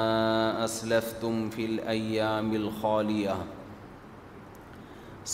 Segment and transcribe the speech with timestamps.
[0.64, 3.36] اسلف تم فلع ملخالیہ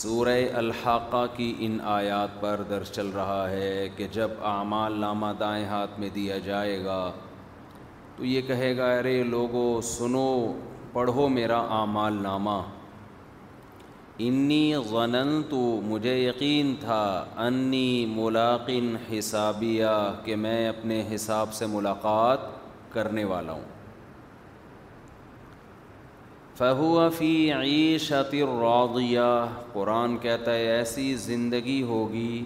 [0.00, 5.64] سورہ الحقہ کی ان آیات پر درس چل رہا ہے کہ جب اعمال نامہ دائیں
[5.68, 7.00] ہاتھ میں دیا جائے گا
[8.16, 9.64] تو یہ کہے گا ارے لوگو
[9.96, 10.28] سنو
[10.92, 12.60] پڑھو میرا اعمال نامہ
[14.20, 17.02] انی غننتو مجھے یقین تھا
[17.44, 19.94] انی ملاقن حسابیہ
[20.24, 22.38] کہ میں اپنے حساب سے ملاقات
[22.92, 23.62] کرنے والا ہوں
[26.58, 29.20] فہو فی عیشت راغیہ
[29.72, 32.44] قرآن کہتا ہے ایسی زندگی ہوگی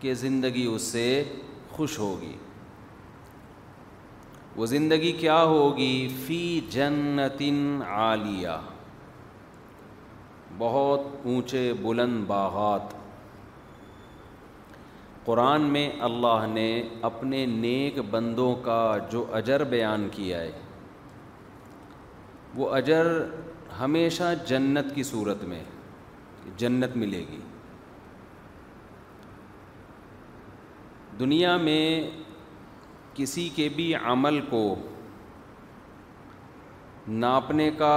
[0.00, 1.22] کہ زندگی اس سے
[1.70, 2.32] خوش ہوگی
[4.56, 7.42] وہ زندگی کیا ہوگی فی جنت
[7.88, 8.56] عالیہ
[10.58, 12.94] بہت اونچے بلند باغات
[15.24, 16.66] قرآن میں اللہ نے
[17.08, 20.50] اپنے نیک بندوں کا جو اجر بیان کیا ہے
[22.54, 23.06] وہ اجر
[23.80, 25.62] ہمیشہ جنت کی صورت میں
[26.58, 27.40] جنت ملے گی
[31.18, 31.84] دنیا میں
[33.14, 34.64] کسی کے بھی عمل کو
[37.24, 37.96] ناپنے کا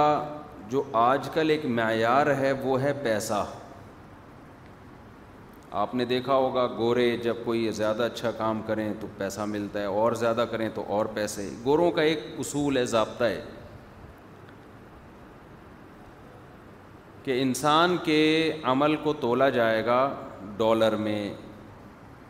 [0.70, 3.44] جو آج کل ایک معیار ہے وہ ہے پیسہ
[5.82, 9.84] آپ نے دیکھا ہوگا گورے جب کوئی زیادہ اچھا کام کریں تو پیسہ ملتا ہے
[10.00, 13.40] اور زیادہ کریں تو اور پیسے گوروں کا ایک اصول ہے ضابطہ ہے
[17.24, 18.20] کہ انسان کے
[18.72, 20.00] عمل کو تولا جائے گا
[20.56, 21.20] ڈالر میں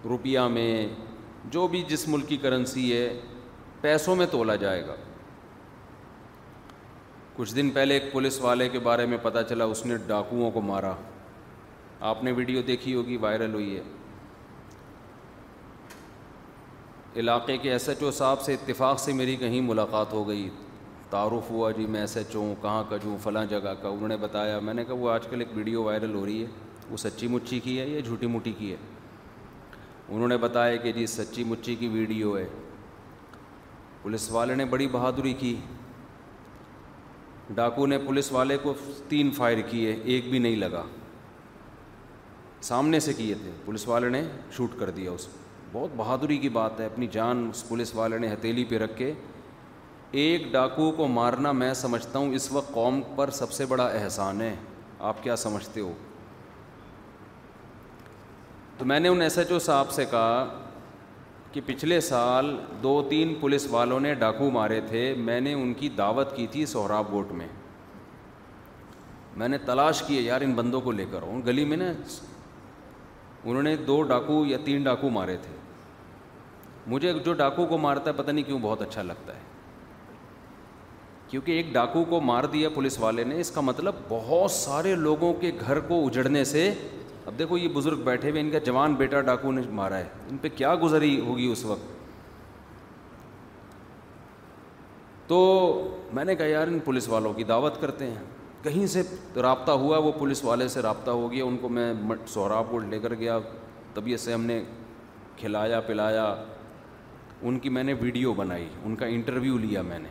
[0.08, 0.86] روپیہ میں
[1.50, 3.08] جو بھی جس ملک کی کرنسی ہے
[3.80, 4.94] پیسوں میں تولا جائے گا
[7.36, 10.60] کچھ دن پہلے ایک پولیس والے کے بارے میں پتہ چلا اس نے ڈاکوؤں کو
[10.70, 10.92] مارا
[12.10, 13.82] آپ نے ویڈیو دیکھی ہوگی وائرل ہوئی ہے
[17.20, 20.48] علاقے کے ایس ایچ او صاحب سے اتفاق سے میری کہیں ملاقات ہو گئی
[21.10, 24.08] تعارف ہوا جی میں ایس ایچ او ہوں کہاں کا جوں فلاں جگہ کا انہوں
[24.08, 26.46] نے بتایا میں نے کہا وہ آج کل ایک ویڈیو وائرل ہو رہی ہے
[26.90, 28.76] وہ سچی مچی کی ہے یا جھوٹی موٹی کی ہے
[30.08, 32.46] انہوں نے بتایا کہ جی سچی مچی کی ویڈیو ہے
[34.02, 35.54] پولیس والے نے بڑی بہادری کی
[37.54, 38.72] ڈاکو نے پولیس والے کو
[39.08, 40.82] تین فائر کیے ایک بھی نہیں لگا
[42.62, 44.22] سامنے سے کیے تھے پولیس والے نے
[44.52, 45.26] شوٹ کر دیا اس
[45.72, 49.12] بہت بہادری کی بات ہے اپنی جان اس پولیس والے نے ہتیلی پہ رکھ کے
[50.22, 54.40] ایک ڈاکو کو مارنا میں سمجھتا ہوں اس وقت قوم پر سب سے بڑا احسان
[54.40, 54.54] ہے
[55.10, 55.92] آپ کیا سمجھتے ہو
[58.78, 60.48] تو میں نے ان ایس ایچ او صاحب سے کہا
[61.52, 65.88] کہ پچھلے سال دو تین پولیس والوں نے ڈاکو مارے تھے میں نے ان کی
[65.98, 67.46] دعوت کی تھی سہراب گوٹ میں
[69.36, 71.92] میں نے تلاش کیے یار ان بندوں کو لے کر ان گلی میں نا
[73.44, 75.54] انہوں نے دو ڈاکو یا تین ڈاکو مارے تھے
[76.92, 79.44] مجھے جو ڈاکو کو مارتا ہے پتہ نہیں کیوں بہت اچھا لگتا ہے
[81.30, 85.32] کیونکہ ایک ڈاکو کو مار دیا پولیس والے نے اس کا مطلب بہت سارے لوگوں
[85.40, 86.70] کے گھر کو اجڑنے سے
[87.28, 90.36] اب دیکھو یہ بزرگ بیٹھے ہوئے ان کا جوان بیٹا ڈاکو نے مارا ہے ان
[90.42, 91.88] پہ کیا گزری ہوگی اس وقت
[95.28, 95.38] تو
[96.14, 98.22] میں نے کہا یار ان پولیس والوں کی دعوت کرتے ہیں
[98.62, 99.02] کہیں سے
[99.42, 101.92] رابطہ ہوا وہ پولیس والے سے رابطہ ہو گیا ان کو میں
[102.34, 103.38] سہراب کو لے کر گیا
[103.94, 104.62] طبیعت سے ہم نے
[105.36, 106.34] کھلایا پلایا
[107.42, 110.08] ان کی میں نے ویڈیو بنائی ان کا انٹرویو لیا میں نے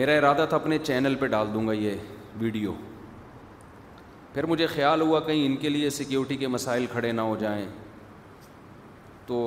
[0.00, 1.96] میرا ارادہ تھا اپنے چینل پہ ڈال دوں گا یہ
[2.40, 2.72] ویڈیو
[4.34, 7.64] پھر مجھے خیال ہوا کہیں ان کے لیے سیکیورٹی کے مسائل کھڑے نہ ہو جائیں
[9.26, 9.38] تو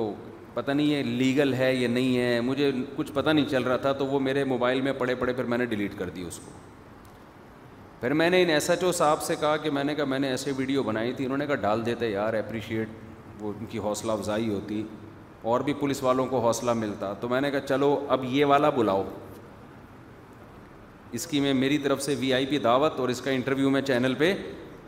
[0.54, 3.92] پتہ نہیں یہ لیگل ہے یا نہیں ہے مجھے کچھ پتہ نہیں چل رہا تھا
[4.00, 6.50] تو وہ میرے موبائل میں پڑے پڑے پھر میں نے ڈیلیٹ کر دی اس کو
[8.00, 10.18] پھر میں نے ان ایس ایچ او صاحب سے کہا کہ میں نے کہا میں
[10.18, 12.88] نے ایسے ویڈیو بنائی تھی انہوں نے کہا ڈال دیتے یار اپریشیٹ
[13.42, 14.82] وہ ان کی حوصلہ افزائی ہوتی
[15.52, 18.70] اور بھی پولیس والوں کو حوصلہ ملتا تو میں نے کہا چلو اب یہ والا
[18.78, 19.02] بلاؤ
[21.18, 23.80] اس کی میں میری طرف سے وی آئی پی دعوت اور اس کا انٹرویو میں
[23.86, 24.32] چینل پہ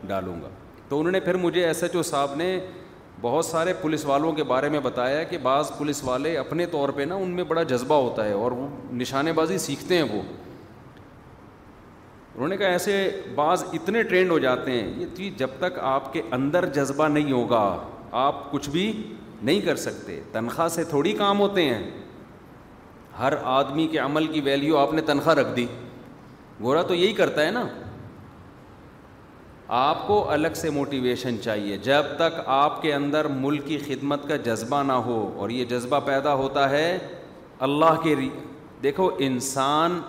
[0.07, 0.49] ڈالوں گا
[0.89, 2.59] تو انہوں نے پھر مجھے ایس ایچ او صاحب نے
[3.21, 7.01] بہت سارے پولیس والوں کے بارے میں بتایا کہ بعض پولیس والے اپنے طور پہ
[7.09, 10.21] نا ان میں بڑا جذبہ ہوتا ہے اور وہ نشانے بازی سیکھتے ہیں وہ
[12.35, 16.11] انہوں نے کہا ایسے بعض اتنے ٹرینڈ ہو جاتے ہیں یہ چیز جب تک آپ
[16.13, 17.63] کے اندر جذبہ نہیں ہوگا
[18.25, 18.91] آپ کچھ بھی
[19.41, 21.83] نہیں کر سکتے تنخواہ سے تھوڑی کام ہوتے ہیں
[23.19, 25.65] ہر آدمی کے عمل کی ویلیو آپ نے تنخواہ رکھ دی
[26.63, 27.63] گورا تو یہی کرتا ہے نا
[29.75, 34.35] آپ کو الگ سے موٹیویشن چاہیے جب تک آپ کے اندر ملک کی خدمت کا
[34.43, 36.97] جذبہ نہ ہو اور یہ جذبہ پیدا ہوتا ہے
[37.67, 38.29] اللہ کے ری
[38.83, 39.99] دیکھو انسان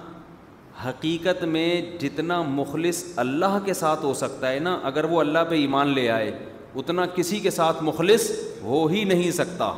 [0.84, 1.66] حقیقت میں
[2.00, 6.08] جتنا مخلص اللہ کے ساتھ ہو سکتا ہے نا اگر وہ اللہ پہ ایمان لے
[6.10, 6.31] آئے
[6.75, 8.31] اتنا کسی کے ساتھ مخلص
[8.62, 9.72] ہو ہی نہیں سکتا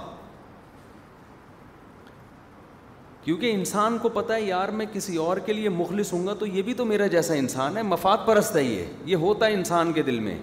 [3.24, 6.46] کیونکہ انسان کو پتا ہے یار میں کسی اور کے لیے مخلص ہوں گا تو
[6.46, 9.92] یہ بھی تو میرا جیسا انسان ہے مفاد پرست ہے یہ یہ ہوتا ہے انسان
[9.92, 10.36] کے دل میں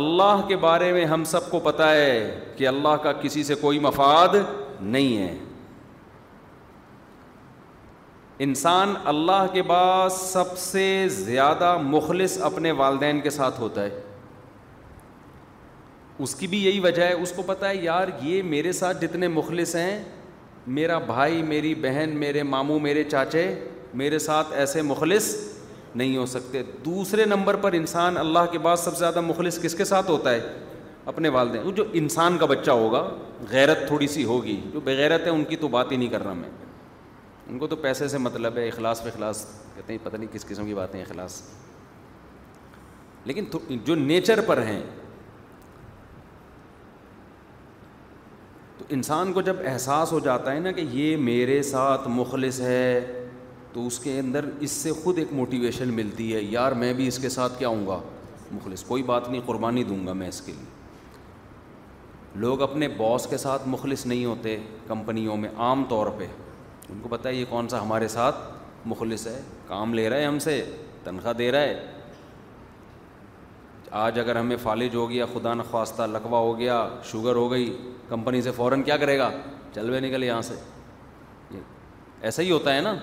[0.00, 3.78] اللہ کے بارے میں ہم سب کو پتہ ہے کہ اللہ کا کسی سے کوئی
[3.86, 4.34] مفاد
[4.80, 5.36] نہیں ہے
[8.44, 13.98] انسان اللہ کے بعد سب سے زیادہ مخلص اپنے والدین کے ساتھ ہوتا ہے
[16.26, 19.28] اس کی بھی یہی وجہ ہے اس کو پتا ہے یار یہ میرے ساتھ جتنے
[19.34, 20.02] مخلص ہیں
[20.66, 23.52] میرا بھائی میری بہن میرے ماموں میرے چاچے
[23.96, 25.34] میرے ساتھ ایسے مخلص
[25.94, 29.74] نہیں ہو سکتے دوسرے نمبر پر انسان اللہ کے بعد سب سے زیادہ مخلص کس
[29.74, 30.40] کے ساتھ ہوتا ہے
[31.10, 33.08] اپنے والدین جو انسان کا بچہ ہوگا
[33.50, 36.32] غیرت تھوڑی سی ہوگی جو بغیرت ہے ان کی تو بات ہی نہیں کر رہا
[36.32, 36.48] میں
[37.48, 40.66] ان کو تو پیسے سے مطلب ہے اخلاص اخلاص کہتے ہیں پتہ نہیں کس قسم
[40.66, 41.40] کی باتیں اخلاص
[43.24, 43.44] لیکن
[43.84, 44.82] جو نیچر پر ہیں
[48.94, 53.00] انسان کو جب احساس ہو جاتا ہے نا کہ یہ میرے ساتھ مخلص ہے
[53.72, 57.18] تو اس کے اندر اس سے خود ایک موٹیویشن ملتی ہے یار میں بھی اس
[57.22, 58.00] کے ساتھ کیا ہوں گا
[58.52, 60.68] مخلص کوئی بات نہیں قربانی دوں گا میں اس کے لیے
[62.44, 64.56] لوگ اپنے باس کے ساتھ مخلص نہیں ہوتے
[64.86, 66.26] کمپنیوں میں عام طور پہ
[66.88, 68.36] ان کو پتہ ہے یہ کون سا ہمارے ساتھ
[68.88, 70.62] مخلص ہے کام لے رہا ہے ہم سے
[71.04, 71.78] تنخواہ دے رہا ہے
[74.06, 77.72] آج اگر ہمیں فالج ہو گیا خدا نخواستہ لکوا ہو گیا شوگر ہو گئی
[78.10, 79.30] کمپنی سے فوراً کیا کرے گا
[79.74, 80.54] چل بھی نکل یہاں سے
[82.28, 82.94] ایسا ہی ہوتا ہے نا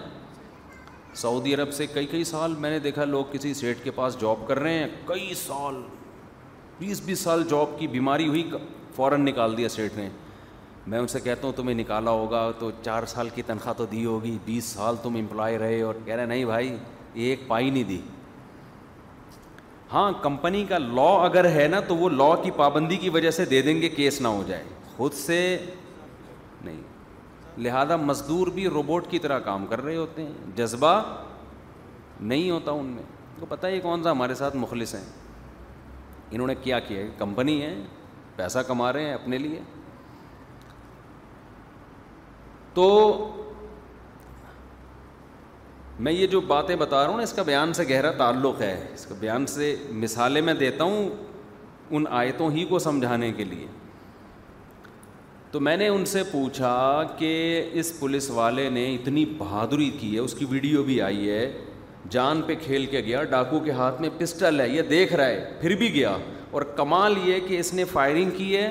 [1.21, 4.47] سعودی عرب سے کئی کئی سال میں نے دیکھا لوگ کسی اسٹیٹ کے پاس جاب
[4.47, 5.81] کر رہے ہیں کئی سال
[6.79, 8.43] بیس بیس سال جاب کی بیماری ہوئی
[8.95, 10.09] فوراً نکال دیا اسٹیٹ نے
[10.91, 14.03] میں ان سے کہتا ہوں تمہیں نکالا ہوگا تو چار سال کی تنخواہ تو دی
[14.05, 17.83] ہوگی بیس سال تم امپلائی رہے اور کہہ رہے نہیں بھائی یہ ایک پائی نہیں
[17.89, 18.01] دی
[19.93, 23.45] ہاں کمپنی کا لا اگر ہے نا تو وہ لا کی پابندی کی وجہ سے
[23.55, 24.63] دے دیں گے کیس نہ ہو جائے
[24.97, 25.39] خود سے
[26.63, 26.81] نہیں
[27.65, 30.93] لہذا مزدور بھی روبوٹ کی طرح کام کر رہے ہوتے ہیں جذبہ
[32.19, 33.03] نہیں ہوتا ان میں
[33.39, 35.03] تو پتہ یہ کون سا ہمارے ساتھ مخلص ہیں
[36.31, 37.73] انہوں نے کیا کیا کمپنی ہے
[38.35, 39.59] پیسہ کما رہے ہیں اپنے لیے
[42.73, 42.87] تو
[46.05, 48.73] میں یہ جو باتیں بتا رہا ہوں نا اس کا بیان سے گہرا تعلق ہے
[48.93, 49.75] اس کا بیان سے
[50.05, 51.09] مثالیں میں دیتا ہوں
[51.95, 53.67] ان آیتوں ہی کو سمجھانے کے لیے
[55.51, 56.71] تو میں نے ان سے پوچھا
[57.17, 57.29] کہ
[57.79, 61.51] اس پولیس والے نے اتنی بہادری کی ہے اس کی ویڈیو بھی آئی ہے
[62.11, 65.57] جان پہ کھیل کے گیا ڈاکو کے ہاتھ میں پسٹل ہے یہ دیکھ رہا ہے
[65.61, 66.15] پھر بھی گیا
[66.51, 68.69] اور کمال یہ کہ اس نے فائرنگ کی ہے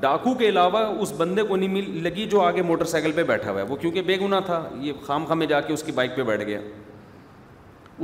[0.00, 3.50] ڈاکو کے علاوہ اس بندے کو نہیں مل لگی جو آگے موٹر سائیکل پہ بیٹھا
[3.50, 5.92] ہوا ہے وہ کیونکہ بے گناہ تھا یہ خام خام میں جا کے اس کی
[5.92, 6.60] بائک پہ بیٹھ گیا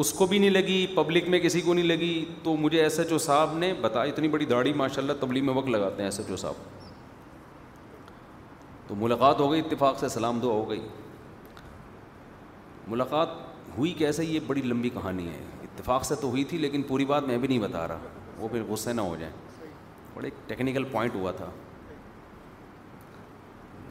[0.00, 3.12] اس کو بھی نہیں لگی پبلک میں کسی کو نہیں لگی تو مجھے ایس ایچ
[3.12, 6.18] او صاحب نے بتایا اتنی بڑی داڑھی ماشاء اللہ تبلیغ میں وقت لگاتے ہیں ایس
[6.20, 6.88] ایچ او صاحب
[8.90, 10.80] تو ملاقات ہو گئی اتفاق سے سلام دعا ہو گئی
[12.92, 13.28] ملاقات
[13.76, 17.24] ہوئی کیسے یہ بڑی لمبی کہانی ہے اتفاق سے تو ہوئی تھی لیکن پوری بات
[17.28, 19.32] میں بھی نہیں بتا رہا وہ پھر غصے نہ ہو جائیں
[20.14, 21.48] بڑے ایک ٹیکنیکل پوائنٹ ہوا تھا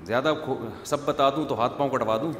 [0.07, 0.33] زیادہ
[0.91, 2.31] سب بتا دوں تو ہاتھ پاؤں کٹوا دوں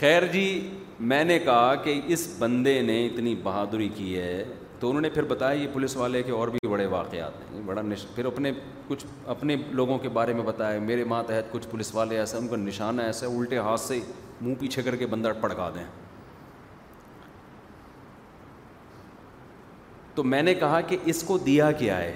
[0.00, 0.44] خیر جی
[1.14, 4.44] میں نے کہا کہ اس بندے نے اتنی بہادری کی ہے
[4.82, 7.82] تو انہوں نے پھر بتایا یہ پولیس والے کے اور بھی بڑے واقعات ہیں بڑا
[7.82, 8.04] نش...
[8.14, 8.50] پھر اپنے
[8.86, 12.56] کچھ اپنے لوگوں کے بارے میں بتایا میرے ماتحت کچھ پولیس والے ایسے ان کا
[12.56, 13.98] نشانہ ایسا الٹے ہاتھ سے
[14.40, 15.84] منہ پیچھے کر کے بندہ پڑکا دیں
[20.14, 22.14] تو میں نے کہا کہ اس کو دیا کیا ہے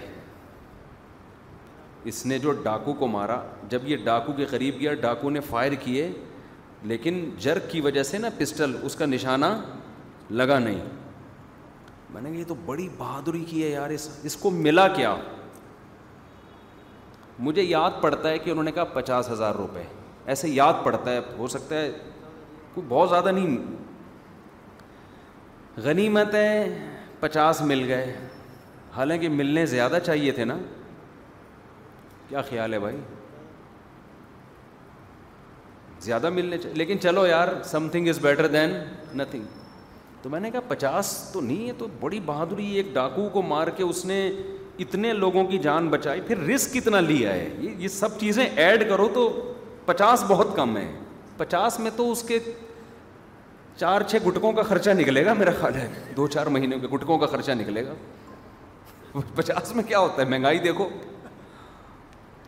[2.10, 5.72] اس نے جو ڈاکو کو مارا جب یہ ڈاکو کے قریب گیا ڈاکو نے فائر
[5.84, 6.10] کیے
[6.94, 9.56] لیکن جرک کی وجہ سے نا پسٹل اس کا نشانہ
[10.40, 11.05] لگا نہیں
[12.14, 15.14] میں نے یہ تو بڑی بہادری کی ہے یار اس اس کو ملا کیا
[17.46, 19.82] مجھے یاد پڑتا ہے کہ انہوں نے کہا پچاس ہزار روپے
[20.34, 21.90] ایسے یاد پڑتا ہے ہو سکتا ہے
[22.74, 23.56] کوئی بہت زیادہ نہیں
[25.86, 26.66] غنیمت ہے
[27.20, 28.14] پچاس مل گئے
[28.96, 30.56] حالانکہ ملنے زیادہ چاہیے تھے نا
[32.28, 33.00] کیا خیال ہے بھائی
[36.00, 37.48] زیادہ ملنے چاہیے لیکن چلو یار
[37.92, 38.74] something is better than
[39.18, 39.64] nothing
[40.26, 43.66] تو میں نے کہا پچاس تو نہیں ہے تو بڑی بہادری ایک ڈاکو کو مار
[43.76, 44.16] کے اس نے
[44.84, 48.88] اتنے لوگوں کی جان بچائی پھر رسک کتنا لیا ہے یہ یہ سب چیزیں ایڈ
[48.88, 49.28] کرو تو
[49.86, 50.86] پچاس بہت کم ہے
[51.36, 52.38] پچاس میں تو اس کے
[53.80, 57.18] چار چھ گٹکوں کا خرچہ نکلے گا میرا خیال ہے دو چار مہینوں کے گٹکوں
[57.18, 57.94] کا خرچہ نکلے گا
[59.34, 60.88] پچاس میں کیا ہوتا ہے مہنگائی دیکھو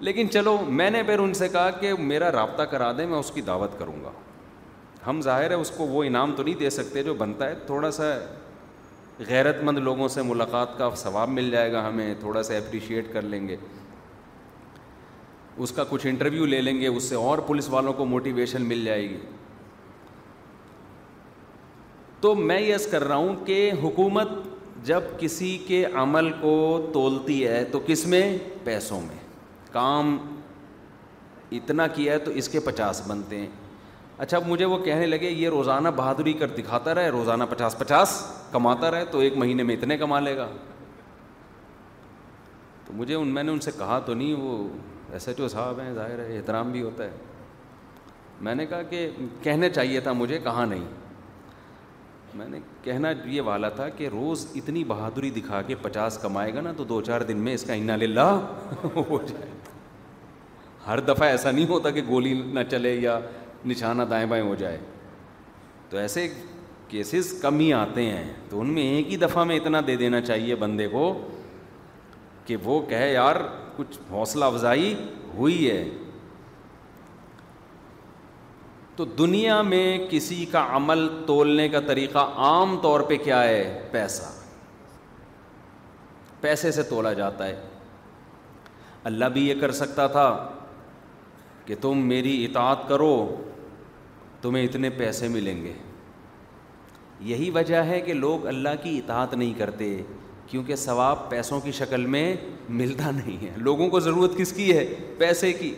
[0.08, 3.30] لیکن چلو میں نے پھر ان سے کہا کہ میرا رابطہ کرا دیں میں اس
[3.34, 4.10] کی دعوت کروں گا
[5.06, 7.90] ہم ظاہر ہے اس کو وہ انعام تو نہیں دے سکتے جو بنتا ہے تھوڑا
[7.98, 8.12] سا
[9.28, 13.22] غیرت مند لوگوں سے ملاقات کا ثواب مل جائے گا ہمیں تھوڑا سا اپریشیٹ کر
[13.34, 13.56] لیں گے
[15.66, 18.84] اس کا کچھ انٹرویو لے لیں گے اس سے اور پولیس والوں کو موٹیویشن مل
[18.84, 19.18] جائے گی
[22.20, 24.28] تو میں یس کر رہا ہوں کہ حکومت
[24.86, 26.54] جب کسی کے عمل کو
[26.92, 28.22] تولتی ہے تو کس میں
[28.64, 29.16] پیسوں میں
[29.72, 30.16] کام
[31.58, 33.46] اتنا کیا ہے تو اس کے پچاس بنتے ہیں
[34.18, 38.14] اچھا اب مجھے وہ کہنے لگے یہ روزانہ بہادری کر دکھاتا رہے روزانہ پچاس پچاس
[38.52, 40.46] کماتا رہے تو ایک مہینے میں اتنے کما لے گا
[42.86, 44.56] تو مجھے ان میں نے ان سے کہا تو نہیں وہ
[45.12, 47.16] ایس ایچ او صاحب ہیں ظاہر ہے احترام بھی ہوتا ہے
[48.46, 49.08] میں نے کہا کہ
[49.42, 50.84] کہنا چاہیے تھا مجھے کہا نہیں
[52.34, 56.60] میں نے کہنا یہ والا تھا کہ روز اتنی بہادری دکھا کے پچاس کمائے گا
[56.60, 58.30] نا تو دو چار دن میں اس کا انا للہ
[58.94, 59.50] ہو جائے
[60.86, 63.18] ہر دفعہ ایسا نہیں ہوتا کہ گولی نہ چلے یا
[63.66, 64.78] نشانہ دائیں بائیں ہو جائے
[65.90, 66.26] تو ایسے
[66.88, 70.20] کیسز کم ہی آتے ہیں تو ان میں ایک ہی دفعہ میں اتنا دے دینا
[70.20, 71.12] چاہیے بندے کو
[72.46, 73.36] کہ وہ کہے یار
[73.76, 74.94] کچھ حوصلہ افزائی
[75.36, 75.84] ہوئی ہے
[78.96, 84.32] تو دنیا میں کسی کا عمل تولنے کا طریقہ عام طور پہ کیا ہے پیسہ
[86.40, 87.60] پیسے سے تولا جاتا ہے
[89.08, 90.28] اللہ بھی یہ کر سکتا تھا
[91.66, 93.12] کہ تم میری اطاعت کرو
[94.42, 95.72] تمہیں اتنے پیسے ملیں گے
[97.30, 99.96] یہی وجہ ہے کہ لوگ اللہ کی اطاعت نہیں کرتے
[100.50, 102.24] کیونکہ ثواب پیسوں کی شکل میں
[102.80, 104.84] ملتا نہیں ہے لوگوں کو ضرورت کس کی ہے
[105.18, 105.74] پیسے کی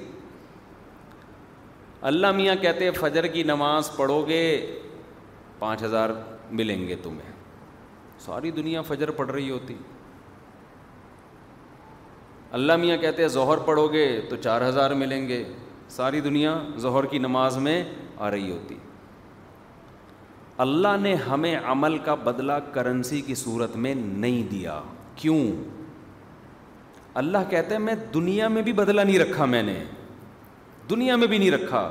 [2.10, 4.42] اللہ میاں کہتے فجر کی نماز پڑھو گے
[5.58, 6.10] پانچ ہزار
[6.60, 7.32] ملیں گے تمہیں
[8.26, 9.74] ساری دنیا فجر پڑھ رہی ہوتی
[12.58, 15.42] اللہ میاں کہتے ظہر پڑھو گے تو چار ہزار ملیں گے
[15.96, 17.82] ساری دنیا ظہر کی نماز میں
[18.26, 18.74] آ رہی ہوتی
[20.64, 24.80] اللہ نے ہمیں عمل کا بدلہ کرنسی کی صورت میں نہیں دیا
[25.16, 25.40] کیوں
[27.20, 29.82] اللہ کہتے ہیں میں دنیا میں بھی بدلہ نہیں رکھا میں نے
[30.90, 31.90] دنیا میں بھی نہیں رکھا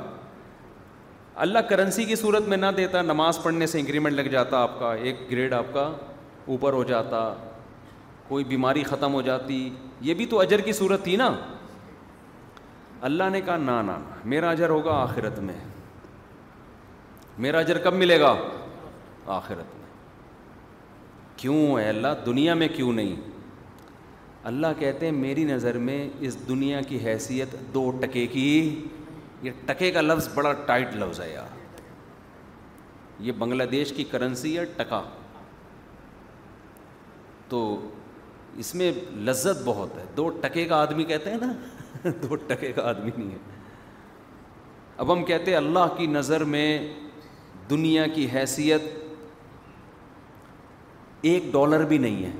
[1.46, 4.92] اللہ کرنسی کی صورت میں نہ دیتا نماز پڑھنے سے انکریمنٹ لگ جاتا آپ کا
[4.94, 5.90] ایک گریڈ آپ کا
[6.54, 7.20] اوپر ہو جاتا
[8.28, 9.58] کوئی بیماری ختم ہو جاتی
[10.08, 11.30] یہ بھی تو اجر کی صورت تھی نا
[13.10, 13.98] اللہ نے کہا نہ
[14.34, 15.54] میرا اجر ہوگا آخرت میں
[17.44, 18.34] میرا اجر کب ملے گا
[19.34, 19.86] آخرت میں
[21.40, 23.14] کیوں ہے اللہ دنیا میں کیوں نہیں
[24.50, 28.46] اللہ کہتے ہیں میری نظر میں اس دنیا کی حیثیت دو ٹکے کی
[29.42, 31.58] یہ ٹکے کا لفظ بڑا ٹائٹ لفظ ہے یار
[33.26, 35.02] یہ بنگلہ دیش کی کرنسی ہے ٹکا
[37.48, 37.60] تو
[38.62, 38.92] اس میں
[39.28, 41.52] لذت بہت ہے دو ٹکے کا آدمی کہتے ہیں نا
[42.22, 43.48] دو ٹکے کا آدمی نہیں ہے
[45.02, 46.68] اب ہم کہتے ہیں اللہ کی نظر میں
[47.70, 48.82] دنیا کی حیثیت
[51.30, 52.30] ایک ڈالر بھی نہیں ہے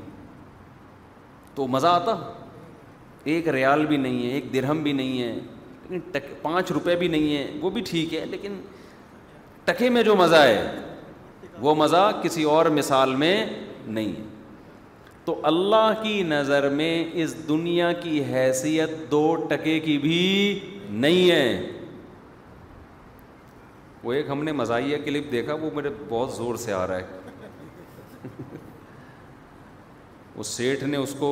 [1.54, 2.14] تو مزہ آتا
[3.30, 5.32] ایک ریال بھی نہیں ہے ایک درہم بھی نہیں ہے
[5.90, 8.60] لیکن پانچ روپے بھی نہیں ہیں وہ بھی ٹھیک ہے لیکن
[9.64, 10.62] ٹکے میں جو مزہ ہے
[11.64, 13.36] وہ مزہ کسی اور مثال میں
[13.86, 14.28] نہیں ہے
[15.24, 20.20] تو اللہ کی نظر میں اس دنیا کی حیثیت دو ٹکے کی بھی
[21.04, 21.79] نہیں ہے
[24.02, 27.18] وہ ایک ہم نے مزاحیہ کلپ دیکھا وہ میرے بہت زور سے آ رہا ہے
[30.40, 31.28] اس سیٹھ نے اس کو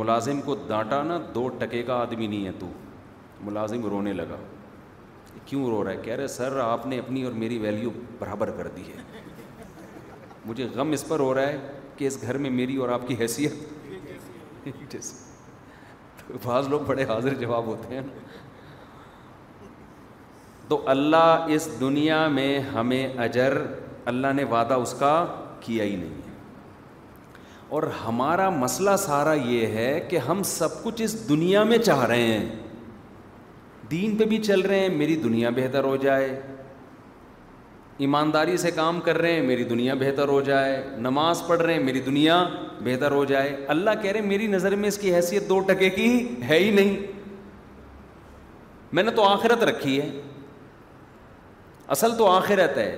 [0.00, 2.66] ملازم کو ڈانٹا نا دو ٹکے کا آدمی نہیں ہے تو
[3.44, 4.36] ملازم رونے لگا
[5.46, 8.68] کیوں رو رہا ہے کہہ رہے سر آپ نے اپنی اور میری ویلیو برابر کر
[8.76, 9.02] دی ہے
[10.46, 11.58] مجھے غم اس پر ہو رہا ہے
[11.96, 14.62] کہ اس گھر میں میری اور آپ کی حیثیت
[16.44, 18.20] بعض لوگ بڑے حاضر جواب ہوتے ہیں نا
[20.72, 23.56] تو اللہ اس دنیا میں ہمیں اجر
[24.12, 25.10] اللہ نے وعدہ اس کا
[25.60, 26.34] کیا ہی نہیں ہے
[27.76, 32.22] اور ہمارا مسئلہ سارا یہ ہے کہ ہم سب کچھ اس دنیا میں چاہ رہے
[32.22, 32.48] ہیں
[33.90, 36.32] دین پہ بھی چل رہے ہیں میری دنیا بہتر ہو جائے
[38.06, 41.84] ایمانداری سے کام کر رہے ہیں میری دنیا بہتر ہو جائے نماز پڑھ رہے ہیں
[41.84, 42.42] میری دنیا
[42.84, 45.90] بہتر ہو جائے اللہ کہہ رہے ہیں میری نظر میں اس کی حیثیت دو ٹکے
[46.00, 46.12] کی
[46.48, 46.96] ہے ہی نہیں
[48.96, 50.08] میں نے تو آخرت رکھی ہے
[51.92, 52.90] اصل تو آخرت ہے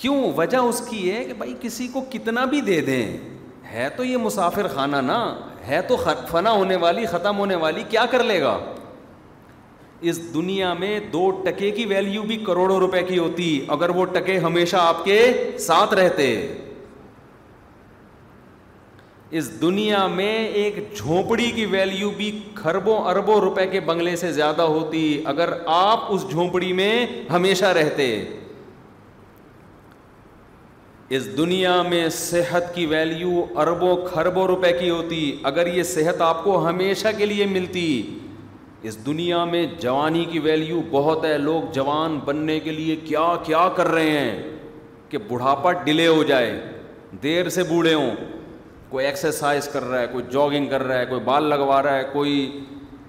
[0.00, 3.04] کیوں وجہ اس کی ہے کہ بھائی کسی کو کتنا بھی دے دیں
[3.72, 5.18] ہے تو یہ مسافر خانہ نا
[5.66, 5.96] ہے تو
[6.30, 8.56] فنا ہونے والی ختم ہونے والی کیا کر لے گا
[10.10, 14.38] اس دنیا میں دو ٹکے کی ویلیو بھی کروڑوں روپے کی ہوتی اگر وہ ٹکے
[14.46, 15.18] ہمیشہ آپ کے
[15.66, 16.26] ساتھ رہتے
[19.38, 24.62] اس دنیا میں ایک جھونپڑی کی ویلیو بھی کھربوں اربوں روپے کے بنگلے سے زیادہ
[24.62, 28.06] ہوتی اگر آپ اس جھونپڑی میں ہمیشہ رہتے
[31.16, 36.42] اس دنیا میں صحت کی ویلیو اربوں کھربوں روپے کی ہوتی اگر یہ صحت آپ
[36.44, 37.86] کو ہمیشہ کے لیے ملتی
[38.88, 43.68] اس دنیا میں جوانی کی ویلیو بہت ہے لوگ جوان بننے کے لیے کیا کیا
[43.76, 44.38] کر رہے ہیں
[45.08, 46.58] کہ بڑھاپا ڈیلے ہو جائے
[47.22, 48.14] دیر سے بوڑھے ہوں
[48.88, 52.04] کوئی ایکسرسائز کر رہا ہے کوئی جاگنگ کر رہا ہے کوئی بال لگوا رہا ہے
[52.12, 52.64] کوئی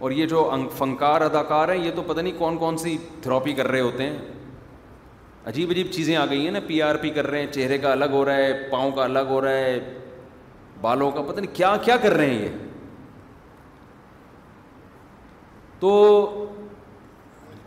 [0.06, 3.68] اور یہ جو فنکار اداکار ہیں یہ تو پتہ نہیں کون کون سی تھراپی کر
[3.68, 4.18] رہے ہوتے ہیں
[5.50, 7.92] عجیب عجیب چیزیں آ گئی ہیں نا پی آر پی کر رہے ہیں چہرے کا
[7.92, 9.80] الگ ہو رہا ہے پاؤں کا الگ ہو رہا ہے
[10.82, 12.66] بالوں کا پتہ نہیں کیا کیا کر رہے ہیں یہ
[15.80, 15.92] تو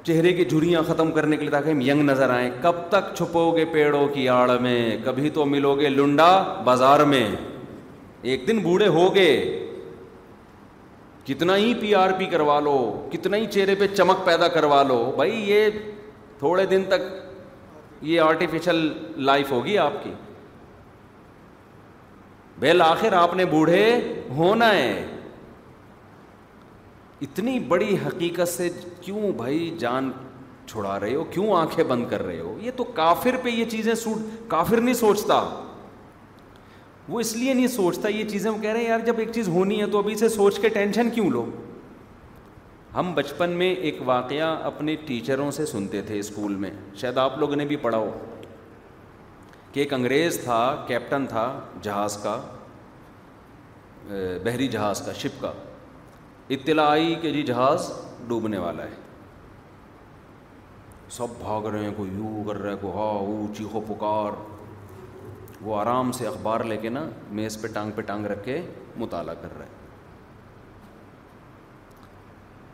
[0.05, 3.51] چہرے کی جھریاں ختم کرنے کے لیے تاکہ ہم ینگ نظر آئیں کب تک چھپو
[3.57, 6.31] گے پیڑوں کی آڑ میں کبھی تو ملو گے لنڈا
[6.65, 7.25] بازار میں
[8.29, 9.67] ایک دن بوڑھے ہو گئے
[11.27, 12.77] کتنا ہی پی آر پی کروا لو
[13.13, 15.69] کتنا ہی چہرے پہ چمک پیدا کروا لو بھائی یہ
[16.39, 17.03] تھوڑے دن تک
[18.09, 18.87] یہ آرٹیفیشل
[19.27, 20.13] لائف ہوگی آپ کی
[22.61, 23.85] بہل آخر آپ نے بوڑھے
[24.37, 24.93] ہونا ہے
[27.27, 28.69] اتنی بڑی حقیقت سے
[29.01, 30.11] کیوں بھائی جان
[30.67, 33.95] چھڑا رہے ہو کیوں آنکھیں بند کر رہے ہو یہ تو کافر پہ یہ چیزیں
[33.95, 35.41] سوٹ کافر نہیں سوچتا
[37.11, 39.49] وہ اس لیے نہیں سوچتا یہ چیزیں وہ کہہ رہے ہیں یار جب ایک چیز
[39.49, 41.45] ہونی ہے تو ابھی سے سوچ کے ٹینشن کیوں لو
[42.95, 46.71] ہم بچپن میں ایک واقعہ اپنے ٹیچروں سے سنتے تھے اسکول میں
[47.01, 48.11] شاید آپ لوگوں نے بھی پڑھا ہو
[49.73, 51.45] کہ ایک انگریز تھا کیپٹن تھا
[51.83, 52.39] جہاز کا
[54.45, 55.53] بحری جہاز کا شپ کا
[56.57, 57.91] اطلاع آئی کہ جی جہاز
[58.29, 58.99] ڈوبنے والا ہے
[61.17, 64.33] سب بھاگ رہے ہیں کوئی یوں کر رہے کوئی ہا او چیخو پکار
[65.65, 67.05] وہ آرام سے اخبار لے کے نا
[67.39, 68.61] میز پہ ٹانگ پہ ٹانگ رکھ کے
[68.99, 69.79] مطالعہ کر رہا ہے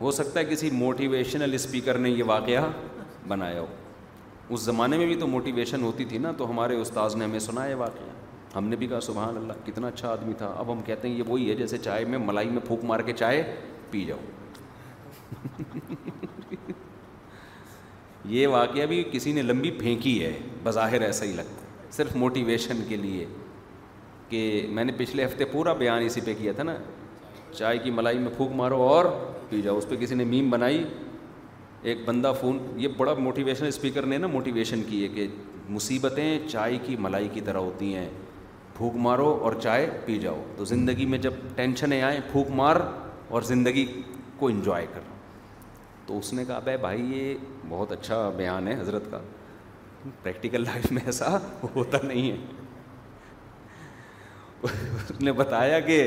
[0.01, 2.65] ہو سکتا ہے کسی موٹیویشنل اسپیکر نے یہ واقعہ
[3.27, 3.65] بنایا ہو
[4.53, 7.65] اس زمانے میں بھی تو موٹیویشن ہوتی تھی نا تو ہمارے استاذ نے ہمیں سنا
[7.65, 8.09] ہے واقعہ
[8.55, 11.23] ہم نے بھی کہا سبحان اللہ کتنا اچھا آدمی تھا اب ہم کہتے ہیں یہ
[11.27, 13.43] وہی ہے جیسے چائے میں ملائی میں پھونک مار کے چائے
[13.91, 15.75] پی جاؤ
[18.35, 22.83] یہ واقعہ بھی کسی نے لمبی پھینکی ہے بظاہر ایسا ہی لگتا ہے صرف موٹیویشن
[22.87, 23.25] کے لیے
[24.29, 26.75] کہ میں نے پچھلے ہفتے پورا بیان اسی پہ کیا تھا نا
[27.57, 29.05] چائے کی ملائی میں پھونک مارو اور
[29.49, 30.83] پی جاؤ اس پہ کسی نے میم بنائی
[31.89, 35.27] ایک بندہ فون یہ بڑا موٹیویشن اسپیکر نے نا موٹیویشن کی ہے کہ
[35.69, 38.07] مصیبتیں چائے کی ملائی کی طرح ہوتی ہیں
[38.77, 42.75] پھونک مارو اور چائے پی جاؤ تو زندگی میں جب ٹینشنیں آئیں پھونک مار
[43.29, 43.85] اور زندگی
[44.39, 44.99] کو انجوائے کر
[46.07, 47.33] تو اس نے کہا بھائی بھائی یہ
[47.69, 49.19] بہت اچھا بیان ہے حضرت کا
[50.23, 51.37] پریکٹیکل لائف میں ایسا
[51.75, 52.35] ہوتا نہیں ہے
[54.63, 56.01] اس نے بتایا کہ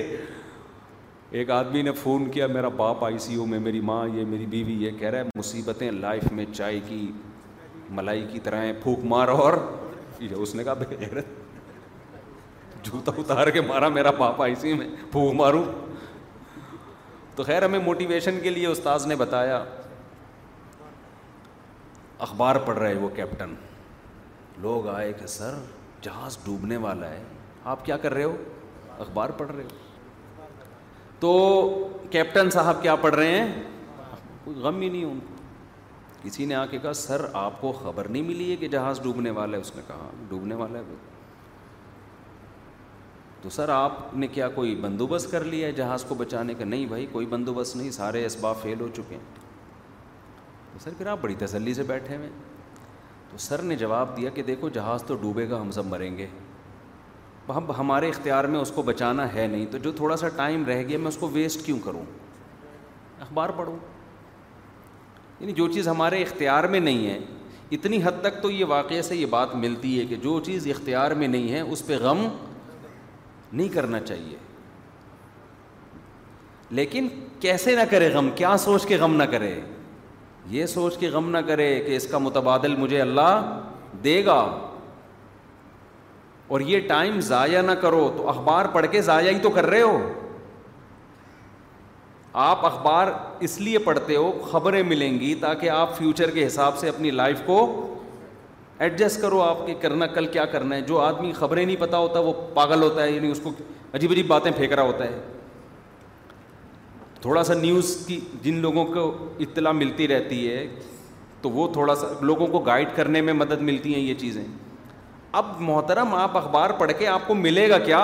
[1.38, 4.72] ایک آدمی نے فون کیا میرا باپ آئی سی میں میری ماں یہ میری بیوی
[4.84, 7.06] یہ کہہ رہا ہے مصیبتیں لائف میں چائے کی
[7.98, 9.52] ملائی کی طرح ہیں پھوک مار اور
[10.36, 10.94] اس نے کہا
[12.84, 15.64] جوتا اتار کے مارا میرا باپ آئی سی میں پھوک ماروں
[17.36, 19.64] تو خیر ہمیں موٹیویشن کے لیے استاذ نے بتایا
[22.28, 23.54] اخبار پڑھ رہے وہ کیپٹن
[24.62, 25.54] لوگ آئے کہ سر
[26.02, 27.22] جہاز ڈوبنے والا ہے
[27.74, 28.36] آپ کیا کر رہے ہو
[29.04, 30.46] اخبار پڑھ رہے ہو
[31.20, 31.32] تو
[32.10, 33.62] کیپٹن صاحب کیا پڑھ رہے ہیں
[34.44, 35.38] کوئی غم ہی نہیں ان کو
[36.22, 39.30] کسی نے آ کے کہا سر آپ کو خبر نہیں ملی ہے کہ جہاز ڈوبنے
[39.38, 40.94] والا ہے اس نے کہا ڈوبنے والا ہے
[43.42, 46.86] تو سر آپ نے کیا کوئی بندوبست کر لیا ہے جہاز کو بچانے کا نہیں
[46.86, 49.40] بھائی کوئی بندوبست نہیں سارے اسباب فیل ہو چکے ہیں
[50.72, 52.28] تو سر پھر آپ بڑی تسلی سے بیٹھے ہوئے
[53.30, 56.26] تو سر نے جواب دیا کہ دیکھو جہاز تو ڈوبے گا ہم سب مریں گے
[57.54, 60.82] اب ہمارے اختیار میں اس کو بچانا ہے نہیں تو جو تھوڑا سا ٹائم رہ
[60.88, 62.02] گیا میں اس کو ویسٹ کیوں کروں
[63.20, 63.76] اخبار پڑھوں
[65.40, 67.18] یعنی جو چیز ہمارے اختیار میں نہیں ہے
[67.76, 71.10] اتنی حد تک تو یہ واقعے سے یہ بات ملتی ہے کہ جو چیز اختیار
[71.22, 72.26] میں نہیں ہے اس پہ غم
[73.52, 74.36] نہیں کرنا چاہیے
[76.78, 77.08] لیکن
[77.40, 79.54] کیسے نہ کرے غم کیا سوچ کے غم نہ کرے
[80.50, 83.58] یہ سوچ کے غم نہ کرے کہ اس کا متبادل مجھے اللہ
[84.04, 84.40] دے گا
[86.54, 89.82] اور یہ ٹائم ضائع نہ کرو تو اخبار پڑھ کے ضائع ہی تو کر رہے
[89.82, 89.98] ہو
[92.48, 93.06] آپ اخبار
[93.46, 97.40] اس لیے پڑھتے ہو خبریں ملیں گی تاکہ آپ فیوچر کے حساب سے اپنی لائف
[97.46, 97.58] کو
[98.86, 102.18] ایڈجسٹ کرو آپ کے کرنا کل کیا کرنا ہے جو آدمی خبریں نہیں پتا ہوتا
[102.28, 103.50] وہ پاگل ہوتا ہے یعنی اس کو
[103.94, 105.18] عجیب عجیب باتیں پھینک رہا ہوتا ہے
[107.22, 109.00] تھوڑا سا نیوز کی جن لوگوں کو
[109.46, 110.66] اطلاع ملتی رہتی ہے
[111.42, 114.44] تو وہ تھوڑا سا لوگوں کو گائڈ کرنے میں مدد ملتی ہیں یہ چیزیں
[115.40, 117.98] اب محترم آپ اخبار پڑھ کے آپ کو ملے گا کیا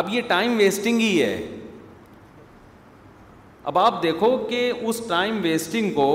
[0.00, 1.34] اب یہ ٹائم ویسٹنگ ہی ہے
[3.70, 6.08] اب آپ دیکھو کہ اس ٹائم ویسٹنگ کو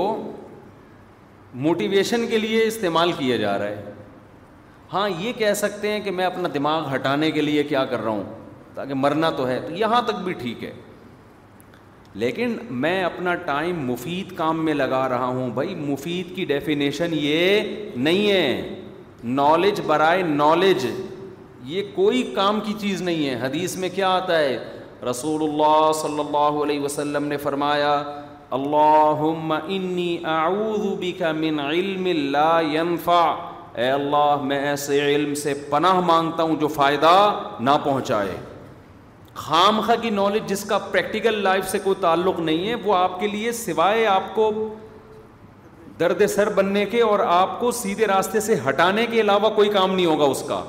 [1.64, 3.92] موٹیویشن کے لیے استعمال کیا جا رہا ہے
[4.92, 8.10] ہاں یہ کہہ سکتے ہیں کہ میں اپنا دماغ ہٹانے کے لیے کیا کر رہا
[8.10, 8.41] ہوں
[8.74, 10.72] تاکہ مرنا تو ہے تو یہاں تک بھی ٹھیک ہے
[12.22, 17.74] لیکن میں اپنا ٹائم مفید کام میں لگا رہا ہوں بھائی مفید کی ڈیفینیشن یہ
[18.06, 18.80] نہیں ہے
[19.38, 20.86] نالج برائے نالج
[21.72, 24.56] یہ کوئی کام کی چیز نہیں ہے حدیث میں کیا آتا ہے
[25.10, 27.92] رسول اللہ صلی اللہ علیہ وسلم نے فرمایا
[28.58, 32.50] اللہم انی اعوذ من علم لا
[33.74, 37.12] اے اللہ میں ایسے علم سے پناہ مانگتا ہوں جو فائدہ
[37.68, 38.32] نہ پہنچائے
[39.34, 43.18] خام خا کی نالج جس کا پریکٹیکل لائف سے کوئی تعلق نہیں ہے وہ آپ
[43.20, 44.50] کے لیے سوائے آپ کو
[46.00, 49.94] درد سر بننے کے اور آپ کو سیدھے راستے سے ہٹانے کے علاوہ کوئی کام
[49.94, 50.62] نہیں ہوگا اس کا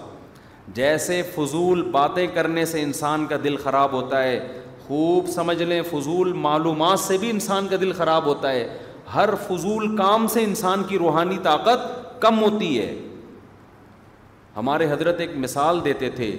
[0.76, 4.39] جیسے فضول باتیں کرنے سے انسان کا دل خراب ہوتا ہے
[4.88, 8.67] خوب سمجھ لیں فضول معلومات سے بھی انسان کا دل خراب ہوتا ہے
[9.13, 12.93] ہر فضول کام سے انسان کی روحانی طاقت کم ہوتی ہے
[14.58, 16.36] ہمارے حضرت ایک مثال دیتے تھے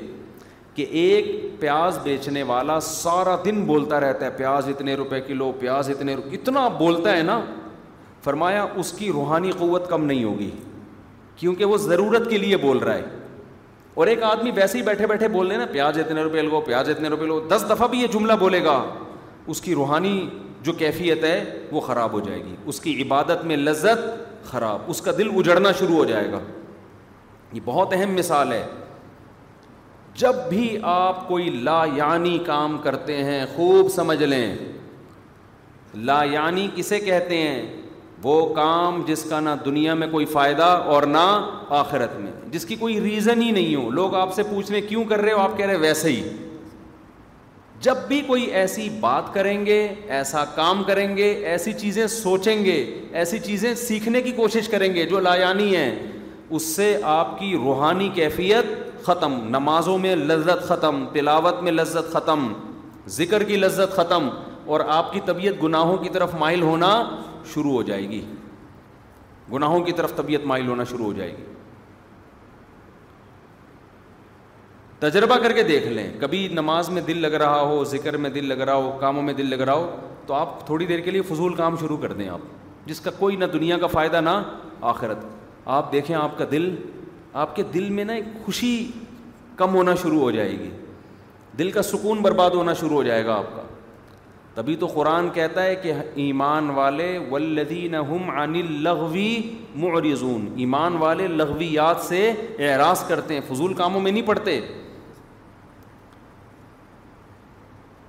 [0.75, 1.25] کہ ایک
[1.61, 6.37] پیاز بیچنے والا سارا دن بولتا رہتا ہے پیاز اتنے روپے کلو پیاز اتنے روپے
[6.37, 7.41] اتنا بولتا ہے نا
[8.25, 10.51] فرمایا اس کی روحانی قوت کم نہیں ہوگی
[11.37, 13.05] کیونکہ وہ ضرورت کے لیے بول رہا ہے
[13.95, 16.61] اور ایک آدمی ویسے ہی بیٹھے بیٹھے بول رہے ہیں نا پیاز اتنے روپے لو
[16.67, 18.83] پیاز اتنے روپے لو دس دفعہ بھی یہ جملہ بولے گا
[19.55, 20.19] اس کی روحانی
[20.63, 24.07] جو کیفیت ہے وہ خراب ہو جائے گی اس کی عبادت میں لذت
[24.51, 26.39] خراب اس کا دل اجڑنا شروع ہو جائے گا
[27.53, 28.65] یہ بہت اہم مثال ہے
[30.18, 34.55] جب بھی آپ کوئی لا یعنی کام کرتے ہیں خوب سمجھ لیں
[36.11, 37.64] لا یعنی کسے کہتے ہیں
[38.22, 41.24] وہ کام جس کا نہ دنیا میں کوئی فائدہ اور نہ
[41.79, 45.05] آخرت میں جس کی کوئی ریزن ہی نہیں ہو لوگ آپ سے پوچھ رہے کیوں
[45.09, 46.22] کر رہے ہو آپ کہہ رہے ویسے ہی
[47.83, 49.87] جب بھی کوئی ایسی بات کریں گے
[50.18, 52.79] ایسا کام کریں گے ایسی چیزیں سوچیں گے
[53.22, 55.94] ایسی چیزیں سیکھنے کی کوشش کریں گے جو لا یعنی ہیں
[56.50, 58.72] اس سے آپ کی روحانی کیفیت
[59.05, 62.53] ختم نمازوں میں لذت ختم تلاوت میں لذت ختم
[63.21, 64.29] ذکر کی لذت ختم
[64.73, 66.90] اور آپ کی طبیعت گناہوں کی طرف مائل ہونا
[67.55, 68.21] شروع ہو جائے گی
[69.53, 71.45] گناہوں کی طرف طبیعت مائل ہونا شروع ہو جائے گی
[75.01, 78.47] تجربہ کر کے دیکھ لیں کبھی نماز میں دل لگ رہا ہو ذکر میں دل
[78.49, 79.90] لگ رہا ہو کاموں میں دل لگ رہا ہو
[80.27, 83.37] تو آپ تھوڑی دیر کے لیے فضول کام شروع کر دیں آپ جس کا کوئی
[83.37, 84.40] نہ دنیا کا فائدہ نہ
[84.95, 85.25] آخرت
[85.81, 86.75] آپ دیکھیں آپ کا دل
[87.42, 88.75] آپ کے دل میں نا ایک خوشی
[89.57, 90.68] کم ہونا شروع ہو جائے گی
[91.59, 93.62] دل کا سکون برباد ہونا شروع ہو جائے گا آپ کا
[94.55, 95.92] تبھی تو قرآن کہتا ہے کہ
[96.25, 99.33] ایمان والے عن لغوی
[99.85, 104.61] معرضون ایمان والے لغویات سے اعراض کرتے ہیں فضول کاموں میں نہیں پڑتے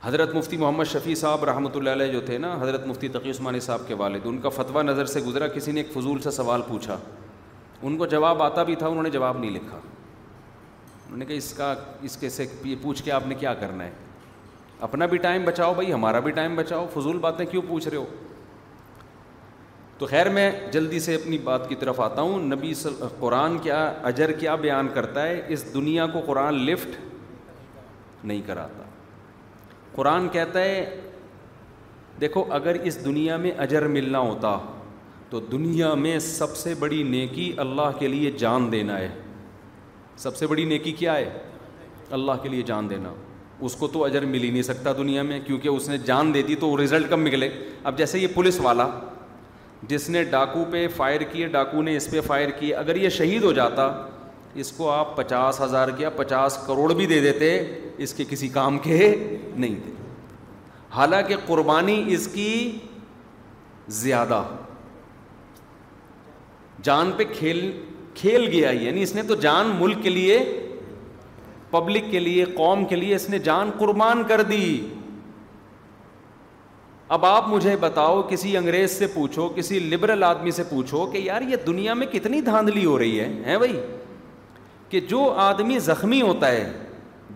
[0.04, 3.60] حضرت مفتی محمد شفیع صاحب رحمۃ اللہ علیہ جو تھے نا حضرت مفتی تقی عثمانی
[3.70, 6.62] صاحب کے والد ان کا فتویٰ نظر سے گزرا کسی نے ایک فضول سا سوال
[6.68, 6.98] پوچھا
[7.84, 9.78] ان کو جواب آتا بھی تھا انہوں نے جواب نہیں لکھا
[11.06, 11.74] انہوں نے کہا اس کا
[12.10, 12.46] اس کے سے
[12.82, 13.92] پوچھ کے آپ نے کیا کرنا ہے
[14.88, 18.06] اپنا بھی ٹائم بچاؤ بھائی ہمارا بھی ٹائم بچاؤ فضول باتیں کیوں پوچھ رہے ہو
[19.98, 22.94] تو خیر میں جلدی سے اپنی بات کی طرف آتا ہوں نبی صل...
[23.20, 26.96] قرآن کیا اجر کیا بیان کرتا ہے اس دنیا کو قرآن لفٹ
[28.24, 28.84] نہیں کراتا
[29.96, 31.02] قرآن کہتا ہے
[32.22, 34.58] دیکھو اگر اس دنیا میں اجر ملنا ہوتا
[35.36, 39.08] تو دنیا میں سب سے بڑی نیکی اللہ کے لیے جان دینا ہے
[40.18, 41.30] سب سے بڑی نیکی کیا ہے
[42.18, 43.12] اللہ کے لیے جان دینا
[43.66, 46.42] اس کو تو اجر مل ہی نہیں سکتا دنیا میں کیونکہ اس نے جان دے
[46.48, 47.50] دی تو وہ رزلٹ کم نکلے
[47.90, 48.88] اب جیسے یہ پولیس والا
[49.90, 53.44] جس نے ڈاکو پہ فائر کیے ڈاکو نے اس پہ فائر کیے اگر یہ شہید
[53.44, 53.92] ہو جاتا
[54.64, 57.54] اس کو آپ پچاس ہزار کیا پچاس کروڑ بھی دے دیتے
[58.04, 59.14] اس کے کسی کام کے
[59.56, 59.92] نہیں تھے
[60.96, 62.56] حالانکہ قربانی اس کی
[64.04, 64.44] زیادہ
[66.86, 67.70] جان پہ کھیل
[68.16, 70.38] کھیل گیا یعنی اس نے تو جان ملک کے لیے
[71.72, 74.66] پبلک کے لیے قوم کے لیے اس نے جان قربان کر دی
[77.16, 81.42] اب آپ مجھے بتاؤ کسی انگریز سے پوچھو کسی لبرل آدمی سے پوچھو کہ یار
[81.50, 83.76] یہ دنیا میں کتنی دھاندلی ہو رہی ہے ہیں بھائی
[84.90, 86.72] کہ جو آدمی زخمی ہوتا ہے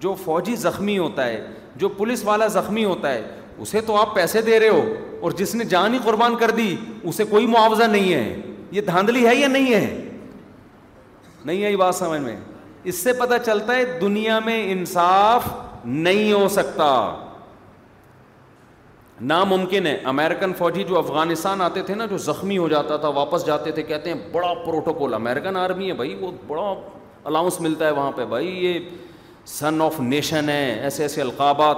[0.05, 1.41] جو فوجی زخمی ہوتا ہے
[1.83, 3.21] جو پولیس والا زخمی ہوتا ہے
[3.65, 4.83] اسے تو آپ پیسے دے رہے ہو
[5.27, 6.75] اور جس نے جان ہی قربان کر دی
[7.09, 10.09] اسے کوئی معاوضہ نہیں ہے یہ دھاندلی ہے یا نہیں ہے
[11.45, 12.35] نہیں آئی بات سمجھ میں
[12.91, 15.47] اس سے پتا چلتا ہے دنیا میں انصاف
[15.85, 16.89] نہیں ہو سکتا
[19.31, 23.45] ناممکن ہے امیرکن فوجی جو افغانستان آتے تھے نا جو زخمی ہو جاتا تھا واپس
[23.45, 26.73] جاتے تھے کہتے ہیں بڑا پروٹوکول امیرکن آرمی ہے بھائی وہ بڑا
[27.31, 28.79] الاؤنس ملتا ہے وہاں پہ بھائی یہ
[29.55, 31.77] سن آف نیشن ہے ایسے ایسے القابات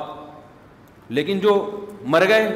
[1.18, 1.56] لیکن جو
[2.16, 2.48] مر گئے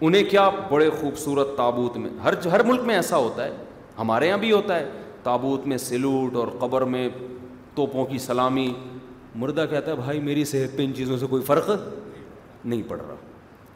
[0.00, 3.50] انہیں کیا بڑے خوبصورت تابوت میں ہر ہر ملک میں ایسا ہوتا ہے
[3.98, 4.84] ہمارے یہاں بھی ہوتا ہے
[5.22, 7.08] تابوت میں سلوٹ اور قبر میں
[7.74, 8.68] توپوں کی سلامی
[9.40, 11.70] مردہ کہتا ہے بھائی میری صحت پہ ان چیزوں سے کوئی فرق
[12.64, 13.16] نہیں پڑ رہا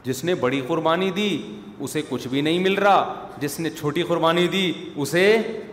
[0.03, 1.29] جس نے بڑی قربانی دی
[1.85, 5.25] اسے کچھ بھی نہیں مل رہا جس نے چھوٹی قربانی دی اسے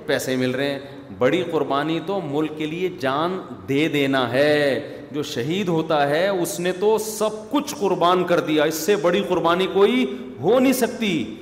[0.06, 3.38] پیسے مل رہے ہیں بڑی قربانی تو ملک کے لیے جان
[3.70, 4.80] دے دینا ہے
[5.12, 9.22] جو شہید ہوتا ہے اس نے تو سب کچھ قربان کر دیا اس سے بڑی
[9.30, 10.06] قربانی کوئی
[10.42, 11.36] ہو نہیں سکتی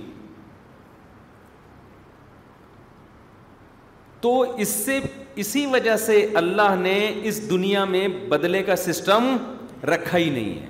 [4.22, 5.00] تو اس سے
[5.44, 6.98] اسی وجہ سے اللہ نے
[7.30, 9.36] اس دنیا میں بدلے کا سسٹم
[9.90, 10.68] رکھا ہی نہیں ہے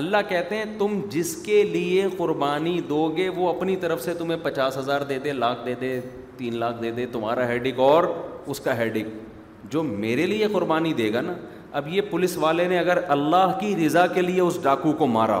[0.00, 4.38] اللہ کہتے ہیں تم جس کے لیے قربانی دو گے وہ اپنی طرف سے تمہیں
[4.42, 5.98] پچاس ہزار دے دے لاکھ دے دے
[6.38, 8.04] تین لاکھ دے دے تمہارا ہیڈک اور
[8.52, 11.34] اس کا ہیڈک جو میرے لیے قربانی دے گا نا
[11.78, 15.40] اب یہ پولیس والے نے اگر اللہ کی رضا کے لیے اس ڈاکو کو مارا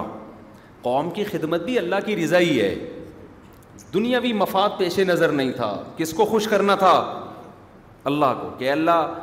[0.82, 2.74] قوم کی خدمت بھی اللہ کی رضا ہی ہے
[3.94, 6.92] دنیاوی مفاد پیش نظر نہیں تھا کس کو خوش کرنا تھا
[8.10, 9.14] اللہ کو کہ اللہ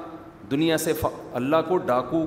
[0.51, 1.05] دنیا سے ف...
[1.41, 2.25] اللہ کو ڈاکو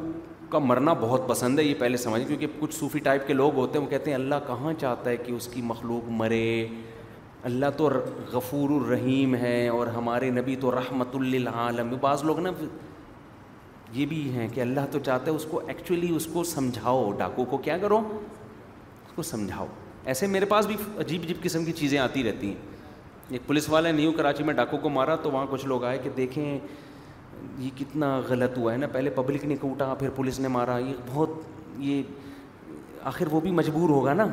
[0.50, 3.78] کا مرنا بہت پسند ہے یہ پہلے سمجھ کیونکہ کچھ صوفی ٹائپ کے لوگ ہوتے
[3.78, 6.44] ہیں وہ کہتے ہیں اللہ کہاں چاہتا ہے کہ اس کی مخلوق مرے
[7.46, 7.88] اللہ تو
[8.32, 12.50] غفور الرحیم ہے اور ہمارے نبی تو رحمت للعالم بعض لوگ نا
[13.94, 17.44] یہ بھی ہیں کہ اللہ تو چاہتا ہے اس کو ایکچولی اس کو سمجھاؤ ڈاکو
[17.50, 19.66] کو کیا کرو اس کو سمجھاؤ
[20.12, 22.76] ایسے میرے پاس بھی عجیب عجیب قسم کی چیزیں آتی رہتی ہیں
[23.30, 26.10] ایک پولیس والا نیو کراچی میں ڈاکو کو مارا تو وہاں کچھ لوگ آئے کہ
[26.16, 26.44] دیکھیں
[27.58, 30.92] یہ کتنا غلط ہوا ہے نا پہلے پبلک نے کوٹا پھر پولیس نے مارا یہ
[31.14, 31.30] بہت
[31.78, 32.02] یہ
[33.10, 34.26] آخر وہ بھی مجبور ہوگا نا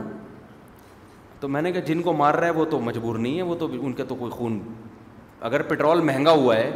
[1.46, 3.56] تو میں نے کہا جن کو مار رہا ہے وہ تو مجبور نہیں ہے وہ
[3.56, 4.58] تو ان کا تو کوئی خون
[5.50, 6.70] اگر پٹرول مہنگا ہوا ہے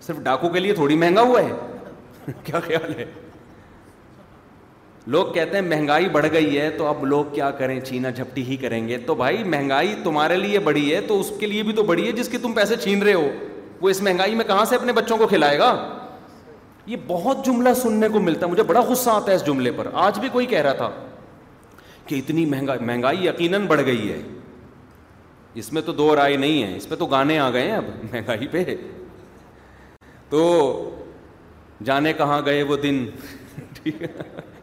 [0.00, 3.04] صرف ڈاکو کے لیے تھوڑی مہنگا ہوا ہے کیا خیال ہے
[5.14, 8.56] لوگ کہتے ہیں مہنگائی بڑھ گئی ہے تو اب لوگ کیا کریں چھینا جھپٹی ہی
[8.62, 11.82] کریں گے تو بھائی مہنگائی تمہارے لیے بڑی ہے تو اس کے لیے بھی تو
[11.92, 13.28] بڑی ہے جس کی تم پیسے چھین رہے ہو
[13.80, 15.74] وہ اس مہنگائی میں کہاں سے اپنے بچوں کو کھلائے گا
[16.86, 19.90] یہ بہت جملہ سننے کو ملتا ہے مجھے بڑا غصہ آتا ہے اس جملے پر
[20.04, 20.90] آج بھی کوئی کہہ رہا تھا
[22.12, 24.20] کہ اتنی مہنگا مہنگائی یقیناً بڑھ گئی ہے
[25.60, 27.84] اس میں تو دو رائے نہیں ہے اس پہ تو گانے آ گئے ہیں اب
[28.12, 28.64] مہنگائی پہ
[30.30, 30.42] تو
[31.90, 33.04] جانے کہاں گئے وہ دن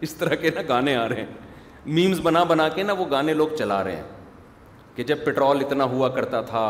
[0.08, 3.34] اس طرح کے نا گانے آ رہے ہیں میمز بنا بنا کے نا وہ گانے
[3.40, 6.66] لوگ چلا رہے ہیں کہ جب پٹرول اتنا ہوا کرتا تھا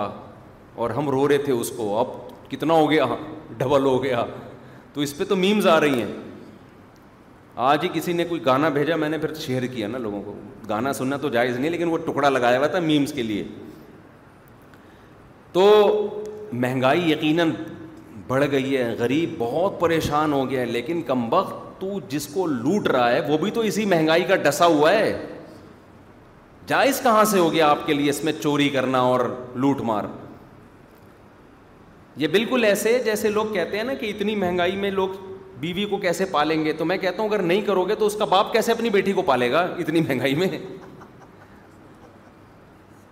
[0.81, 2.07] اور ہم رو رہے تھے اس کو اب
[2.51, 3.05] کتنا ہو گیا
[3.57, 4.25] ڈبل ہو گیا
[4.93, 6.11] تو اس پہ تو میمز آ رہی ہیں
[7.69, 10.33] آج ہی کسی نے کوئی گانا بھیجا میں نے پھر شیئر کیا نا لوگوں کو
[10.69, 13.43] گانا سننا تو جائز نہیں لیکن وہ ٹکڑا لگایا ہوا تھا میمس کے لیے
[15.53, 15.65] تو
[16.63, 17.51] مہنگائی یقیناً
[18.27, 22.87] بڑھ گئی ہے غریب بہت پریشان ہو گیا ہے لیکن کمبخت تو جس کو لوٹ
[22.87, 25.11] رہا ہے وہ بھی تو اسی مہنگائی کا ڈسا ہوا ہے
[26.67, 29.19] جائز کہاں سے ہو گیا آپ کے لیے اس میں چوری کرنا اور
[29.65, 30.03] لوٹ مار
[32.21, 35.09] یہ بالکل ایسے جیسے لوگ کہتے ہیں نا کہ اتنی مہنگائی میں لوگ
[35.59, 38.15] بیوی کو کیسے پالیں گے تو میں کہتا ہوں اگر نہیں کرو گے تو اس
[38.19, 40.47] کا باپ کیسے اپنی بیٹی کو پالے گا اتنی مہنگائی میں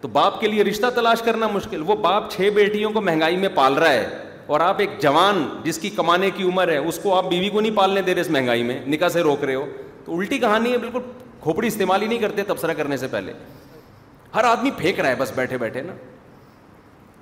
[0.01, 3.49] تو باپ کے لیے رشتہ تلاش کرنا مشکل وہ باپ چھ بیٹیوں کو مہنگائی میں
[3.55, 4.07] پال رہا ہے
[4.55, 7.61] اور آپ ایک جوان جس کی کمانے کی عمر ہے اس کو آپ بیوی کو
[7.61, 9.65] نہیں پالنے دے رہے اس مہنگائی میں نکاح سے روک رہے ہو
[10.05, 10.99] تو الٹی کہانی ہے بالکل
[11.43, 13.33] کھوپڑی استعمال ہی نہیں کرتے تبصرہ کرنے سے پہلے
[14.35, 15.93] ہر آدمی پھینک رہا ہے بس بیٹھے بیٹھے نا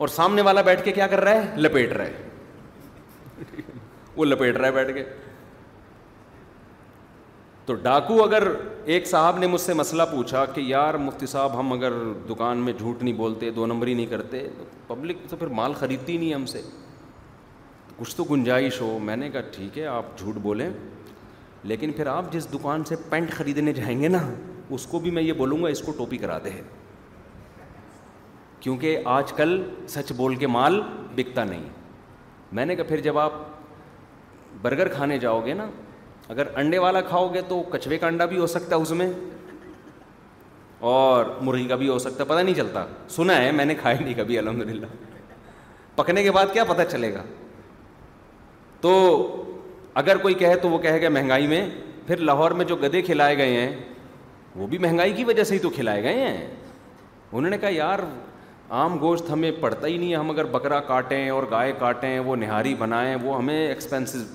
[0.04, 3.74] اور سامنے والا بیٹھ کے کیا کر رہا ہے لپیٹ رہا ہے
[4.18, 5.04] وہ لپیٹ رہے بیٹھ کے
[7.66, 8.48] تو ڈاکو اگر
[8.96, 11.94] ایک صاحب نے مجھ سے مسئلہ پوچھا کہ یار مفتی صاحب ہم اگر
[12.30, 15.74] دکان میں جھوٹ نہیں بولتے دو نمبر ہی نہیں کرتے تو پبلک تو پھر مال
[15.80, 16.62] خریدتی نہیں ہم سے
[17.98, 20.70] کچھ تو گنجائش ہو میں نے کہا ٹھیک ہے آپ جھوٹ بولیں
[21.72, 24.20] لیکن پھر آپ جس دکان سے پینٹ خریدنے جائیں گے نا
[24.76, 26.50] اس کو بھی میں یہ بولوں گا اس کو ٹوپی کرا دے
[28.60, 29.62] کیونکہ آج کل
[29.96, 30.80] سچ بول کے مال
[31.16, 31.64] بکتا نہیں
[32.60, 33.34] میں نے کہا پھر جب آپ
[34.66, 35.66] برگر کھانے جاؤ گے نا
[36.34, 39.10] اگر انڈے والا کھاؤ گے تو کچوے کا انڈا بھی ہو سکتا ہے اس میں
[40.92, 44.00] اور مرغی کا بھی ہو سکتا ہے پتہ نہیں چلتا سنا ہے میں نے کھایا
[44.00, 44.86] نہیں کبھی الحمد للہ
[45.96, 47.22] پکنے کے بعد کیا پتہ چلے گا
[48.82, 48.94] تو
[50.04, 51.62] اگر کوئی کہے تو وہ کہے گا مہنگائی میں
[52.08, 53.72] پھر لاہور میں جو گدے کھلائے گئے ہیں
[54.62, 58.00] وہ بھی مہنگائی کی وجہ سے ہی تو کھلائے گئے ہیں انہوں نے کہا یار
[58.80, 62.36] عام گوشت ہمیں پڑتا ہی نہیں ہے ہم اگر بکرا کاٹیں اور گائے کاٹیں وہ
[62.46, 64.26] نہاری بنائیں وہ ہمیں ایکسپینسز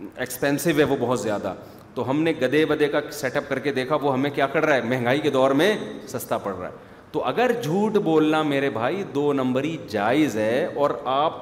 [0.00, 1.54] ایکسپینسو ہے وہ بہت زیادہ
[1.94, 4.64] تو ہم نے گدے بدے کا سیٹ اپ کر کے دیکھا وہ ہمیں کیا کر
[4.66, 5.74] رہا ہے مہنگائی کے دور میں
[6.08, 10.90] سستا پڑ رہا ہے تو اگر جھوٹ بولنا میرے بھائی دو نمبری جائز ہے اور
[11.14, 11.36] آپ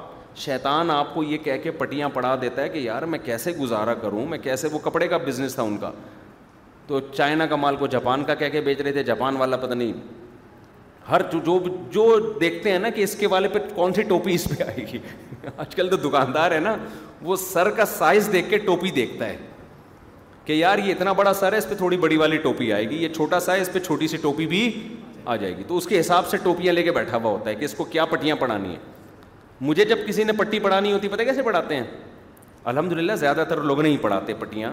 [0.45, 3.95] شیطان آپ کو یہ کہہ کے پٹیاں پڑا دیتا ہے کہ یار میں کیسے گزارا
[4.03, 5.91] کروں میں کیسے وہ کپڑے کا بزنس تھا ان کا
[6.87, 9.75] تو چائنا کا مال کو جاپان کا کہہ کے بیچ رہے تھے جاپان والا پتہ
[9.75, 9.93] نہیں
[11.11, 11.59] ہر جو جو
[11.93, 14.87] جو دیکھتے ہیں نا کہ اس کے والے پہ کون سی ٹوپی اس پہ آئے
[14.93, 14.99] گی
[15.57, 16.75] آج کل تو دکاندار ہے نا
[17.23, 19.37] وہ سر کا سائز دیکھ کے ٹوپی دیکھتا ہے
[20.45, 23.03] کہ یار یہ اتنا بڑا سر ہے اس پہ تھوڑی بڑی والی ٹوپی آئے گی
[23.03, 24.63] یہ چھوٹا سا ہے اس پہ چھوٹی سی ٹوپی بھی
[25.25, 27.55] آ جائے گی تو اس کے حساب سے ٹوپیاں لے کے بیٹھا ہوا ہوتا ہے
[27.55, 28.79] کہ اس کو کیا پٹیاں پڑھانی ہیں
[29.61, 31.85] مجھے جب کسی نے پٹی پڑھانی ہوتی پتہ کیسے پڑھاتے ہیں
[32.73, 34.73] الحمد للہ زیادہ تر لوگ نہیں پڑھاتے پٹیاں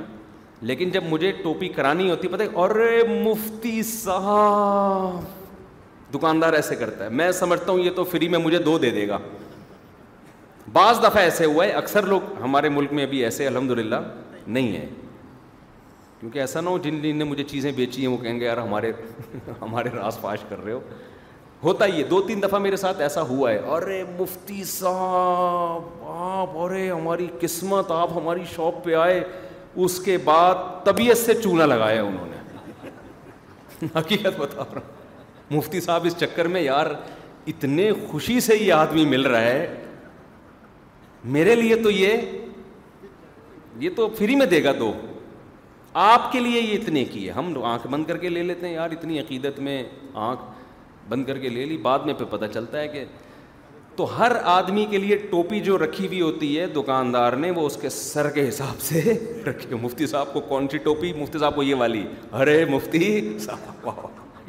[0.69, 5.37] لیکن جب مجھے ٹوپی کرانی ہوتی پتہ ارے مفتی صاحب
[6.13, 9.07] دکاندار ایسے کرتا ہے میں سمجھتا ہوں یہ تو فری میں مجھے دو دے دے
[9.07, 9.17] گا
[10.73, 13.95] بعض دفعہ ایسے ہوا ہے اکثر لوگ ہمارے ملک میں ابھی ایسے الحمد للہ
[14.47, 14.85] نہیں ہے
[16.19, 18.57] کیونکہ ایسا نہ ہو جن جن نے مجھے چیزیں بیچی ہیں وہ کہیں گے یار
[18.57, 18.91] ہمارے
[19.61, 20.79] ہمارے راس پاش کر رہے ہو
[21.63, 26.57] ہوتا ہی ہے دو تین دفعہ میرے ساتھ ایسا ہوا ہے ارے مفتی صاحب آپ
[26.63, 29.23] ارے ہماری قسمت آپ ہماری شاپ پہ آئے
[29.85, 34.97] اس کے بعد طبیعت سے چونا لگایا انہوں نے حقیقت بتا رہا ہوں
[35.51, 36.85] مفتی صاحب اس چکر میں یار
[37.47, 39.67] اتنے خوشی سے یہ آدمی مل رہا ہے
[41.35, 42.29] میرے لیے تو یہ
[43.79, 44.91] یہ تو فری میں دے گا دو
[46.03, 48.73] آپ کے لیے یہ اتنے کی ہے ہم آنکھ بند کر کے لے لیتے ہیں
[48.73, 49.83] یار اتنی عقیدت میں
[50.27, 50.41] آنکھ
[51.09, 53.03] بند کر کے لے لی بعد میں پہ پتہ چلتا ہے کہ
[53.95, 57.77] تو ہر آدمی کے لیے ٹوپی جو رکھی ہوئی ہوتی ہے دکاندار نے وہ اس
[57.81, 61.63] کے سر کے حساب سے رکھی مفتی صاحب کو کون سی ٹوپی مفتی صاحب کو
[61.63, 62.03] یہ والی
[62.41, 63.87] ارے مفتی صاحب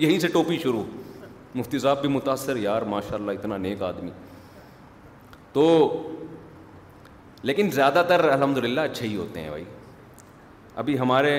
[0.03, 0.83] یہیں سے ٹوپی شروع
[1.55, 4.11] مفتی صاحب بھی متاثر یار ماشاء اللہ اتنا نیک آدمی
[5.53, 5.65] تو
[7.51, 9.65] لیکن زیادہ تر الحمد للہ اچھے ہی ہوتے ہیں بھائی
[10.83, 11.35] ابھی ہمارے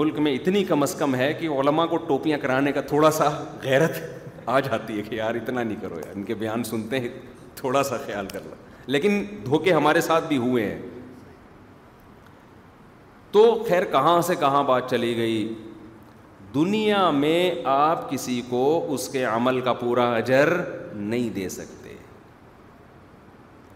[0.00, 3.28] ملک میں اتنی کم از کم ہے کہ علماء کو ٹوپیاں کرانے کا تھوڑا سا
[3.62, 4.00] غیرت
[4.46, 7.08] آ جاتی ہے کہ یار اتنا نہیں کرو یار ان کے بیان سنتے ہیں
[7.56, 8.54] تھوڑا سا خیال کر لو
[8.96, 10.80] لیکن دھوکے ہمارے ساتھ بھی ہوئے ہیں
[13.32, 15.38] تو خیر کہاں سے کہاں بات چلی گئی
[16.54, 18.62] دنیا میں آپ کسی کو
[18.94, 20.48] اس کے عمل کا پورا اجر
[20.94, 21.76] نہیں دے سکتے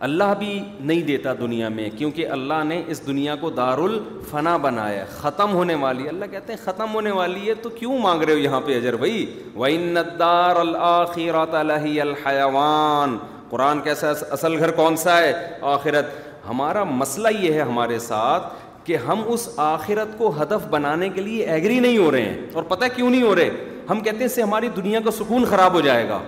[0.07, 5.05] اللہ بھی نہیں دیتا دنیا میں کیونکہ اللہ نے اس دنیا کو دار الفنا بنایا
[5.18, 8.39] ختم ہونے والی اللہ کہتے ہیں ختم ہونے والی ہے تو کیوں مانگ رہے ہو
[8.39, 13.18] یہاں پہ اجر بھائی وَإِنَّ دار الْآخِرَةَ لَهِيَ الْحَيَوَانِ
[13.51, 15.33] قرآن کیسا اصل گھر کون سا ہے
[15.77, 16.11] آخرت
[16.49, 18.53] ہمارا مسئلہ یہ ہے ہمارے ساتھ
[18.85, 22.62] کہ ہم اس آخرت کو ہدف بنانے کے لیے ایگری نہیں ہو رہے ہیں اور
[22.68, 23.51] پتہ کیوں نہیں ہو رہے
[23.91, 26.20] ہم کہتے ہیں اس سے ہماری دنیا کا سکون خراب ہو جائے گا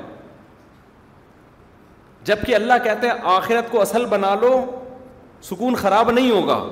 [2.24, 4.60] جب کہ اللہ کہتے آخرت کو اصل بنا لو
[5.48, 6.62] سکون خراب نہیں ہوگا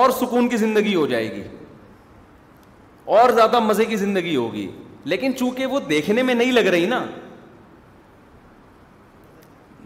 [0.00, 1.42] اور سکون کی زندگی ہو جائے گی
[3.18, 4.68] اور زیادہ مزے کی زندگی ہوگی
[5.12, 7.04] لیکن چونکہ وہ دیکھنے میں نہیں لگ رہی نا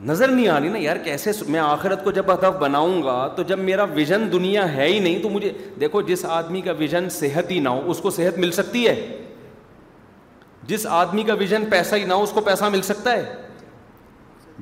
[0.06, 3.42] نظر نہیں آ رہی نا یار کیسے میں آخرت کو جب ہدف بناؤں گا تو
[3.48, 7.50] جب میرا ویژن دنیا ہے ہی نہیں تو مجھے دیکھو جس آدمی کا ویژن صحت
[7.50, 8.94] ہی نہ ہو اس کو صحت مل سکتی ہے
[10.66, 13.32] جس آدمی کا ویژن پیسہ ہی نہ ہو اس کو پیسہ مل سکتا ہے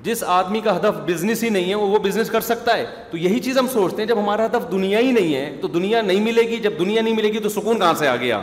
[0.02, 3.38] جس آدمی کا ہدف بزنس ہی نہیں ہے وہ بزنس کر سکتا ہے تو یہی
[3.46, 6.42] چیز ہم سوچتے ہیں جب ہمارا ہدف دنیا ہی نہیں ہے تو دنیا نہیں ملے
[6.48, 8.42] گی جب دنیا نہیں ملے گی تو سکون کہاں سے آ گیا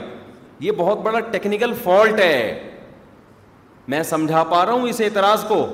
[0.66, 2.70] یہ بہت بڑا ٹیکنیکل فالٹ ہے
[3.94, 5.66] میں سمجھا پا رہا ہوں اس اعتراض کو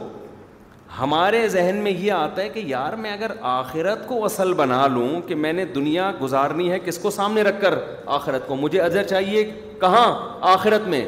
[1.00, 5.10] ہمارے ذہن میں یہ آتا ہے کہ یار میں اگر آخرت کو اصل بنا لوں
[5.28, 7.76] کہ میں نے دنیا گزارنی ہے کس کو سامنے رکھ کر
[8.18, 9.44] آخرت کو مجھے اجر چاہیے
[9.80, 10.06] کہاں
[10.52, 11.04] آخرت میں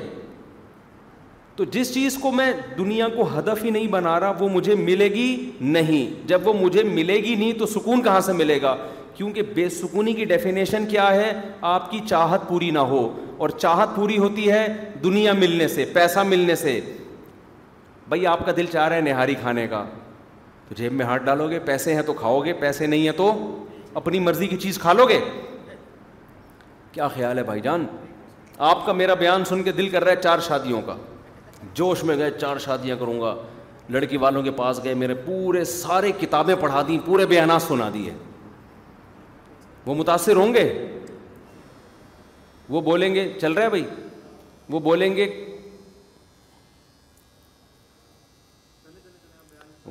[1.55, 5.07] تو جس چیز کو میں دنیا کو ہدف ہی نہیں بنا رہا وہ مجھے ملے
[5.13, 5.27] گی
[5.61, 8.75] نہیں جب وہ مجھے ملے گی نہیں تو سکون کہاں سے ملے گا
[9.15, 11.31] کیونکہ بے سکونی کی ڈیفینیشن کیا ہے
[11.75, 13.07] آپ کی چاہت پوری نہ ہو
[13.43, 14.67] اور چاہت پوری ہوتی ہے
[15.03, 16.79] دنیا ملنے سے پیسہ ملنے سے
[18.09, 19.83] بھائی آپ کا دل چاہ رہا ہے نہاری کھانے کا
[20.67, 23.31] تو جیب میں ہاتھ ڈالو گے پیسے ہیں تو کھاؤ گے پیسے نہیں ہیں تو
[23.99, 25.19] اپنی مرضی کی چیز کھا لو گے
[26.91, 27.85] کیا خیال ہے بھائی جان
[28.69, 30.95] آپ کا میرا بیان سن کے دل کر رہا ہے چار شادیوں کا
[31.75, 33.35] جوش میں گئے چار شادیاں کروں گا
[33.91, 38.13] لڑکی والوں کے پاس گئے میرے پورے سارے کتابیں پڑھا دیں پورے بیانات سنا دیے
[39.85, 40.67] وہ متاثر ہوں گے
[42.69, 43.83] وہ بولیں گے چل رہا ہے بھائی
[44.69, 45.25] وہ بولیں گے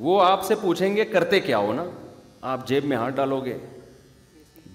[0.02, 1.84] وہ آپ سے پوچھیں گے کرتے کیا ہو نا
[2.52, 3.56] آپ جیب میں ہاتھ ڈالو گے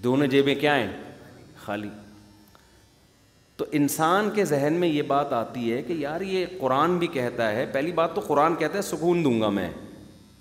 [0.04, 0.90] دونوں جیبیں کیا ہیں
[1.64, 1.88] خالی
[3.56, 7.50] تو انسان کے ذہن میں یہ بات آتی ہے کہ یار یہ قرآن بھی کہتا
[7.52, 9.68] ہے پہلی بات تو قرآن کہتا ہے سکون دوں گا میں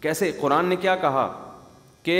[0.02, 1.28] کیسے قرآن نے کیا کہا
[2.04, 2.16] کہ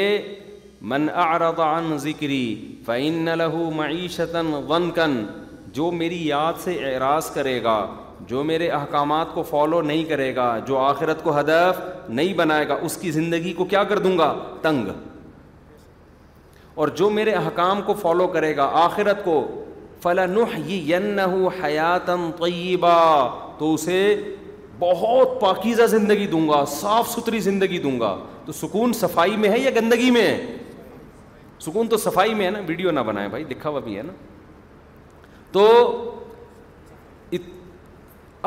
[0.92, 2.44] من اعرض عن ذکری
[2.86, 4.90] فعین لہو معیشتاً ون
[5.74, 7.80] جو میری یاد سے اعراض کرے گا
[8.28, 12.76] جو میرے احکامات کو فالو نہیں کرے گا جو آخرت کو ہدف نہیں بنائے گا
[12.86, 14.88] اس کی زندگی کو کیا کر دوں گا تنگ
[16.80, 19.44] اور جو میرے احکام کو فالو کرے گا آخرت کو
[20.04, 20.26] فلاں
[21.64, 22.98] حیاتم طیبہ
[23.58, 24.04] تو اسے
[24.80, 28.16] بہت پاکیزہ زندگی دوں گا صاف ستھری زندگی دوں گا
[28.46, 30.58] تو سکون صفائی میں ہے یا گندگی میں ہے
[31.66, 34.14] سکون تو صفائی میں ہے نا ویڈیو نہ بنائے بھائی دکھا ہوا بھی ہے نا
[35.52, 35.66] تو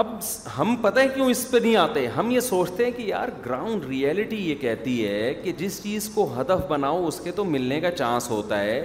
[0.01, 0.13] اب
[0.59, 3.85] ہم پتہ ہے کیوں اس پہ نہیں آتے ہم یہ سوچتے ہیں کہ یار گراؤنڈ
[3.87, 7.91] ریئلٹی یہ کہتی ہے کہ جس چیز کو ہدف بناؤ اس کے تو ملنے کا
[7.97, 8.79] چانس ہوتا ہے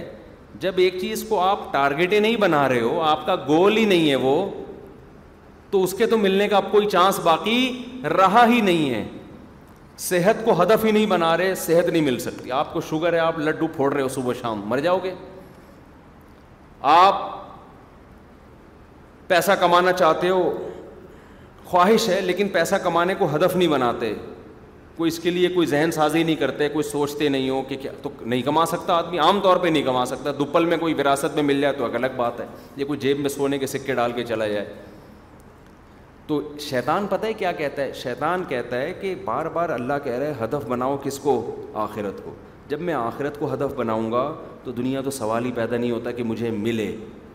[0.60, 3.84] جب ایک چیز کو آپ ٹارگیٹ ہی نہیں بنا رہے ہو آپ کا گول ہی
[3.84, 4.34] نہیں ہے وہ
[5.70, 7.58] تو اس کے تو ملنے کا کوئی چانس باقی
[8.16, 9.02] رہا ہی نہیں ہے
[10.08, 13.18] صحت کو ہدف ہی نہیں بنا رہے صحت نہیں مل سکتی آپ کو شوگر ہے
[13.18, 15.14] آپ لڈو پھوڑ رہے ہو صبح شام مر جاؤ گے
[16.92, 17.26] آپ
[19.28, 20.50] پیسہ کمانا چاہتے ہو
[21.70, 24.12] خواہش ہے لیکن پیسہ کمانے کو ہدف نہیں بناتے
[24.96, 27.90] کوئی اس کے لیے کوئی ذہن سازی نہیں کرتے کوئی سوچتے نہیں ہو کہ کیا
[28.02, 31.34] تو نہیں کما سکتا آدمی عام طور پہ نہیں کما سکتا دوپل میں کوئی وراثت
[31.34, 32.46] میں مل جائے تو ایک الگ بات ہے
[32.76, 34.64] یہ کوئی جیب میں سونے کے سکے ڈال کے چلا جائے
[36.26, 40.16] تو شیطان پتہ ہے کیا کہتا ہے شیطان کہتا ہے کہ بار بار اللہ کہہ
[40.18, 41.40] رہے ہدف بناؤ کس کو
[41.84, 42.32] آخرت کو
[42.68, 44.32] جب میں آخرت کو ہدف بناؤں گا
[44.64, 46.94] تو دنیا تو سوال ہی پیدا نہیں ہوتا کہ مجھے ملے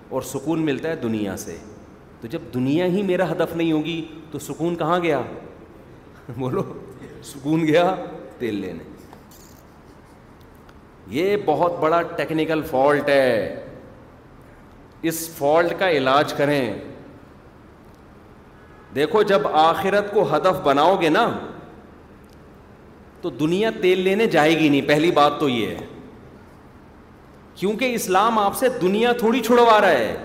[0.10, 1.58] اور سکون ملتا ہے دنیا سے
[2.24, 4.02] تو جب دنیا ہی میرا ہدف نہیں ہوگی
[4.32, 5.22] تو سکون کہاں گیا
[6.38, 6.62] بولو
[7.30, 7.82] سکون گیا
[8.38, 8.84] تیل لینے
[11.18, 13.66] یہ بہت بڑا ٹیکنیکل فالٹ ہے
[15.12, 16.62] اس فالٹ کا علاج کریں
[18.96, 21.30] دیکھو جب آخرت کو ہدف بناؤ گے نا
[23.22, 25.86] تو دنیا تیل لینے جائے گی نہیں پہلی بات تو یہ ہے
[27.56, 30.16] کیونکہ اسلام آپ سے دنیا تھوڑی چھڑوا رہا ہے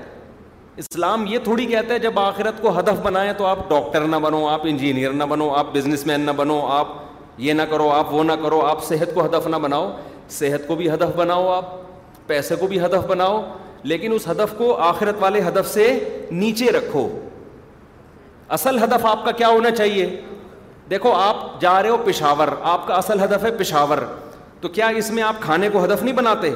[0.79, 4.47] اسلام یہ تھوڑی کہتا ہے جب آخرت کو ہدف بنائیں تو آپ ڈاکٹر نہ بنو
[4.49, 6.89] آپ انجینئر نہ بنو آپ بزنس مین نہ بنو آپ
[7.47, 9.91] یہ نہ کرو آپ وہ نہ کرو آپ صحت کو ہدف نہ بناؤ
[10.37, 11.75] صحت کو بھی ہدف بناؤ آپ
[12.27, 13.41] پیسے کو بھی ہدف بناؤ
[13.93, 15.87] لیکن اس ہدف کو آخرت والے ہدف سے
[16.45, 17.07] نیچے رکھو
[18.59, 20.07] اصل ہدف آپ کا کیا ہونا چاہیے
[20.91, 23.99] دیکھو آپ جا رہے ہو پشاور آپ کا اصل ہدف ہے پشاور
[24.61, 26.51] تو کیا اس میں آپ کھانے کو ہدف نہیں بناتے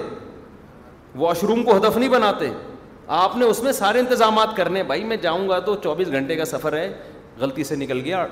[1.24, 2.48] واش روم کو ہدف نہیں بناتے
[3.14, 6.44] آپ نے اس میں سارے انتظامات کرنے بھائی میں جاؤں گا تو چوبیس گھنٹے کا
[6.44, 6.84] سفر ہے
[7.38, 8.24] غلطی سے نکل گیا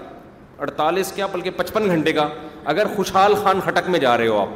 [0.66, 2.26] اڑتالیس کیا بلکہ پچپن گھنٹے کا
[2.74, 4.52] اگر خوشحال خان کھٹک میں جا رہے ہو آپ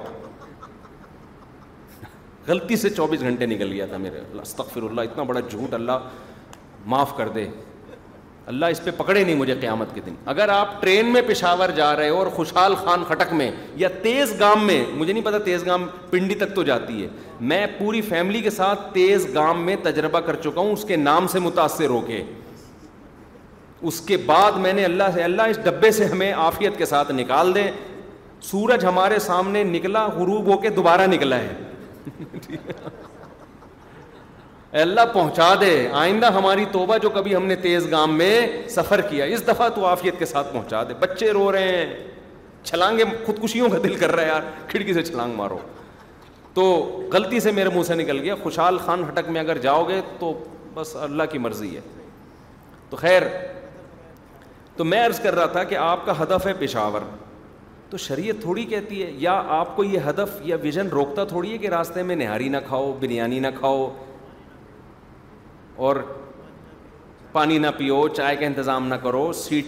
[2.49, 5.99] غلطی سے چوبیس گھنٹے نکل گیا تھا میرے استغفر اللہ اتنا بڑا جھوٹ اللہ
[6.95, 7.45] معاف کر دے
[8.47, 11.95] اللہ اس پہ پکڑے نہیں مجھے قیامت کے دن اگر آپ ٹرین میں پشاور جا
[11.97, 15.64] رہے ہو اور خوشحال خان خٹک میں یا تیز گام میں مجھے نہیں پتا تیز
[15.66, 17.09] گام پنڈی تک تو جاتی ہے
[17.53, 21.26] میں پوری فیملی کے ساتھ تیز گام میں تجربہ کر چکا ہوں اس کے نام
[21.32, 22.22] سے متاثر ہو کے
[23.90, 27.12] اس کے بعد میں نے اللہ سے اللہ اس ڈبے سے ہمیں آفیت کے ساتھ
[27.12, 27.70] نکال دے
[28.51, 32.84] سورج ہمارے سامنے نکلا غروب ہو کے دوبارہ نکلا ہے
[34.77, 38.31] اے اللہ پہنچا دے آئندہ ہماری توبہ جو کبھی ہم نے تیز گام میں
[38.70, 41.97] سفر کیا اس دفعہ تو عافیت کے ساتھ پہنچا دے بچے رو رہے ہیں
[42.62, 45.59] چھلانگے خودکشیوں کا دل کر رہا ہے یار کھڑکی سے چھلانگ مارو
[46.55, 46.64] تو
[47.12, 50.33] غلطی سے میرے منہ سے نکل گیا خوشحال خان ہٹک میں اگر جاؤ گے تو
[50.75, 51.81] بس اللہ کی مرضی ہے
[52.91, 53.22] تو خیر
[54.77, 57.07] تو میں عرض کر رہا تھا کہ آپ کا ہدف ہے پشاور
[57.91, 61.59] تو شریعت تھوڑی کہتی ہے یا آپ کو یہ ہدف یا ویژن روکتا تھوڑی ہے
[61.64, 63.89] کہ راستے میں نہاری نہ کھاؤ بریانی نہ کھاؤ
[65.77, 65.97] اور
[67.33, 69.66] پانی نہ پیو چائے کا انتظام نہ کرو سیٹ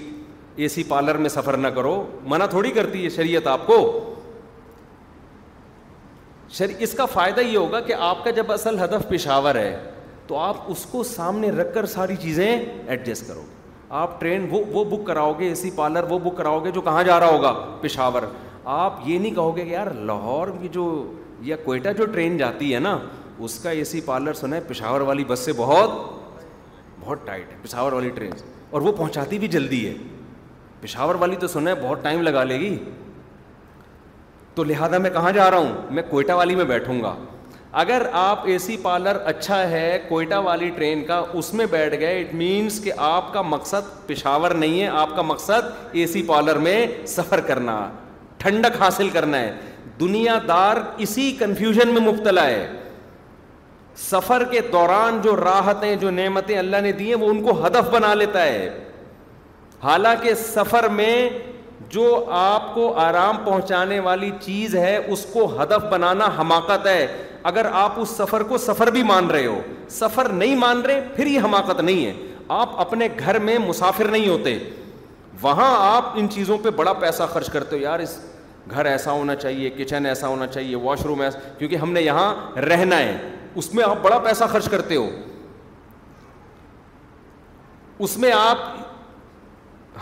[0.61, 1.94] اے سی پارلر میں سفر نہ کرو
[2.28, 3.78] منع تھوڑی کرتی ہے شریعت آپ کو
[6.78, 9.76] اس کا فائدہ یہ ہوگا کہ آپ کا جب اصل ہدف پشاور ہے
[10.26, 13.42] تو آپ اس کو سامنے رکھ کر ساری چیزیں ایڈجسٹ کرو
[14.02, 16.80] آپ ٹرین وہ وہ بک کراؤ گے اے سی پارلر وہ بک کراؤ گے جو
[16.82, 18.22] کہاں جا رہا ہوگا پشاور
[18.76, 20.86] آپ یہ نہیں کہو گے کہ یار لاہور کی جو
[21.44, 22.98] یا کوئٹہ جو ٹرین جاتی ہے نا
[23.45, 25.91] اس کا اے سی پارلر سنا ہے پشاور والی بس سے بہت
[27.01, 28.30] بہت ٹائٹ ہے پشاور والی ٹرین
[28.70, 29.95] اور وہ پہنچاتی بھی جلدی ہے
[30.80, 32.76] پشاور والی تو سنا ہے بہت ٹائم لگا لے گی
[34.55, 37.14] تو لہٰذا میں کہاں جا رہا ہوں میں کوئٹہ والی میں بیٹھوں گا
[37.80, 42.20] اگر آپ اے سی پارلر اچھا ہے کوئٹہ والی ٹرین کا اس میں بیٹھ گئے
[42.20, 46.59] اٹ مینس کہ آپ کا مقصد پشاور نہیں ہے آپ کا مقصد اے سی پارلر
[46.68, 47.78] میں سفر کرنا
[48.39, 49.53] ٹھنڈک حاصل کرنا ہے
[50.01, 50.76] دنیا دار
[51.07, 52.64] اسی کنفیوژن میں مبتلا ہے
[54.03, 57.88] سفر کے دوران جو راحتیں جو نعمتیں اللہ نے دی ہیں وہ ان کو ہدف
[57.92, 58.68] بنا لیتا ہے
[59.82, 61.28] حالانکہ سفر میں
[61.90, 67.07] جو آپ کو آرام پہنچانے والی چیز ہے اس کو ہدف بنانا حماقت ہے
[67.51, 69.61] اگر آپ اس سفر کو سفر بھی مان رہے ہو
[69.99, 72.12] سفر نہیں مان رہے پھر یہ حماقت نہیں ہے
[72.59, 74.59] آپ اپنے گھر میں مسافر نہیں ہوتے
[75.42, 78.18] وہاں آپ ان چیزوں پہ بڑا پیسہ خرچ کرتے ہو یار اس
[78.70, 82.34] گھر ایسا ہونا چاہیے کچن ایسا ہونا چاہیے واش روم ایسا کیونکہ ہم نے یہاں
[82.64, 83.16] رہنا ہے
[83.58, 85.08] اس میں آپ بڑا پیسہ خرچ کرتے ہو
[88.04, 88.58] اس میں آپ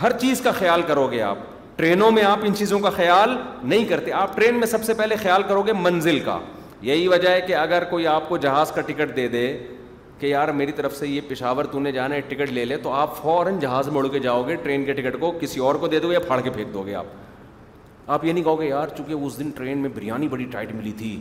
[0.02, 1.38] ہر چیز کا خیال کرو گے آپ
[1.76, 5.16] ٹرینوں میں آپ ان چیزوں کا خیال نہیں کرتے آپ ٹرین میں سب سے پہلے
[5.22, 6.38] خیال کرو گے منزل کا
[6.82, 9.44] یہی وجہ ہے کہ اگر کوئی آپ کو جہاز کا ٹکٹ دے دے
[10.18, 12.92] کہ یار میری طرف سے یہ پشاور تو نے جانا ہے ٹکٹ لے لے تو
[12.92, 16.00] آپ فوراً جہاز اڑ کے جاؤ گے ٹرین کے ٹکٹ کو کسی اور کو دے
[16.00, 17.06] دو یا پھاڑ کے پھینک دو گے آپ
[18.06, 20.90] آپ یہ نہیں کہو گے یار چونکہ اس دن ٹرین میں بریانی بڑی ٹائٹ ملی
[20.98, 21.18] تھی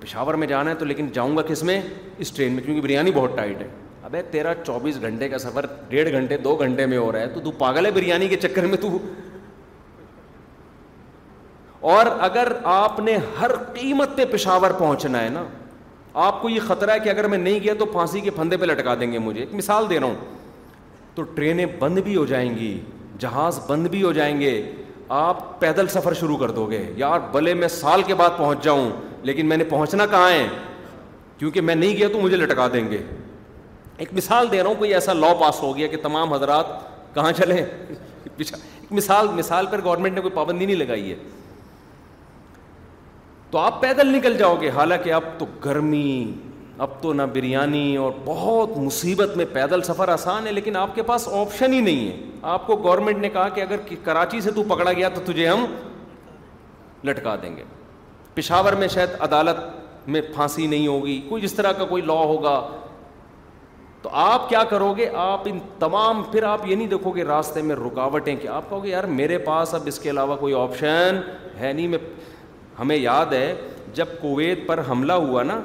[0.00, 1.80] پشاور میں جانا ہے تو لیکن جاؤں گا کس میں
[2.18, 3.68] اس ٹرین میں کیونکہ بریانی بہت ٹائٹ ہے
[4.04, 7.40] ابے تیرا چوبیس گھنٹے کا سفر ڈیڑھ گھنٹے دو گھنٹے میں ہو رہا ہے تو
[7.40, 8.88] تو پاگل ہے بریانی کے چکر میں تو
[11.92, 15.44] اور اگر آپ نے ہر قیمت پہ پشاور پہنچنا ہے نا
[16.26, 18.64] آپ کو یہ خطرہ ہے کہ اگر میں نہیں گیا تو پھانسی کے پھندے پہ
[18.66, 20.14] لٹکا دیں گے مجھے ایک مثال دے رہا ہوں
[21.14, 22.78] تو ٹرینیں بند بھی ہو جائیں گی
[23.20, 24.52] جہاز بند بھی ہو جائیں گے
[25.18, 28.90] آپ پیدل سفر شروع کر دو گے یار بھلے میں سال کے بعد پہنچ جاؤں
[29.22, 30.46] لیکن میں نے پہنچنا کہاں ہے
[31.38, 32.98] کیونکہ میں نہیں گیا تو مجھے لٹکا دیں گے
[34.04, 36.66] ایک مثال دے رہا ہوں کوئی ایسا لا پاس ہو گیا کہ تمام حضرات
[37.14, 41.16] کہاں چلیں ایک مثال مثال پر گورنمنٹ نے کوئی پابندی نہیں لگائی ہے
[43.50, 46.06] تو آپ پیدل نکل جاؤ گے حالانکہ اب تو گرمی
[46.84, 51.02] اب تو نہ بریانی اور بہت مصیبت میں پیدل سفر آسان ہے لیکن آپ کے
[51.10, 52.12] پاس آپشن ہی نہیں ہے
[52.52, 55.64] آپ کو گورنمنٹ نے کہا کہ اگر کراچی سے تو پکڑا گیا تو تجھے ہم
[57.08, 57.64] لٹکا دیں گے
[58.34, 62.60] پشاور میں شاید عدالت میں پھانسی نہیں ہوگی کوئی اس طرح کا کوئی لا ہوگا
[64.02, 67.62] تو آپ کیا کرو گے آپ ان تمام پھر آپ یہ نہیں دیکھو گے راستے
[67.62, 71.20] میں رکاوٹیں کہ آپ کہو گے یار میرے پاس اب اس کے علاوہ کوئی آپشن
[71.60, 71.98] ہے نہیں میں
[72.78, 73.54] ہمیں یاد ہے
[73.94, 75.60] جب کویت پر حملہ ہوا نا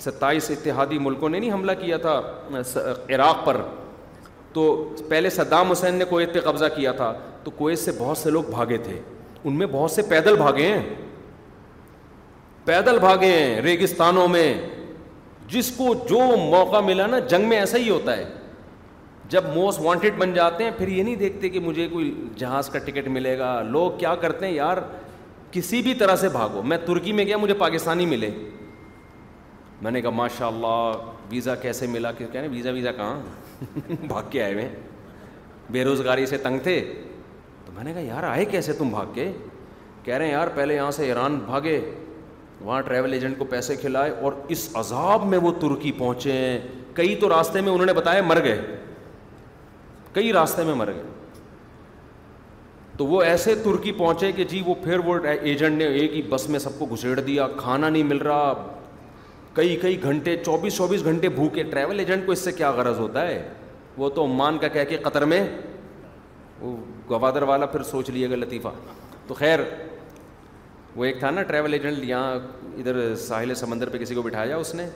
[0.00, 2.20] ستائیس اتحادی ملکوں نے نہیں حملہ کیا تھا
[3.14, 3.60] عراق پر
[4.52, 4.64] تو
[5.08, 7.12] پہلے صدام حسین نے کویت پہ قبضہ کیا تھا
[7.44, 8.98] تو کویت سے بہت سے لوگ بھاگے تھے
[9.44, 10.94] ان میں بہت سے پیدل بھاگے ہیں
[12.64, 14.52] پیدل بھاگے ہیں ریگستانوں میں
[15.48, 18.24] جس کو جو موقع ملا نا جنگ میں ایسا ہی ہوتا ہے
[19.28, 22.78] جب موسٹ وانٹیڈ بن جاتے ہیں پھر یہ نہیں دیکھتے کہ مجھے کوئی جہاز کا
[22.84, 24.78] ٹکٹ ملے گا لوگ کیا کرتے ہیں یار
[25.52, 28.30] کسی بھی طرح سے بھاگو میں ترکی میں گیا مجھے پاکستانی ملے
[29.82, 30.90] میں نے کہا ماشاء اللہ
[31.30, 33.20] ویزا کیسے ملا کہ کہنے ویزا ویزا کہاں
[34.08, 34.68] بھاگ کے آئے ہوئے
[35.72, 36.78] بے روزگاری سے تنگ تھے
[37.66, 39.30] تو میں نے کہا یار آئے کیسے تم بھاگ کے
[40.04, 41.80] کہہ رہے ہیں یار پہلے یہاں سے ایران بھاگے
[42.60, 46.58] وہاں ٹریول ایجنٹ کو پیسے کھلائے اور اس عذاب میں وہ ترکی پہنچے ہیں
[46.94, 48.60] کئی تو راستے میں انہوں نے بتایا مر گئے
[50.12, 51.02] کئی راستے میں مر گئے
[52.96, 56.48] تو وہ ایسے ترکی پہنچے کہ جی وہ پھر وہ ایجنٹ نے ایک ہی بس
[56.48, 58.52] میں سب کو گھسیڑ دیا کھانا نہیں مل رہا
[59.54, 63.26] کئی کئی گھنٹے چوبیس چوبیس گھنٹے بھوکے ٹریول ایجنٹ کو اس سے کیا غرض ہوتا
[63.28, 63.42] ہے
[63.98, 65.42] وہ تو عمان کا کہہ کے قطر میں
[66.60, 66.76] وہ
[67.10, 68.68] گوادر والا پھر سوچ لیے گا لطیفہ
[69.26, 69.60] تو خیر
[70.96, 72.34] وہ ایک تھا نا ٹریول ایجنٹ یہاں
[72.78, 74.86] ادھر ساحل سمندر پہ کسی کو بٹھایا اس نے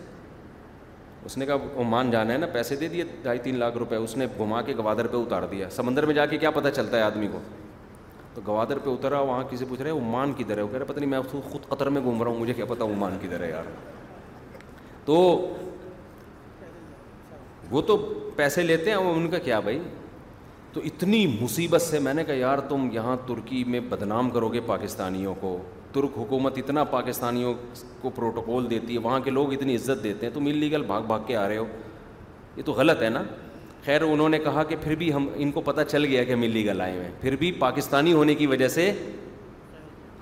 [1.27, 4.17] اس نے کہا عمان جانا ہے نا پیسے دے دیے ڈھائی تین لاکھ روپے اس
[4.17, 7.03] نے گھما کے گوادر پہ اتار دیا سمندر میں جا کے کیا پتہ چلتا ہے
[7.03, 7.39] آدمی کو
[8.35, 10.87] تو گوادر پہ اترا وہاں کسی پوچھ رہے عمان کی در ہے وہ کہہ رہے
[10.93, 13.43] پتہ نہیں میں خود قطر میں گھوم رہا ہوں مجھے کیا پتہ عمان کی در
[13.43, 13.71] ہے یار
[15.07, 15.19] تو
[17.71, 17.97] وہ تو
[18.37, 19.79] پیسے لیتے ہیں ان کا کیا بھائی
[20.73, 24.61] تو اتنی مصیبت سے میں نے کہا یار تم یہاں ترکی میں بدنام کرو گے
[24.67, 25.57] پاکستانیوں کو
[25.93, 27.55] ترک حکومت اتنا پاکستانیوں
[28.01, 31.21] کو پروٹوکول دیتی ہے وہاں کے لوگ اتنی عزت دیتے ہیں تم انلیگل بھاگ بھاگ
[31.27, 31.65] کے آ رہے ہو
[32.57, 33.23] یہ تو غلط ہے نا
[33.85, 36.43] خیر انہوں نے کہا کہ پھر بھی ہم ان کو پتہ چل گیا کہ ہم
[36.43, 38.91] انلیگل آئے ہوئے ہیں پھر بھی پاکستانی ہونے کی وجہ سے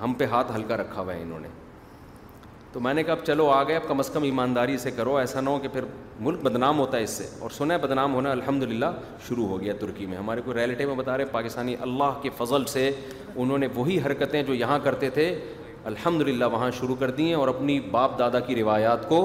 [0.03, 1.49] ہم پہ ہاتھ ہلکا رکھا ہوا ہے انہوں نے
[2.75, 5.17] تو میں نے کہا اب چلو آ گئے اب کم از کم ایمانداری سے کرو
[5.17, 5.85] ایسا نہ ہو کہ پھر
[6.21, 8.87] ملک بدنام ہوتا ہے اس سے اور سنیں بدنام ہونا الحمد للہ
[9.27, 12.65] شروع ہو گیا ترکی میں ہمارے کوئی ریلیٹو میں بتا رہے پاکستانی اللہ کے فضل
[12.73, 12.91] سے
[13.35, 15.27] انہوں نے وہی حرکتیں جو یہاں کرتے تھے
[15.93, 19.21] الحمد للہ وہاں شروع کر دی ہیں اور اپنی باپ دادا کی روایات کو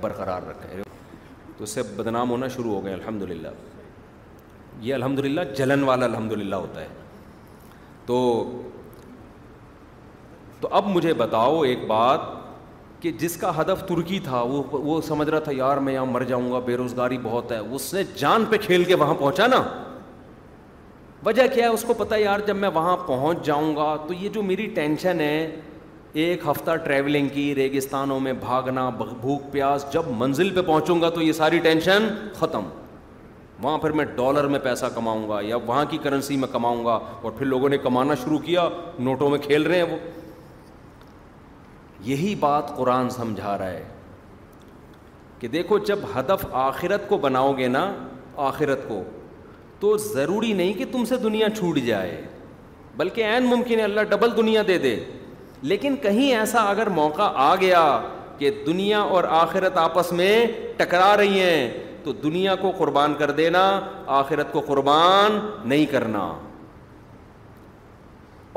[0.00, 0.82] برقرار رکھے
[1.56, 3.48] تو اس سے بدنام ہونا شروع ہو گئے الحمد للہ
[4.86, 6.88] یہ الحمد للہ جلن والا الحمد للہ ہوتا ہے
[8.06, 8.20] تو
[10.60, 12.32] تو اب مجھے بتاؤ ایک بات
[13.04, 16.22] کہ جس کا ہدف ترکی تھا وہ وہ سمجھ رہا تھا یار میں یہاں مر
[16.28, 19.60] جاؤں گا بے روزگاری بہت ہے اس نے جان پہ کھیل کے وہاں پہنچا نا
[21.26, 24.28] وجہ کیا ہے اس کو پتا یار جب میں وہاں پہنچ جاؤں گا تو یہ
[24.34, 25.36] جو میری ٹینشن ہے
[26.24, 31.22] ایک ہفتہ ٹریولنگ کی ریگستانوں میں بھاگنا بھوک پیاس جب منزل پہ پہنچوں گا تو
[31.22, 32.68] یہ ساری ٹینشن ختم
[33.62, 36.98] وہاں پھر میں ڈالر میں پیسہ کماؤں گا یا وہاں کی کرنسی میں کماؤں گا
[37.22, 39.98] اور پھر لوگوں نے کمانا شروع کیا نوٹوں میں کھیل رہے ہیں وہ
[42.02, 43.84] یہی بات قرآن سمجھا رہا ہے
[45.38, 47.90] کہ دیکھو جب ہدف آخرت کو بناؤ گے نا
[48.46, 49.02] آخرت کو
[49.80, 52.22] تو ضروری نہیں کہ تم سے دنیا چھوٹ جائے
[52.96, 54.96] بلکہ عین ممکن ہے اللہ ڈبل دنیا دے دے
[55.62, 57.82] لیکن کہیں ایسا اگر موقع آ گیا
[58.38, 61.70] کہ دنیا اور آخرت آپس میں ٹکرا رہی ہیں
[62.04, 63.62] تو دنیا کو قربان کر دینا
[64.20, 65.38] آخرت کو قربان
[65.68, 66.32] نہیں کرنا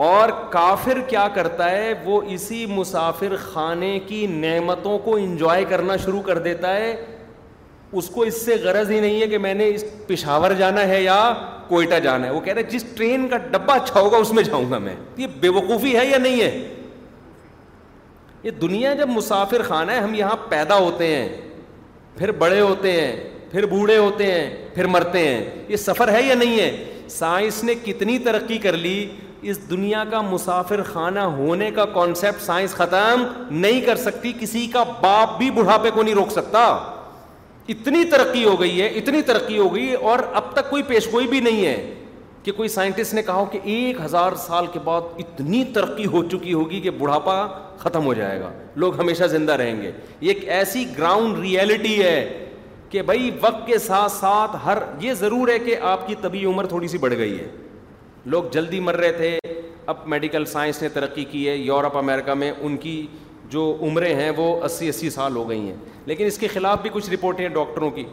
[0.05, 6.21] اور کافر کیا کرتا ہے وہ اسی مسافر خانے کی نعمتوں کو انجوائے کرنا شروع
[6.25, 6.95] کر دیتا ہے
[7.97, 11.01] اس کو اس سے غرض ہی نہیں ہے کہ میں نے اس پشاور جانا ہے
[11.03, 11.17] یا
[11.67, 14.69] کوئٹہ جانا ہے وہ کہہ رہے جس ٹرین کا ڈبہ اچھا ہوگا اس میں جاؤں
[14.71, 16.67] گا میں یہ بے وقوفی ہے یا نہیں ہے
[18.43, 21.27] یہ دنیا جب مسافر خانہ ہے ہم یہاں پیدا ہوتے ہیں
[22.17, 23.15] پھر بڑے ہوتے ہیں
[23.51, 26.75] پھر بوڑھے ہوتے ہیں پھر مرتے ہیں یہ سفر ہے یا نہیں ہے
[27.09, 28.99] سائنس نے کتنی ترقی کر لی
[29.41, 34.83] اس دنیا کا مسافر خانہ ہونے کا کانسیپٹ سائنس ختم نہیں کر سکتی کسی کا
[35.01, 36.65] باپ بھی بڑھاپے کو نہیں روک سکتا
[37.69, 41.27] اتنی ترقی ہو گئی ہے اتنی ترقی ہو گئی اور اب تک کوئی پیش گوئی
[41.27, 41.93] بھی نہیں ہے
[42.43, 46.53] کہ کوئی سائنٹسٹ نے کہا کہ ایک ہزار سال کے بعد اتنی ترقی ہو چکی
[46.53, 47.45] ہوگی کہ بڑھاپا
[47.79, 52.43] ختم ہو جائے گا لوگ ہمیشہ زندہ رہیں گے ایک ایسی گراؤنڈ ریئلٹی ہے
[52.89, 56.65] کہ بھائی وقت کے ساتھ ساتھ ہر یہ ضرور ہے کہ آپ کی طبی عمر
[56.67, 57.47] تھوڑی سی بڑھ گئی ہے
[58.31, 59.37] لوگ جلدی مر رہے تھے
[59.91, 62.95] اب میڈیکل سائنس نے ترقی کی ہے یورپ امریکہ میں ان کی
[63.49, 65.75] جو عمریں ہیں وہ اسی اسی سال ہو گئی ہیں
[66.05, 68.03] لیکن اس کے خلاف بھی کچھ رپورٹیں ہیں ڈاکٹروں کی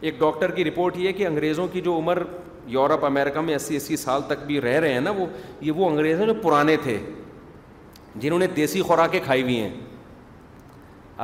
[0.00, 2.22] ایک ڈاکٹر کی رپورٹ یہ ہے کہ انگریزوں کی جو عمر
[2.76, 5.26] یورپ امریکہ میں اسی اسی سال تک بھی رہ رہے ہیں نا وہ
[5.60, 6.98] یہ وہ انگریز ہیں جو پرانے تھے
[8.24, 9.70] جنہوں نے دیسی خوراکیں کھائی ہوئی ہیں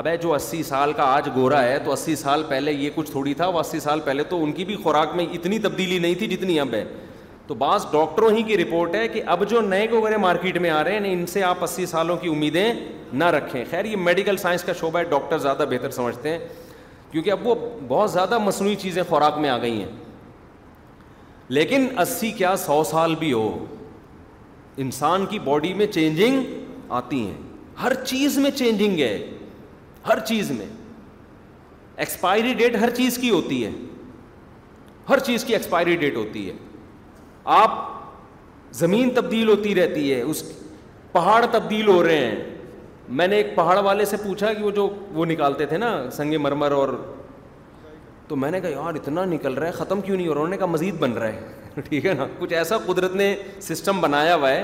[0.06, 3.32] ہے جو اسی سال کا آج گورا ہے تو اسی سال پہلے یہ کچھ تھوڑی
[3.34, 6.26] تھا وہ اسی سال پہلے تو ان کی بھی خوراک میں اتنی تبدیلی نہیں تھی
[6.36, 6.82] جتنی اب ہے
[7.48, 10.70] تو بعض ڈاکٹروں ہی کی رپورٹ ہے کہ اب جو نئے کو گرے مارکیٹ میں
[10.70, 12.66] آ رہے ہیں ان سے آپ اسی سالوں کی امیدیں
[13.20, 16.38] نہ رکھیں خیر یہ میڈیکل سائنس کا شعبہ ہے ڈاکٹر زیادہ بہتر سمجھتے ہیں
[17.10, 17.54] کیونکہ اب وہ
[17.88, 19.88] بہت زیادہ مصنوعی چیزیں خوراک میں آ گئی ہیں
[21.58, 23.48] لیکن اسی کیا سو سال بھی ہو
[24.84, 26.42] انسان کی باڈی میں چینجنگ
[27.00, 27.40] آتی ہیں
[27.82, 29.16] ہر چیز میں چینجنگ ہے
[30.08, 30.66] ہر چیز میں
[32.04, 33.70] ایکسپائری ڈیٹ ہر چیز کی ہوتی ہے
[35.08, 36.52] ہر چیز کی ایکسپائری ڈیٹ ہوتی ہے
[37.44, 37.70] آپ
[38.78, 40.42] زمین تبدیل ہوتی رہتی ہے اس
[41.12, 42.54] پہاڑ تبدیل ہو رہے ہیں
[43.18, 46.34] میں نے ایک پہاڑ والے سے پوچھا کہ وہ جو وہ نکالتے تھے نا سنگ
[46.42, 46.88] مرمر اور
[48.28, 50.50] تو میں نے کہا یار اتنا نکل رہا ہے ختم کیوں نہیں ہو رہا انہوں
[50.50, 54.34] نے کہا مزید بن رہا ہے ٹھیک ہے نا کچھ ایسا قدرت نے سسٹم بنایا
[54.34, 54.62] ہوا ہے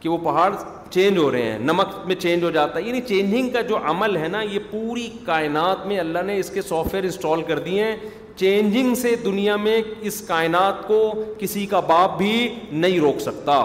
[0.00, 0.52] کہ وہ پہاڑ
[0.90, 4.16] چینج ہو رہے ہیں نمک میں چینج ہو جاتا ہے یعنی چینجنگ کا جو عمل
[4.16, 7.84] ہے نا یہ پوری کائنات میں اللہ نے اس کے سافٹ ویئر انسٹال کر دیے
[7.84, 7.94] ہیں
[8.36, 10.98] چینجنگ سے دنیا میں اس کائنات کو
[11.38, 13.64] کسی کا باپ بھی نہیں روک سکتا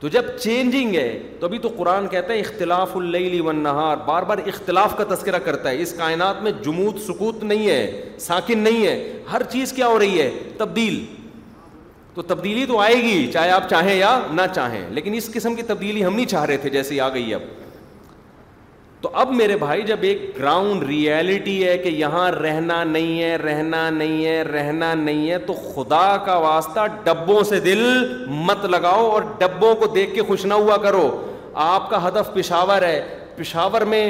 [0.00, 4.22] تو جب چینجنگ ہے تو ابھی تو قرآن کہتا ہے اختلاف اللیلی ون نہار بار
[4.24, 8.86] بار اختلاف کا تذکرہ کرتا ہے اس کائنات میں جمود سکوت نہیں ہے ساکن نہیں
[8.86, 11.04] ہے ہر چیز کیا ہو رہی ہے تبدیل
[12.14, 15.62] تو تبدیلی تو آئے گی چاہے آپ چاہیں یا نہ چاہیں لیکن اس قسم کی
[15.66, 17.40] تبدیلی ہم نہیں چاہ رہے تھے جیسے آ گئی اب
[19.02, 23.88] تو اب میرے بھائی جب ایک گراؤنڈ ریئلٹی ہے کہ یہاں رہنا نہیں ہے رہنا
[23.90, 27.84] نہیں ہے رہنا نہیں ہے تو خدا کا واسطہ ڈبوں سے دل
[28.46, 31.08] مت لگاؤ اور ڈبوں کو دیکھ کے خوش نہ ہوا کرو
[31.66, 33.00] آپ کا ہدف پشاور ہے
[33.36, 34.02] پشاور میں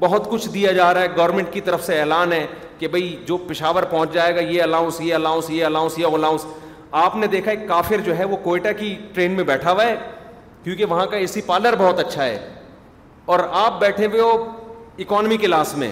[0.00, 2.44] بہت کچھ دیا جا رہا ہے گورنمنٹ کی طرف سے اعلان ہے
[2.78, 6.46] کہ بھائی جو پشاور پہنچ جائے گا یہ الاؤنس یہ الاؤنس یہ الاؤنس یہ الاؤنس
[7.04, 9.96] آپ نے دیکھا ایک کافر جو ہے وہ کوئٹہ کی ٹرین میں بیٹھا ہوا ہے
[10.62, 12.38] کیونکہ وہاں کا اے سی پارلر بہت اچھا ہے
[13.32, 14.30] اور آپ بیٹھے ہوئے ہو
[15.04, 15.90] اکانمی کلاس میں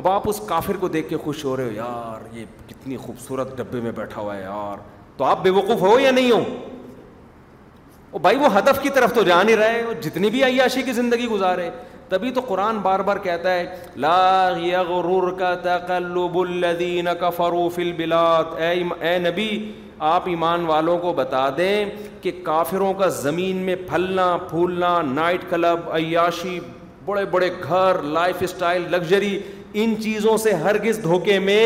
[0.00, 3.56] اب آپ اس کافر کو دیکھ کے خوش ہو رہے ہو یار یہ کتنی خوبصورت
[3.58, 4.78] ڈبے میں بیٹھا ہوا ہے یار
[5.16, 9.42] تو آپ بے وقوف ہو یا نہیں ہو بھائی وہ ہدف کی طرف تو جا
[9.42, 11.70] نہیں رہے اور جتنی بھی عیاشی کی زندگی گزارے
[12.14, 13.64] تبھی تو قرآن بار بار کہتا ہے
[14.02, 14.16] لا
[14.64, 18.68] یغرر کا تقلب الذین کفروا فی البلاد اے
[19.08, 19.48] اے نبی
[20.12, 21.74] آپ ایمان والوں کو بتا دیں
[22.22, 26.58] کہ کافروں کا زمین میں پھلنا پھولنا نائٹ کلب عیاشی
[27.04, 29.38] بڑے بڑے گھر لائف اسٹائل لگژری
[29.82, 31.64] ان چیزوں سے ہرگز دھوکے میں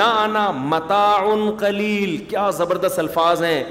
[0.00, 3.62] نہ آنا متا ان کلیل کیا زبردست الفاظ ہیں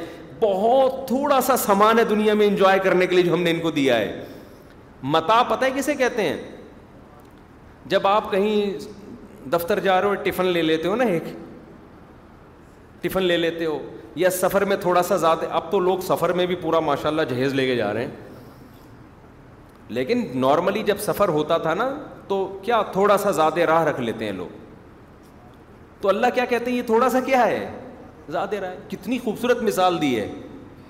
[0.41, 3.59] بہت تھوڑا سا سامان ہے دنیا میں انجوائے کرنے کے لیے جو ہم نے ان
[3.65, 4.19] کو دیا ہے
[5.03, 6.37] متا پتہ ہے کسے کہتے ہیں
[7.91, 11.23] جب آپ کہیں دفتر جا رہے ہو ٹفن لے لیتے ہو نا ایک
[13.01, 13.79] ٹفن لے لیتے ہو
[14.15, 17.21] یا سفر میں تھوڑا سا زیادہ اب تو لوگ سفر میں بھی پورا ماشاء اللہ
[17.29, 18.29] جہیز لے کے جا رہے ہیں
[19.97, 21.89] لیکن نارملی جب سفر ہوتا تھا نا
[22.27, 24.59] تو کیا تھوڑا سا زیادہ راہ رکھ لیتے ہیں لوگ
[26.01, 27.67] تو اللہ کیا کہتے ہیں یہ تھوڑا سا کیا ہے
[28.29, 30.31] زیادہ راہ کتنی خوبصورت مثال دی ہے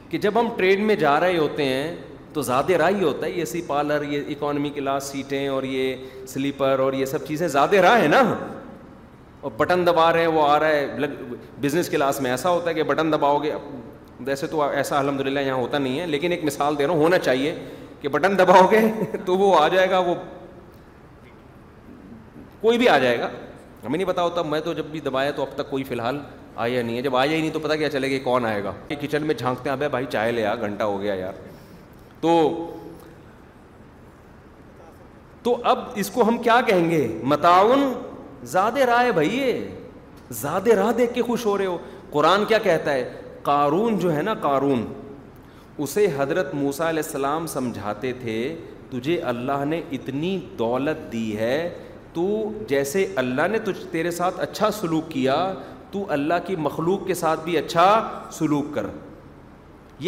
[0.09, 1.95] کہ جب ہم ٹرین میں جا رہے ہوتے ہیں
[2.33, 5.95] تو زیادہ راہ ہی ہوتا ہے یہ سی پارلر یہ اکانومی کلاس سیٹیں اور یہ
[6.27, 8.21] سلیپر اور یہ سب چیزیں زیادہ راہ ہیں نا
[9.41, 10.95] اور بٹن دبا رہے ہیں وہ آ رہا ہے
[11.61, 13.53] بزنس کلاس میں ایسا ہوتا ہے کہ بٹن دباؤ گے
[14.25, 17.01] ویسے تو ایسا الحمد للہ یہاں ہوتا نہیں ہے لیکن ایک مثال دے رہا ہوں
[17.01, 17.53] ہونا چاہیے
[18.01, 18.79] کہ بٹن دباؤ گے
[19.25, 20.15] تو وہ آ جائے گا وہ
[22.61, 23.29] کوئی بھی آ جائے گا
[23.85, 26.19] ہمیں نہیں پتا ہوتا میں تو جب بھی دبایا تو اب تک کوئی فی الحال
[26.63, 28.71] آیا نہیں ہے جب آیا ہی نہیں تو پتا کیا چلے گا کون آئے گا
[28.87, 31.39] کہ کچن میں جھانکتے ہیں ابے بھائی بھائی لے آ گھنٹہ ہو گیا یار
[32.21, 32.39] تو
[35.43, 37.91] تو اب اس کو ہم کیا کہیں گے متاون
[38.51, 39.39] زیادہ راہ بھائی
[40.41, 41.77] زیادہ راہ دیکھ کے خوش ہو رہے ہو
[42.11, 43.09] قرآن کیا کہتا ہے
[43.43, 44.85] قارون جو ہے نا قارون
[45.83, 48.35] اسے حضرت موسا علیہ السلام سمجھاتے تھے
[48.89, 51.57] تجھے اللہ نے اتنی دولت دی ہے
[52.13, 52.25] تو
[52.67, 55.35] جیسے اللہ نے تجھ تیرے ساتھ اچھا سلوک کیا
[55.91, 57.85] تو اللہ کی مخلوق کے ساتھ بھی اچھا
[58.37, 58.85] سلوک کر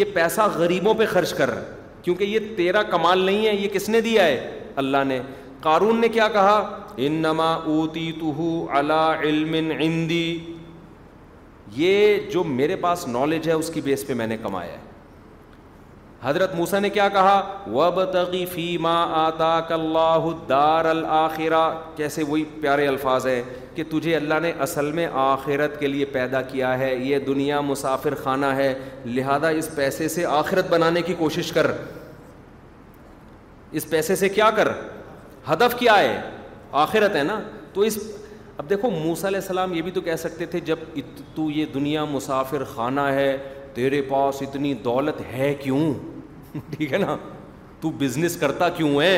[0.00, 1.50] یہ پیسہ غریبوں پہ خرچ کر
[2.04, 5.18] کیونکہ یہ تیرا کمال نہیں ہے یہ کس نے دیا ہے اللہ نے
[5.62, 6.58] قارون نے کیا کہا
[7.04, 8.10] انما اوتی
[8.80, 10.24] اللہ علم ہندی
[11.74, 14.82] یہ جو میرے پاس نالج ہے اس کی بیس پہ میں نے کمایا ہے
[16.22, 17.40] حضرت موسا نے کیا کہا
[17.72, 19.96] وب تغی فی آتا کل
[20.48, 23.42] دار الآخرہ کیسے وہی پیارے الفاظ ہیں
[23.74, 28.14] کہ تجھے اللہ نے اصل میں آخرت کے لیے پیدا کیا ہے یہ دنیا مسافر
[28.22, 28.72] خانہ ہے
[29.04, 31.70] لہذا اس پیسے سے آخرت بنانے کی کوشش کر
[33.80, 34.68] اس پیسے سے کیا کر
[35.50, 36.20] ہدف کیا ہے
[36.82, 37.40] آخرت ہے نا
[37.72, 37.98] تو اس
[38.56, 40.78] اب دیکھو موس علیہ السلام یہ بھی تو کہہ سکتے تھے جب
[41.34, 43.36] تو یہ دنیا مسافر خانہ ہے
[43.74, 45.92] تیرے پاس اتنی دولت ہے کیوں
[46.76, 47.16] ٹھیک ہے نا
[47.80, 49.16] تو بزنس کرتا کیوں ہے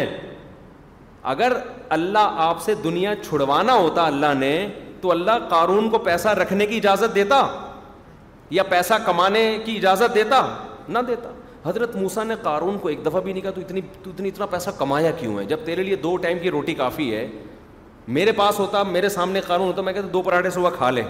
[1.33, 1.53] اگر
[1.95, 4.51] اللہ آپ سے دنیا چھڑوانا ہوتا اللہ نے
[5.01, 7.39] تو اللہ قارون کو پیسہ رکھنے کی اجازت دیتا
[8.57, 10.39] یا پیسہ کمانے کی اجازت دیتا
[10.89, 11.29] نہ دیتا
[11.64, 14.47] حضرت موسا نے قارون کو ایک دفعہ بھی نہیں کہا تو اتنی تو اتنی اتنا
[14.55, 17.27] پیسہ کمایا کیوں ہے جب تیرے لیے دو ٹائم کی روٹی کافی ہے
[18.18, 21.03] میرے پاس ہوتا میرے سامنے قارون ہوتا میں کہتا دو پراٹھے صبح کھا لے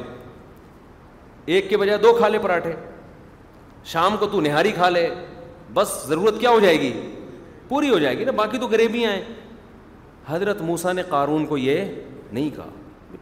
[1.54, 2.72] ایک کے بجائے دو کھا لے پراٹھے
[3.92, 5.08] شام کو تو نہاری کھا لے
[5.74, 6.92] بس ضرورت کیا ہو جائے گی
[7.68, 9.22] پوری ہو جائے گی نا باقی تو غریبیاں ہیں
[10.28, 11.84] حضرت موسا نے قارون کو یہ
[12.32, 12.70] نہیں کہا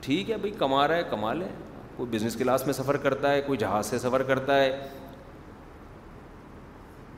[0.01, 1.47] ٹھیک ہے بھائی کما رہا ہے کما لے
[1.97, 4.71] کوئی بزنس کلاس میں سفر کرتا ہے کوئی جہاز سے سفر کرتا ہے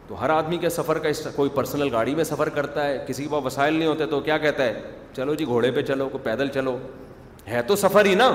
[0.07, 3.29] تو ہر آدمی کے سفر کا کوئی پرسنل گاڑی میں سفر کرتا ہے کسی کے
[3.33, 4.81] پاس وسائل نہیں ہوتے تو کیا کہتا ہے
[5.17, 6.77] چلو جی گھوڑے پہ چلو کوئی پیدل چلو
[7.49, 8.31] ہے تو سفر ہی نا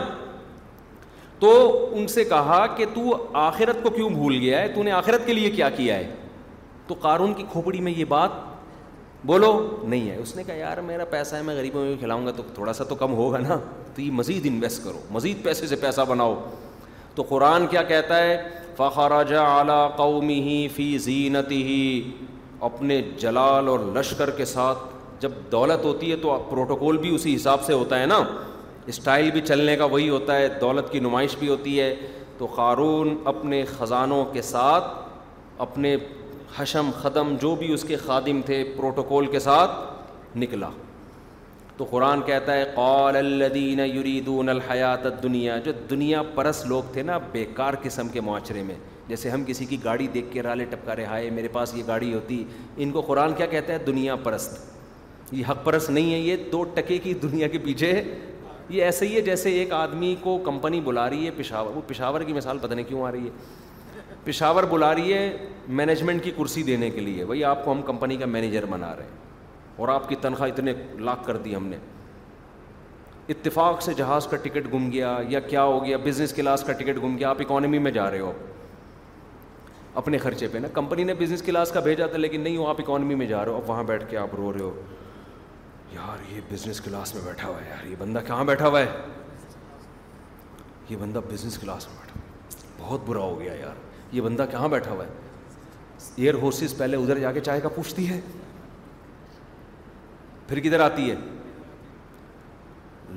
[1.39, 1.52] تو
[1.97, 5.34] ان سے کہا کہ تو آخرت کو کیوں بھول گیا ہے تو نے آخرت کے
[5.34, 6.12] لیے کیا کیا ہے
[6.88, 8.32] تو قارون کی کھوپڑی میں یہ بات
[9.26, 9.49] بولو
[9.86, 12.43] نہیں ہے اس نے کہا یار میرا پیسہ ہے میں غریبوں کو کھلاؤں گا تو
[12.53, 13.57] تھوڑا سا تو کم ہوگا نا
[13.95, 16.34] تو یہ مزید انویسٹ کرو مزید پیسے سے پیسہ بناؤ
[17.15, 18.38] تو قرآن کیا کہتا ہے
[18.78, 22.01] فخراج اعلیٰ قومی ہی فی زینتی ہی
[22.69, 24.80] اپنے جلال اور لشکر کے ساتھ
[25.22, 28.22] جب دولت ہوتی ہے تو پروٹوکول بھی اسی حساب سے ہوتا ہے نا
[28.93, 31.95] اسٹائل بھی چلنے کا وہی ہوتا ہے دولت کی نمائش بھی ہوتی ہے
[32.38, 34.88] تو قارون اپنے خزانوں کے ساتھ
[35.67, 35.95] اپنے
[36.58, 40.70] حشم ختم جو بھی اس کے خادم تھے پروٹوکول کے ساتھ نکلا
[41.78, 42.64] تو قرآن کہتا ہے
[43.20, 48.76] الدین یریدون الحیات دنیا جو دنیا پرس لوگ تھے نا بیکار قسم کے معاشرے میں
[49.08, 52.14] جیسے ہم کسی کی گاڑی دیکھ کے رالے ٹپکا رہے ہائے میرے پاس یہ گاڑی
[52.14, 52.43] ہوتی
[52.84, 54.60] ان کو قرآن کیا کہتا ہے دنیا پرست
[55.34, 58.04] یہ حق پرست نہیں ہے یہ دو ٹکے کی دنیا کے پیچھے ہے
[58.70, 62.22] یہ ایسے ہی ہے جیسے ایک آدمی کو کمپنی بلا رہی ہے پشاور وہ پشاور
[62.28, 63.32] کی مثال پتہ نہیں کیوں آ رہی ہے
[64.26, 65.38] پشاور بلا رہی ہے
[65.80, 69.03] مینجمنٹ کی کرسی دینے کے لیے بھائی آپ کو ہم کمپنی کا مینیجر بنا رہے
[69.03, 69.19] ہیں
[69.78, 71.78] اور آپ کی تنخواہ اتنے لاکھ کر دی ہم نے
[73.30, 77.01] اتفاق سے جہاز کا ٹکٹ گم گیا یا کیا ہو گیا بزنس کلاس کا ٹکٹ
[77.03, 78.32] گم گیا آپ اکانومی میں جا رہے ہو
[80.01, 82.80] اپنے خرچے پہ نا کمپنی نے بزنس کلاس کا بھیجا تھا لیکن نہیں ہو آپ
[82.82, 84.82] اکانومی میں جا رہے ہو اب وہاں بیٹھ کے آپ رو رہے ہو
[85.93, 88.99] یار یہ بزنس کلاس میں بیٹھا ہوا ہے یار یہ بندہ کہاں بیٹھا ہوا ہے
[90.89, 94.43] یہ بندہ بزنس کلاس میں بیٹھا ہوا ہے بہت برا ہو گیا یار یہ بندہ
[94.51, 95.20] کہاں بیٹھا ہوا ہے
[96.16, 98.20] ایئر فورسز پہلے ادھر جا کے چائے کا پوچھتی ہے
[100.47, 101.16] پھر کدھر آتی ہے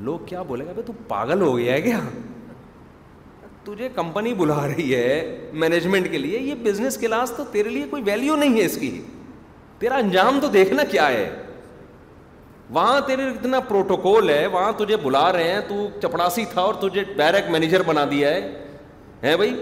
[0.09, 1.99] لوگ کیا بولے گا بھائی تو پاگل ہو گیا ہے کیا
[3.65, 8.03] تجھے کمپنی بلا رہی ہے مینجمنٹ کے لیے یہ بزنس کلاس تو تیرے لیے کوئی
[8.07, 8.91] ویلیو نہیں ہے اس کی
[9.79, 11.31] تیرا انجام تو دیکھنا کیا ہے
[12.75, 17.05] وہاں تیرے اتنا پروٹوکول ہے وہاں تجھے بلا رہے ہیں تو چپڑاسی تھا اور تجھے
[17.17, 18.31] ڈائریکٹ مینیجر بنا دیا
[19.23, 19.53] ہے بھائی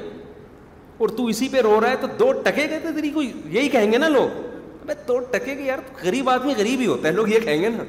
[1.03, 3.93] اور تو اسی پہ رو رہا ہے تو دو ٹکے گئے تیری کو یہی کہیں
[3.93, 7.39] گے نا لوگ دو ٹکے گئے یار غریب آدمی غریب ہی ہوتا ہے لوگ یہ
[7.45, 7.83] کہیں گے نا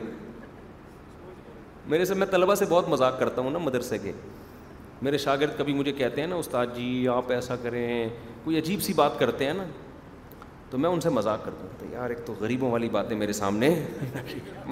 [1.93, 4.11] میرے سے میں طلبہ سے بہت مذاق کرتا ہوں نا مدرسے کے
[5.05, 7.85] میرے شاگرد کبھی مجھے کہتے ہیں نا استاد جی آپ ایسا کریں
[8.43, 9.63] کوئی عجیب سی بات کرتے ہیں نا
[10.69, 13.33] تو میں ان سے مذاق کرتا ہوں یار ایک تو غریبوں والی بات ہے میرے
[13.41, 13.73] سامنے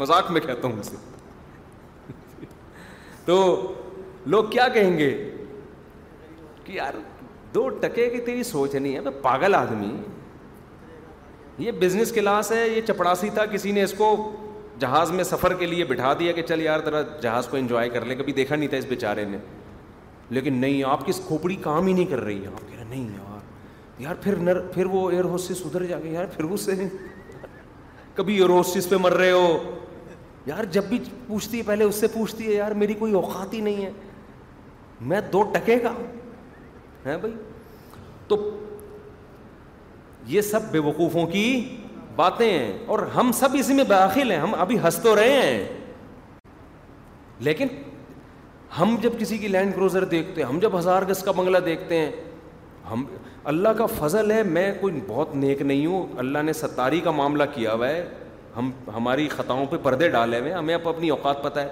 [0.04, 0.82] مذاق میں کہتا ہوں
[3.26, 3.39] تو
[4.36, 5.12] لوگ کیا کہیں گے
[6.64, 6.94] کہ یار
[7.54, 9.91] دو ٹکے کی تیری سوچ نہیں یار پاگل آدمی
[11.66, 14.12] یہ بزنس کلاس ہے یہ چپڑاسی تھا کسی نے اس کو
[14.80, 18.06] جہاز میں سفر کے لیے بٹھا دیا کہ چل یار ذرا جہاز کو انجوائے کر
[18.06, 19.38] لے کبھی دیکھا نہیں تھا اس بیچارے نے
[20.38, 23.08] لیکن نہیں آپ کی کھوپڑی کام ہی نہیں کر رہی ہے آپ کہہ رہے نہیں
[23.18, 23.39] یار
[24.04, 26.88] یار پھر نر پھر وہ ایئر ہوسٹس ادھر جا کے یار پھر اس سے
[28.16, 29.47] کبھی ایئر ہوسٹس پہ مر رہے ہو
[30.45, 33.62] یار جب بھی پوچھتی ہے پہلے اس سے پوچھتی ہے یار میری کوئی اوقات ہی
[33.62, 33.91] نہیں ہے
[35.12, 35.91] میں دو ٹکے کا
[37.06, 37.34] ہیں بھائی
[38.28, 38.36] تو
[40.28, 41.43] یہ سب بے وقوفوں کی
[42.16, 45.64] باتیں ہیں اور ہم سب اسی میں داخل ہیں ہم ابھی ہنس تو رہے ہیں
[47.47, 47.68] لیکن
[48.80, 51.97] ہم جب کسی کی لینڈ کروزر دیکھتے ہیں ہم جب ہزار گز کا بنگلہ دیکھتے
[51.99, 52.12] ہیں
[52.91, 53.04] ہم
[53.52, 57.43] اللہ کا فضل ہے میں کوئی بہت نیک نہیں ہوں اللہ نے ستاری کا معاملہ
[57.54, 58.06] کیا ہوا ہے
[58.58, 61.68] ہم ہماری خطاؤں پہ پردے ڈالے ہوئے ہیں ہمیں اب اپنی اوقات پتہ ہے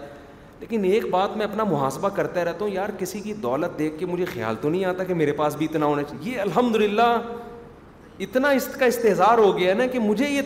[0.62, 4.06] لیکن ایک بات میں اپنا محاسبہ کرتا رہتا ہوں یار کسی کی دولت دیکھ کے
[4.06, 7.12] مجھے خیال تو نہیں آتا کہ میرے پاس بھی اتنا ہونا چاہیے یہ الحمد للہ
[8.26, 10.42] اتنا اس کا استحصار ہو گیا نا کہ مجھے یہ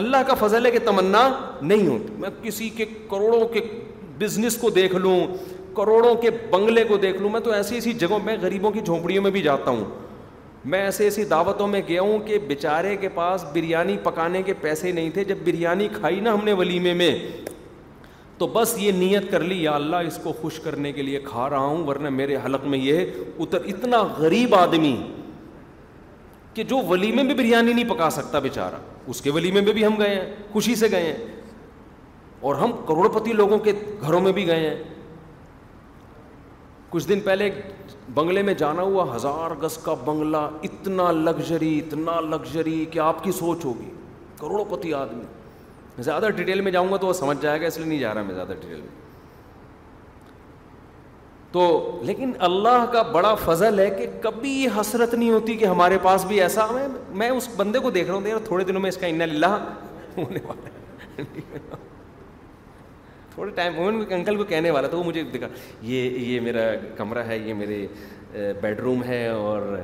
[0.00, 1.28] اللہ کا فضل ہے کہ تمنا
[1.62, 3.60] نہیں ہوتی میں کسی کے کروڑوں کے
[4.18, 5.16] بزنس کو دیکھ لوں
[5.76, 9.22] کروڑوں کے بنگلے کو دیکھ لوں میں تو ایسی ایسی جگہوں میں غریبوں کی جھونپڑیوں
[9.22, 9.84] میں بھی جاتا ہوں
[10.72, 14.92] میں ایسی ایسی دعوتوں میں گیا ہوں کہ بیچارے کے پاس بریانی پکانے کے پیسے
[14.92, 17.14] نہیں تھے جب بریانی کھائی نا ہم نے ولیمے میں
[18.40, 21.48] تو بس یہ نیت کر لی یا اللہ اس کو خوش کرنے کے لیے کھا
[21.50, 24.94] رہا ہوں ورنہ میرے حلق میں یہ ہے اتر اتنا غریب آدمی
[26.54, 28.78] کہ جو ولیمے بھی بریانی نہیں پکا سکتا بیچارہ
[29.14, 30.22] اس کے ولیمے میں بھی ہم گئے ہیں
[30.52, 31.16] خوشی سے گئے ہیں
[32.48, 33.72] اور ہم کروڑ پتی لوگوں کے
[34.02, 34.82] گھروں میں بھی گئے ہیں
[36.90, 37.50] کچھ دن پہلے
[38.14, 43.32] بنگلے میں جانا ہوا ہزار گز کا بنگلہ اتنا لگژری اتنا لگژری کہ آپ کی
[43.44, 43.90] سوچ ہوگی
[44.40, 45.24] کروڑوں پتی آدمی
[45.98, 48.22] زیادہ ڈیٹیل میں جاؤں گا تو وہ سمجھ جائے گا اس لیے نہیں جا رہا
[48.22, 49.08] میں زیادہ ڈیٹیل میں
[51.52, 55.96] تو لیکن اللہ کا بڑا فضل ہے کہ کبھی یہ حسرت نہیں ہوتی کہ ہمارے
[56.02, 56.86] پاس بھی ایسا میں
[57.22, 59.56] میں اس بندے کو دیکھ رہا ہوں یار تھوڑے دنوں میں اس کا ان اللہ
[60.16, 61.22] ہونے والا
[63.34, 65.48] تھوڑے ٹائم اوون انکل کو کہنے والا تھا وہ مجھے دکھا
[65.90, 67.86] یہ یہ میرا کمرہ ہے یہ میرے
[68.62, 69.76] بیڈ روم ہے اور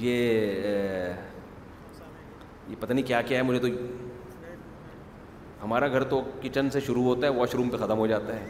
[0.00, 0.54] یہ
[2.68, 3.66] یہ پتہ نہیں کیا کیا ہے مجھے تو
[5.62, 8.46] ہمارا گھر تو کچن سے شروع ہوتا ہے واش روم پہ ختم ہو جاتا ہے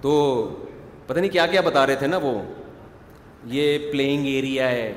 [0.00, 0.12] تو
[1.06, 2.32] پتہ نہیں کیا کیا بتا رہے تھے نا وہ
[3.52, 4.92] یہ پلینگ ایریا ہے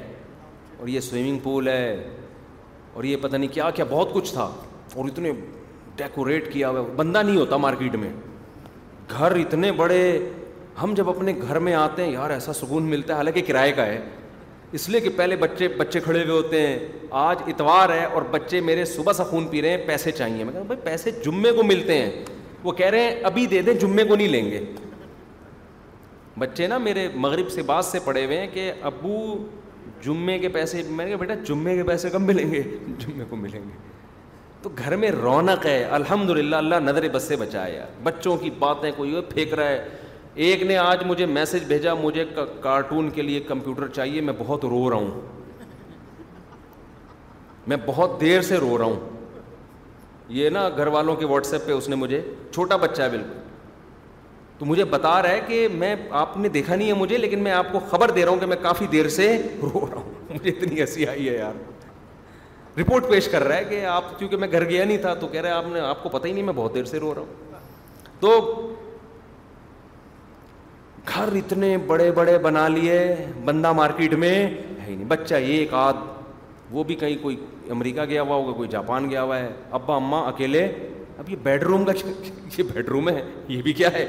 [0.78, 1.95] اور یہ سوئمنگ پول ہے
[2.93, 4.49] اور یہ پتہ نہیں کیا کیا بہت کچھ تھا
[4.95, 5.32] اور اتنے
[5.95, 8.09] ڈیکوریٹ کیا ہوا بندہ نہیں ہوتا مارکیٹ میں
[9.17, 10.01] گھر اتنے بڑے
[10.82, 13.86] ہم جب اپنے گھر میں آتے ہیں یار ایسا سکون ملتا ہے حالانکہ کرائے کا
[13.86, 13.99] ہے
[14.78, 16.78] اس لیے کہ پہلے بچے بچے کھڑے ہوئے ہوتے ہیں
[17.19, 20.63] آج اتوار ہے اور بچے میرے صبح سے خون پی رہے ہیں پیسے چاہیے میں
[20.67, 22.11] بھائی پیسے جمعے کو ملتے ہیں
[22.63, 24.59] وہ کہہ رہے ہیں ابھی دے دیں جمعے کو نہیں لیں گے
[26.43, 29.17] بچے نا میرے مغرب سے بعد سے پڑے ہوئے ہیں کہ ابو
[30.05, 32.61] جمعے کے پیسے میں نے کہا بیٹا جمعے کے پیسے کم ملیں گے
[33.05, 33.93] جمعے کو ملیں گے
[34.61, 38.91] تو گھر میں رونق ہے الحمد للہ اللہ نظر بس سے بچایا بچوں کی باتیں
[38.97, 39.84] کوئی پھینک رہا ہے
[40.46, 42.24] ایک نے آج مجھے میسج بھیجا مجھے
[42.62, 45.66] کارٹون کے لیے کمپیوٹر چاہیے میں بہت رو رہا ہوں
[47.68, 49.00] میں بہت دیر سے رو رہا ہوں
[50.38, 52.22] یہ نا گھر والوں کے واٹس ایپ پہ اس نے مجھے
[52.54, 53.34] چھوٹا بچہ ہے بالکل
[54.60, 57.52] تو مجھے بتا رہا ہے کہ میں آپ نے دیکھا نہیں ہے مجھے لیکن میں
[57.52, 60.50] آپ کو خبر دے رہا ہوں کہ میں کافی دیر سے رو رہا ہوں مجھے
[60.50, 61.62] اتنی ہنسی آئی ہے یار
[62.80, 65.42] رپورٹ پیش کر رہا ہے کہ آپ کیونکہ میں گھر گیا نہیں تھا تو کہہ
[65.42, 67.62] رہے آپ نے آپ کو پتہ ہی نہیں میں بہت دیر سے رو رہا ہوں
[68.20, 68.34] تو
[71.14, 72.95] گھر اتنے بڑے بڑے بنا لیے
[73.45, 74.47] بندہ مارکیٹ میں ہے
[74.88, 75.97] ہی نہیں بچہ ایک آدھ
[76.72, 77.36] وہ بھی کہیں کوئی
[77.72, 79.49] امریکہ گیا ہوا ہوگا کوئی جاپان گیا ہوا ہے
[79.80, 80.66] ابا اماں اکیلے
[81.20, 81.91] اب یہ بیڈ روم کا
[82.58, 84.05] یہ بیڈ روم ہے یہ بھی کیا ہے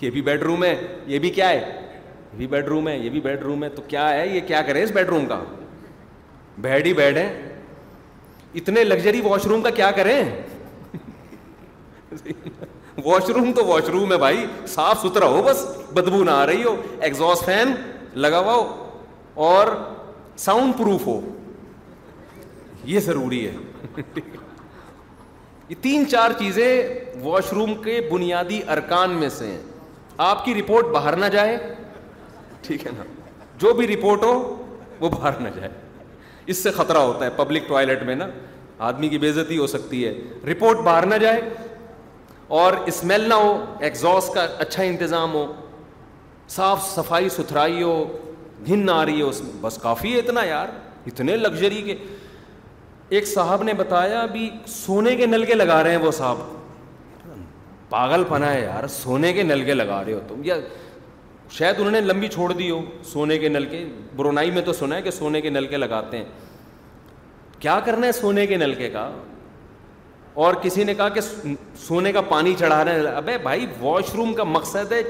[0.00, 0.74] یہ بھی بیڈ روم ہے
[1.06, 3.82] یہ بھی کیا ہے یہ بھی بیڈ روم ہے یہ بھی بیڈ روم ہے تو
[3.88, 5.42] کیا ہے یہ کیا کرے اس بیڈ روم کا
[6.66, 7.28] بیڈ ہی بیڈ ہے
[8.60, 10.18] اتنے لگژری واش روم کا کیا کریں
[13.02, 15.64] واش روم تو واش روم ہے بھائی صاف ستھرا ہو بس
[15.94, 16.74] بدبو نہ آ رہی ہو
[17.06, 17.72] ایگزاسٹ فین
[18.22, 19.00] لگا ہوا ہو
[19.46, 19.66] اور
[20.38, 21.20] ساؤنڈ پروف ہو
[22.92, 24.02] یہ ضروری ہے
[25.68, 26.66] یہ تین چار چیزیں
[27.22, 29.60] واش روم کے بنیادی ارکان میں سے ہیں
[30.30, 31.56] آپ کی رپورٹ باہر نہ جائے
[32.66, 33.04] ٹھیک ہے نا
[33.62, 34.32] جو بھی رپورٹ ہو
[35.00, 35.68] وہ باہر نہ جائے
[36.52, 38.26] اس سے خطرہ ہوتا ہے پبلک ٹوائلٹ میں نا
[38.88, 40.14] آدمی کی بےزتی ہو سکتی ہے
[40.50, 41.40] رپورٹ باہر نہ جائے
[42.60, 43.52] اور اسمیل نہ ہو
[43.84, 45.46] ایگزاس کا اچھا انتظام ہو
[46.56, 48.04] صاف صفائی ستھرائی ہو
[48.66, 50.68] گھن نہ آ رہی ہو اس میں بس کافی ہے اتنا یار
[51.06, 51.94] اتنے لگژری کے
[53.16, 56.36] ایک صاحب نے بتایا ابھی سونے کے نل کے لگا رہے ہیں وہ صاحب
[57.90, 60.56] پاگل پنا ہے یار سونے کے نل کے لگا رہے ہو تم یا
[61.50, 62.80] شاید انہوں نے لمبی چھوڑ دی ہو
[63.12, 63.84] سونے کے نل کے
[64.54, 66.24] میں تو سنا ہے کہ سونے کے نل کے لگاتے ہیں
[67.60, 69.08] کیا کرنا ہے سونے کے نل کے کا
[70.42, 71.20] اور کسی نے کہا کہ
[71.86, 75.02] سونے کا پانی چڑھا رہے ہیں ابے بھائی واش روم کا مقصد ہے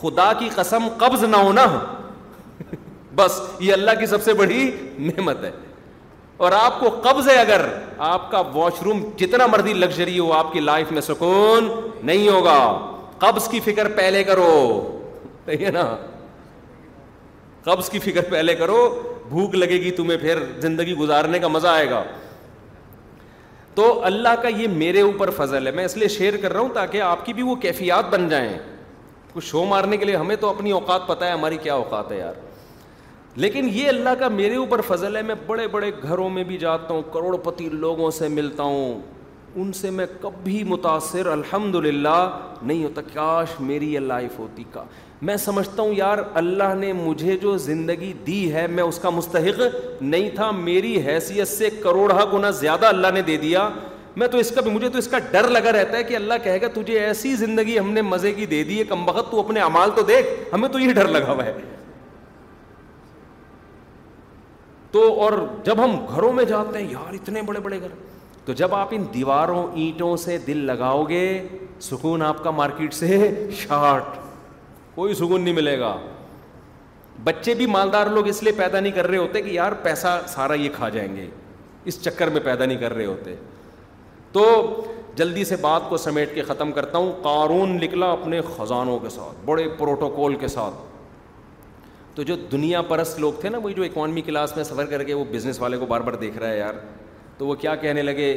[0.00, 1.66] خدا کی قسم قبض نہ ہونا
[3.16, 5.50] بس یہ اللہ کی سب سے بڑی نعمت ہے
[6.46, 7.64] اور آپ کو قبض ہے اگر
[8.06, 11.68] آپ کا واش روم جتنا مرضی لگژری ہو آپ کی لائف میں سکون
[12.06, 12.58] نہیں ہوگا
[13.18, 14.50] قبض کی فکر پہلے کرو
[15.48, 15.84] ہے نا
[17.64, 18.78] قبض کی فکر پہلے کرو
[19.28, 22.02] بھوک لگے گی تمہیں پھر زندگی گزارنے کا مزہ آئے گا
[23.74, 26.68] تو اللہ کا یہ میرے اوپر فضل ہے میں اس لیے شیئر کر رہا ہوں
[26.74, 28.58] تاکہ آپ کی بھی وہ کیفیات بن جائیں
[29.32, 32.18] کچھ شو مارنے کے لیے ہمیں تو اپنی اوقات پتا ہے ہماری کیا اوقات ہے
[32.18, 32.34] یار
[33.44, 36.94] لیکن یہ اللہ کا میرے اوپر فضل ہے میں بڑے بڑے گھروں میں بھی جاتا
[36.94, 39.00] ہوں کروڑ پتی لوگوں سے ملتا ہوں
[39.62, 42.28] ان سے میں کبھی متاثر الحمد للہ
[42.62, 44.84] نہیں ہوتا کاش میری یہ لائف ہوتی کا
[45.26, 49.60] میں سمجھتا ہوں یار اللہ نے مجھے جو زندگی دی ہے میں اس کا مستحق
[50.14, 53.68] نہیں تھا میری حیثیت سے کروڑا گنا زیادہ اللہ نے دے دیا
[54.22, 56.42] میں تو اس کا بھی مجھے تو اس کا ڈر لگا رہتا ہے کہ اللہ
[56.44, 59.38] کہے گا تجھے ایسی زندگی ہم نے مزے کی دے دی ہے کم بخت تو
[59.40, 61.52] اپنے امال تو دیکھ ہمیں تو یہ ڈر لگا ہوا ہے
[64.96, 65.32] تو اور
[65.66, 67.94] جب ہم گھروں میں جاتے ہیں یار اتنے بڑے بڑے گھر
[68.44, 71.24] تو جب آپ ان دیواروں اینٹوں سے دل لگاؤ گے
[71.90, 73.18] سکون آپ کا مارکیٹ سے
[73.62, 74.22] شارٹ
[74.94, 75.96] کوئی سکون نہیں ملے گا
[77.24, 80.54] بچے بھی مالدار لوگ اس لیے پیدا نہیں کر رہے ہوتے کہ یار پیسہ سارا
[80.54, 81.26] یہ کھا جائیں گے
[81.92, 83.34] اس چکر میں پیدا نہیں کر رہے ہوتے
[84.32, 84.44] تو
[85.16, 89.44] جلدی سے بات کو سمیٹ کے ختم کرتا ہوں قارون نکلا اپنے خزانوں کے ساتھ
[89.46, 90.82] بڑے پروٹوکول کے ساتھ
[92.14, 95.14] تو جو دنیا پرست لوگ تھے نا وہی جو اکانومی کلاس میں سفر کر کے
[95.14, 96.74] وہ بزنس والے کو بار بار دیکھ رہا ہے یار
[97.38, 98.32] تو وہ کیا کہنے لگے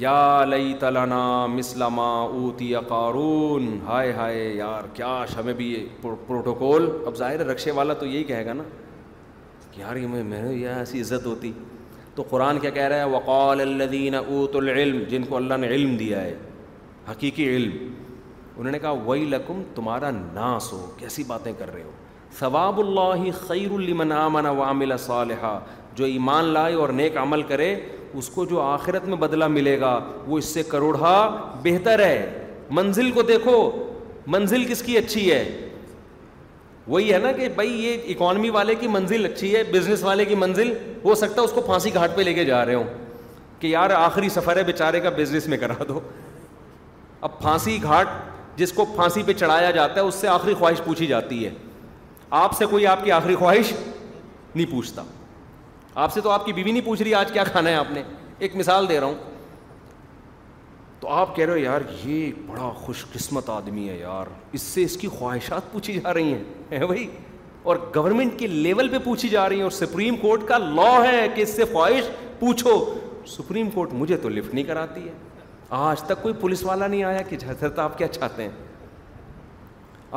[0.00, 7.16] یا لئی تلنا مسلما اوتی قارون ہائے ہائے یار کیا ہمیں بھی یہ پروٹوکول اب
[7.18, 8.62] ظاہر ہے رقشے والا تو یہی کہے گا نا
[9.72, 11.52] کہ یار یہ میں یہ ایسی عزت ہوتی
[12.14, 15.96] تو قرآن کیا کہہ رہا ہے وقال الدین اوت العلم جن کو اللہ نے علم
[15.96, 16.34] دیا ہے
[17.10, 17.76] حقیقی علم
[18.56, 21.92] انہوں نے کہا وہی لکم تمہارا ناس ہو کیسی باتیں کر رہے ہو
[22.38, 25.58] ثواب اللہ خیر اللّہ وعمل صالحہ
[25.96, 27.74] جو ایمان لائے اور نیک عمل کرے
[28.16, 31.12] اس کو جو آخرت میں بدلہ ملے گا وہ اس سے کروڑا
[31.62, 32.44] بہتر ہے
[32.78, 33.56] منزل کو دیکھو
[34.34, 35.42] منزل کس کی اچھی ہے
[36.88, 40.34] وہی ہے نا کہ بھائی یہ اکانومی والے کی منزل اچھی ہے بزنس والے کی
[40.44, 40.72] منزل
[41.04, 42.84] ہو سکتا ہے اس کو پھانسی گھاٹ پہ لے کے جا رہے ہوں
[43.60, 46.00] کہ یار آخری سفر ہے بیچارے کا بزنس میں کرا دو
[47.28, 48.08] اب پھانسی گھاٹ
[48.58, 51.50] جس کو پھانسی پہ چڑھایا جاتا ہے اس سے آخری خواہش پوچھی جاتی ہے
[52.42, 53.72] آپ سے کوئی آپ کی آخری خواہش
[54.54, 55.04] نہیں پوچھتا
[56.02, 58.02] آپ سے تو آپ کی بیوی نہیں پوچھ رہی آج کیا کھانا ہے آپ نے
[58.46, 59.14] ایک مثال دے رہا ہوں
[61.00, 64.90] تو آپ کہہ رہے ہو یار یہ بڑا خوش قسمت آدمی ہے یار اس اس
[64.92, 67.06] سے کی خواہشات پوچھی جا رہی ہیں بھائی
[67.70, 71.26] اور گورنمنٹ کے لیول پہ پوچھی جا رہی ہیں اور سپریم کورٹ کا لا ہے
[71.34, 72.76] کہ اس سے خواہش پوچھو
[73.36, 75.12] سپریم کورٹ مجھے تو لفٹ نہیں کراتی ہے
[75.84, 77.36] آج تک کوئی پولیس والا نہیں آیا کہ
[77.80, 78.50] آپ کیا چاہتے ہیں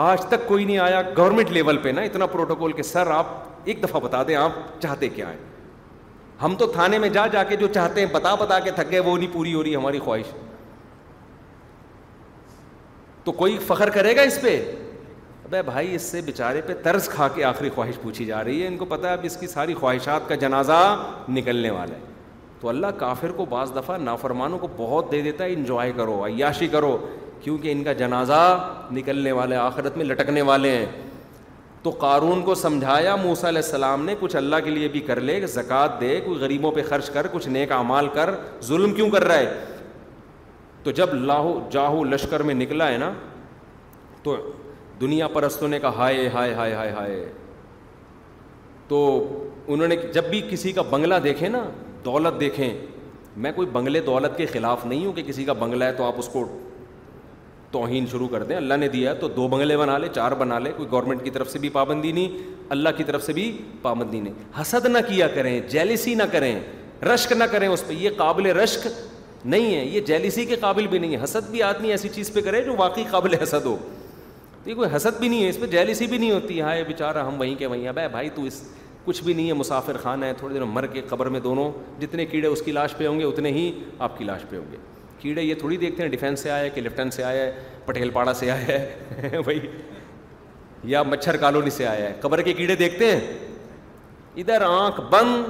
[0.10, 3.84] آج تک کوئی نہیں آیا گورنمنٹ لیول پہ نا اتنا پروٹوکول کہ سر آپ ایک
[3.84, 4.52] دفعہ بتا دیں آپ
[4.82, 5.50] چاہتے کیا ہیں
[6.42, 9.00] ہم تو تھانے میں جا جا کے جو چاہتے ہیں بتا بتا کے تھک گئے
[9.00, 10.32] وہ نہیں پوری ہو رہی ہماری خواہش
[13.24, 14.56] تو کوئی فخر کرے گا اس پہ
[15.46, 18.68] ابے بھائی اس سے بیچارے پہ طرز کھا کے آخری خواہش پوچھی جا رہی ہے
[18.68, 20.80] ان کو پتا ہے اب اس کی ساری خواہشات کا جنازہ
[21.38, 22.00] نکلنے والا ہے
[22.62, 26.68] تو اللہ کافر کو بعض دفعہ نافرمانوں کو بہت دے دیتا ہے انجوائے کرو عیاشی
[26.78, 26.98] کرو
[27.44, 28.42] کیونکہ ان کا جنازہ
[28.98, 30.86] نکلنے والے آخرت میں لٹکنے والے ہیں
[31.84, 35.40] تو قارون کو سمجھایا موسیٰ علیہ السلام نے کچھ اللہ کے لیے بھی کر لے
[35.50, 39.38] زکوٰۃ دے کوئی غریبوں پہ خرچ کر کچھ نیک اعمال کر ظلم کیوں کر رہا
[39.38, 39.64] ہے
[40.84, 43.12] تو جب لاہو جاہو لشکر میں نکلا ہے نا
[44.24, 44.36] تو
[45.02, 47.26] دنیا پرستوں نے کہا ہائے ہائے ہائے ہائے ہائے
[48.88, 49.00] تو
[49.68, 51.64] انہوں نے جب بھی کسی کا بنگلہ دیکھے نا
[52.06, 52.70] دولت دیکھیں
[53.44, 56.14] میں کوئی بنگلے دولت کے خلاف نہیں ہوں کہ کسی کا بنگلہ ہے تو آپ
[56.20, 56.46] اس کو
[57.72, 60.72] توہین شروع کر دیں اللہ نے دیا تو دو بنگلے بنا لے چار بنا لے
[60.78, 62.38] کوئی گورنمنٹ کی طرف سے بھی پابندی نہیں
[62.76, 63.52] اللہ کی طرف سے بھی
[63.82, 66.54] پابندی نہیں حسد نہ کیا کریں جیلسی نہ کریں
[67.14, 68.88] رشک نہ کریں اس پہ یہ قابل رشک
[69.46, 72.42] نہیں ہے یہ جیلسی کے قابل بھی نہیں ہے حسد بھی آدمی ایسی چیز پہ
[72.50, 73.76] کرے جو واقعی قابل حسد ہو
[74.64, 76.94] تو یہ کوئی حسد بھی نہیں ہے اس پہ جیلسی بھی نہیں ہوتی ہاں بے
[76.98, 78.62] چارہ ہم وہیں کے وہیں بھائی بھائی تو اس
[79.06, 81.70] کچھ بھی نہیں ہے مسافر خان ہے تھوڑے دیر مر کے قبر میں دونوں
[82.02, 84.72] جتنے کیڑے اس کی لاش پہ ہوں گے اتنے ہی آپ کی لاش پہ ہوں
[84.72, 84.78] گے
[85.22, 88.10] کیڑے یہ تھوڑی دیکھتے ہیں ڈیفینس سے آیا ہے کہ لیفٹن سے آیا ہے پٹیل
[88.14, 89.60] پاڑا سے آیا ہے بھائی
[90.92, 93.38] یا مچھر کالونی سے آیا ہے قبر کے کیڑے دیکھتے ہیں
[94.44, 95.50] ادھر آنکھ بند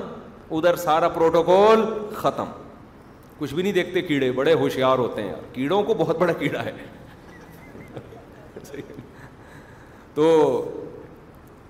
[0.53, 2.49] ادھر سارا پروٹوکول ختم
[3.37, 6.71] کچھ بھی نہیں دیکھتے کیڑے بڑے ہوشیار ہوتے ہیں کیڑوں کو بہت بڑا کیڑا ہے
[10.15, 10.25] تو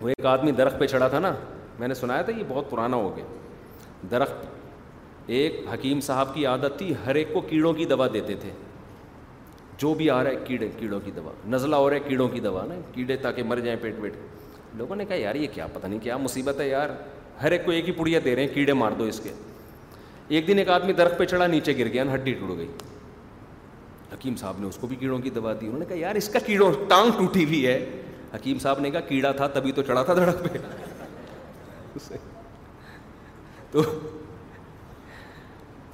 [0.02, 1.34] وہ ایک آدمی درخت پہ چڑھا تھا نا
[1.80, 3.26] میں نے سنایا تھا یہ بہت پرانا ہو گیا
[4.12, 4.46] درخت
[5.28, 8.52] ایک حکیم صاحب کی عادت تھی ہر ایک کو کیڑوں کی دوا دیتے تھے
[9.82, 12.40] جو بھی آ رہا ہے کیڑے کیڑوں کی دوا نزلہ ہو رہا ہے کیڑوں کی
[12.40, 14.14] دوا نا کیڑے تاکہ مر جائیں پیٹ ویٹ
[14.78, 16.90] لوگوں نے کہا یار یہ کیا پتہ نہیں کیا مصیبت ہے یار
[17.42, 19.32] ہر ایک کو ایک ہی پڑیا دے رہے ہیں کیڑے مار دو اس کے
[20.28, 22.68] ایک دن ایک آدمی درخت پہ چڑھا نیچے گر گیا ہڈی ٹوٹ گئی
[24.14, 26.28] حکیم صاحب نے اس کو بھی کیڑوں کی دوا دی انہوں نے کہا یار اس
[26.30, 27.78] کا کیڑوں ٹانگ ٹوٹی ہوئی ہے
[28.34, 32.18] حکیم صاحب نے کہا کیڑا تھا تبھی تو چڑھا تھا درخت پہ
[33.72, 33.82] تو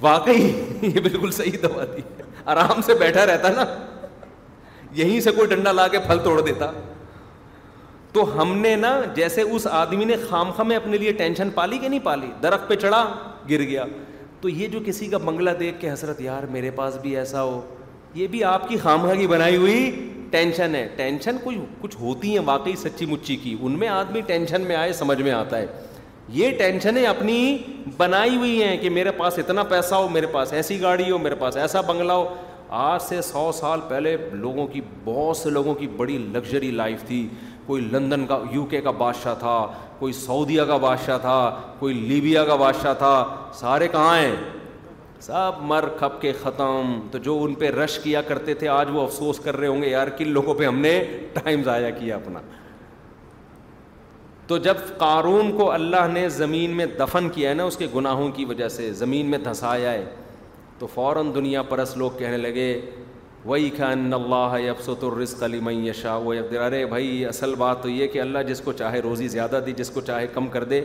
[0.00, 0.50] واقعی
[0.82, 2.02] یہ بالکل صحیح دوا دی
[2.50, 3.64] آرام سے بیٹھا رہتا نا
[4.96, 6.70] یہیں سے کوئی ڈنڈا لا کے پھل توڑ دیتا
[8.12, 11.88] تو ہم نے نا جیسے اس آدمی نے خام میں اپنے لیے ٹینشن پالی کہ
[11.88, 13.04] نہیں پالی درخت پہ چڑھا
[13.50, 13.84] گر گیا
[14.40, 17.60] تو یہ جو کسی کا بنگلہ دیکھ کے حسرت یار میرے پاس بھی ایسا ہو
[18.14, 19.90] یہ بھی آپ کی خاں کی بنائی ہوئی
[20.30, 24.62] ٹینشن ہے ٹینشن کوئی کچھ ہوتی ہے واقعی سچی مچی کی ان میں آدمی ٹینشن
[24.68, 25.66] میں آئے سمجھ میں آتا ہے
[26.36, 27.56] یہ ٹینشنیں اپنی
[27.96, 31.34] بنائی ہوئی ہیں کہ میرے پاس اتنا پیسہ ہو میرے پاس ایسی گاڑی ہو میرے
[31.34, 32.26] پاس ایسا بنگلہ ہو
[32.80, 37.26] آج سے سو سال پہلے لوگوں کی بہت سے لوگوں کی بڑی لگژری لائف تھی
[37.66, 39.56] کوئی لندن کا یو کے کا بادشاہ تھا
[39.98, 41.38] کوئی سعودیہ کا بادشاہ تھا
[41.78, 43.24] کوئی لیبیا کا بادشاہ تھا
[43.60, 44.34] سارے کہاں ہیں
[45.20, 49.02] سب مر کھپ کے ختم تو جو ان پہ رش کیا کرتے تھے آج وہ
[49.02, 51.00] افسوس کر رہے ہوں گے یار کن لوگوں پہ ہم نے
[51.42, 52.40] ٹائم ضائع کیا اپنا
[54.48, 58.28] تو جب قارون کو اللہ نے زمین میں دفن کیا ہے نا اس کے گناہوں
[58.36, 60.04] کی وجہ سے زمین میں دھنسایا ہے
[60.78, 62.68] تو فوراً دنیا پرس لوگ کہنے لگے
[63.44, 64.56] وہی خان اللہ
[65.02, 66.30] الرزق علیم یشا و
[66.66, 69.90] ارے بھائی اصل بات تو یہ کہ اللہ جس کو چاہے روزی زیادہ دی جس
[69.94, 70.82] کو چاہے کم کر دے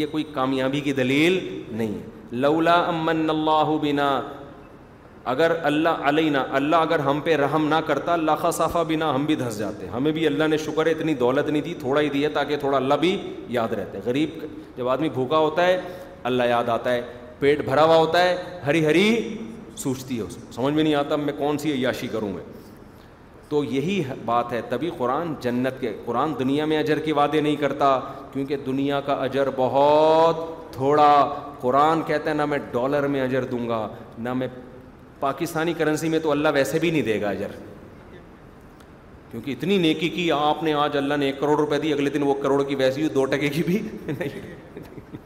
[0.00, 1.38] یہ کوئی کامیابی کی دلیل
[1.70, 2.14] نہیں ہے
[2.44, 4.10] لولا امن اللہ بنا
[5.32, 9.24] اگر اللہ علینا اللہ اگر ہم پہ رحم نہ کرتا اللہ خاصافہ بھی نہ ہم
[9.26, 12.00] بھی دھنس جاتے ہیں ہمیں بھی اللہ نے شکر ہے اتنی دولت نہیں دی تھوڑا
[12.00, 13.10] ہی دیا تاکہ تھوڑا اللہ بھی
[13.56, 14.38] یاد رہتے غریب
[14.76, 15.80] جب آدمی بھوکا ہوتا ہے
[16.30, 17.00] اللہ یاد آتا ہے
[17.38, 18.36] پیٹ بھرا ہوا ہوتا ہے
[18.66, 19.08] ہری ہری
[19.82, 22.44] سوچتی ہے اس کو سمجھ میں نہیں آتا میں کون سی عیاشی کروں میں
[23.48, 27.56] تو یہی بات ہے تبھی قرآن جنت کے قرآن دنیا میں اجر کے وعدے نہیں
[27.56, 27.98] کرتا
[28.32, 31.12] کیونکہ دنیا کا اجر بہت تھوڑا
[31.60, 33.86] قرآن کہتا ہے نہ میں ڈالر میں اجر دوں گا
[34.26, 34.48] نہ میں
[35.20, 37.50] پاکستانی کرنسی میں تو اللہ ویسے بھی نہیں دے گا اجر
[39.30, 42.22] کیونکہ اتنی نیکی کی آپ نے آج اللہ نے ایک کروڑ روپے دی اگلے دن
[42.22, 43.78] وہ کروڑ کی ویسی ہو دو ٹکے کی بھی
[44.18, 45.18] نہیں تو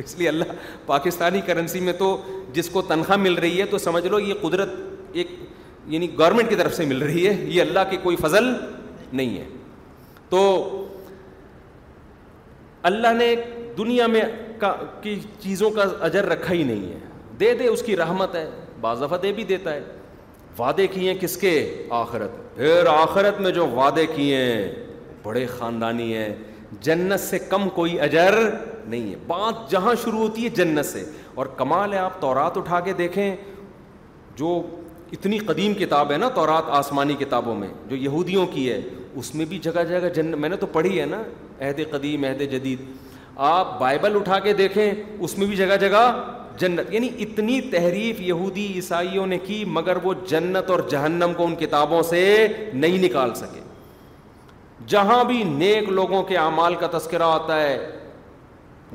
[0.00, 0.52] اس لیے اللہ
[0.86, 2.16] پاکستانی کرنسی میں تو
[2.52, 4.68] جس کو تنخواہ مل رہی ہے تو سمجھ لو یہ قدرت
[5.12, 5.30] ایک
[5.94, 8.52] یعنی گورنمنٹ کی طرف سے مل رہی ہے یہ اللہ کی کوئی فضل
[9.12, 9.44] نہیں ہے
[10.28, 10.40] تو
[12.90, 13.34] اللہ نے
[13.78, 14.20] دنیا میں
[15.02, 16.98] کی چیزوں کا اجر رکھا ہی نہیں ہے
[17.40, 18.48] دے دے اس کی رحمت ہے
[18.82, 19.80] بعض دفعہ دے بھی دیتا ہے
[20.58, 21.52] وعدے کیے ہیں کس کے
[21.98, 24.70] آخرت پھر آخرت میں جو وعدے کیے ہیں
[25.22, 26.32] بڑے خاندانی ہیں
[26.88, 31.04] جنت سے کم کوئی اجر نہیں ہے بات جہاں شروع ہوتی ہے جنت سے
[31.40, 33.34] اور کمال ہے آپ تورات اٹھا کے دیکھیں
[34.36, 34.60] جو
[35.16, 38.80] اتنی قدیم کتاب ہے نا تورات آسمانی کتابوں میں جو یہودیوں کی ہے
[39.22, 41.22] اس میں بھی جگہ جگہ جن میں نے تو پڑھی ہے نا
[41.60, 42.84] عہد قدیم عہد جدید
[43.54, 46.04] آپ بائبل اٹھا کے دیکھیں اس میں بھی جگہ جگہ
[46.58, 51.54] جنت یعنی اتنی تحریف یہودی عیسائیوں نے کی مگر وہ جنت اور جہنم کو ان
[51.56, 52.22] کتابوں سے
[52.72, 53.60] نہیں نکال سکے
[54.88, 57.76] جہاں بھی نیک لوگوں کے اعمال کا تذکرہ آتا ہے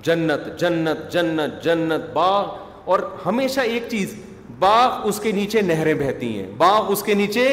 [0.03, 2.43] جنت جنت جنت جنت باغ
[2.89, 4.13] اور ہمیشہ ایک چیز
[4.59, 7.45] باغ اس کے نیچے نہریں بہتی ہیں باغ اس کے نیچے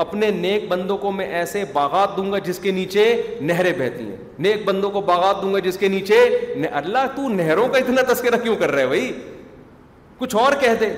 [0.00, 3.02] اپنے نیک بندوں کو میں ایسے باغات دوں گا جس کے نیچے
[3.48, 4.16] نہریں بہتی ہیں
[4.46, 6.20] نیک بندوں کو باغات دوں گا جس کے نیچے
[6.80, 9.10] اللہ تو نہروں کا اتنا تذکرہ کیوں کر رہے بھائی
[10.18, 10.88] کچھ اور کہہ دے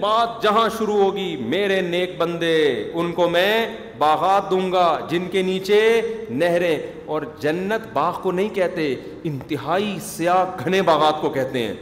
[0.00, 2.52] بات جہاں شروع ہوگی میرے نیک بندے
[3.00, 3.54] ان کو میں
[3.98, 5.80] باغات دوں گا جن کے نیچے
[6.42, 6.78] نہریں
[7.14, 8.86] اور جنت باغ کو نہیں کہتے
[9.30, 11.72] انتہائی سیاہ گھنے باغات کو کہتے ہیں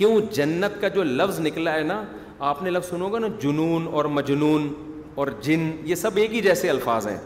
[0.00, 2.02] کیوں جنت کا جو لفظ نکلا ہے نا
[2.48, 4.72] آپ نے لفظ سنو گا نا جنون اور مجنون
[5.22, 7.16] اور جن یہ سب ایک ہی جیسے الفاظ ہیں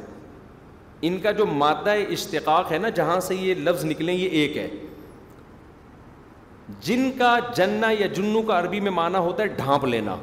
[1.08, 4.68] ان کا جو مادہ اشتقاق ہے نا جہاں سے یہ لفظ نکلیں یہ ایک ہے
[6.84, 10.16] جن کا جنا یا جنو کا عربی میں معنی ہوتا ہے ڈھانپ لینا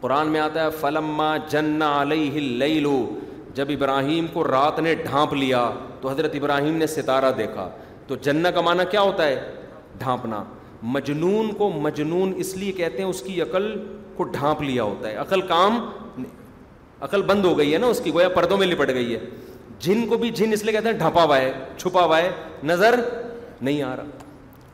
[0.00, 2.98] قرآن میں آتا ہے فلما جنا علیہ لو
[3.54, 5.70] جب ابراہیم کو رات نے ڈھانپ لیا
[6.00, 7.68] تو حضرت ابراہیم نے ستارہ دیکھا
[8.06, 9.40] تو جنا کا معنی کیا ہوتا ہے
[9.98, 10.42] ڈھانپنا
[10.94, 13.74] مجنون کو مجنون اس لیے کہتے ہیں اس کی عقل
[14.16, 15.78] کو ڈھانپ لیا ہوتا ہے عقل کام
[17.04, 19.18] عقل بند ہو گئی ہے نا اس کی گویا پردوں میں لپٹ گئی ہے
[19.84, 22.20] جن کو بھی جن اس لیے کہتے ہیں ہوا ہوا ہے ہے چھپا
[22.72, 23.00] نظر
[23.60, 24.24] نہیں آ رہا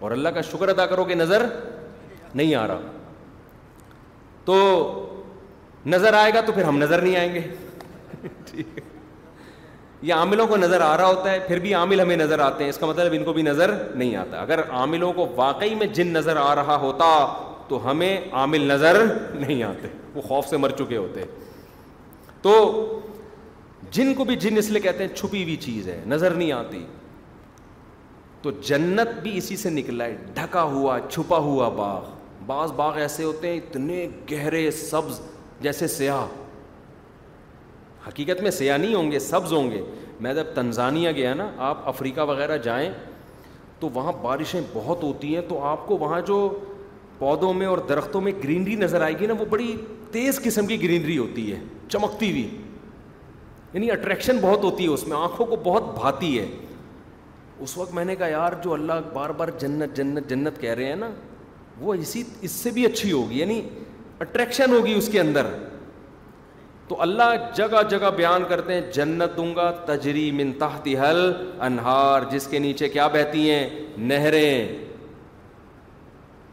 [0.06, 1.44] اور اللہ کا شکر ادا کرو کہ نظر
[2.34, 2.92] نہیں آ رہا
[4.44, 4.54] تو
[5.94, 8.62] نظر آئے گا تو پھر ہم نظر نہیں آئیں گے
[10.06, 12.70] یہ عاملوں کو نظر آ رہا ہوتا ہے پھر بھی عامل ہمیں نظر آتے ہیں
[12.70, 16.12] اس کا مطلب ان کو بھی نظر نہیں آتا اگر عاملوں کو واقعی میں جن
[16.12, 17.08] نظر آ رہا ہوتا
[17.68, 19.02] تو ہمیں عامل نظر
[19.40, 21.24] نہیں آتے وہ خوف سے مر چکے ہوتے
[22.42, 22.54] تو
[23.96, 26.84] جن کو بھی جن اس لیے کہتے ہیں چھپی ہوئی چیز ہے نظر نہیں آتی
[28.42, 32.04] تو جنت بھی اسی سے نکلا ہے ڈھکا ہوا چھپا ہوا باغ
[32.46, 35.20] بعض باغ ایسے ہوتے ہیں اتنے گہرے سبز
[35.62, 36.26] جیسے سیاہ
[38.06, 39.82] حقیقت میں سیاہ نہیں ہوں گے سبز ہوں گے
[40.26, 42.90] میں جب تنزانیہ گیا نا آپ افریقہ وغیرہ جائیں
[43.80, 46.38] تو وہاں بارشیں بہت ہوتی ہیں تو آپ کو وہاں جو
[47.18, 49.74] پودوں میں اور درختوں میں گرینری نظر آئے گی نا وہ بڑی
[50.12, 51.58] تیز قسم کی گرینری ہوتی ہے
[51.88, 52.46] چمکتی ہوئی
[53.72, 56.46] یعنی اٹریکشن بہت ہوتی ہے اس میں آنکھوں کو بہت بھاتی ہے
[57.64, 60.86] اس وقت میں نے کہا یار جو اللہ بار بار جنت جنت جنت کہہ رہے
[60.86, 61.10] ہیں نا
[61.80, 63.60] وہ اسی اس سے بھی اچھی ہوگی یعنی
[64.24, 65.46] اٹریکشن ہوگی اس کے اندر
[66.88, 71.20] تو اللہ جگہ جگہ بیان کرتے ہیں جنت دوں گا تجری من تحت حل
[71.68, 73.68] انہار جس کے نیچے کیا بہتی ہیں
[74.12, 74.87] نہریں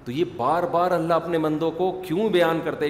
[0.06, 2.90] تو یہ بار بار اللہ اپنے مندوں کو کیوں بیان کرتے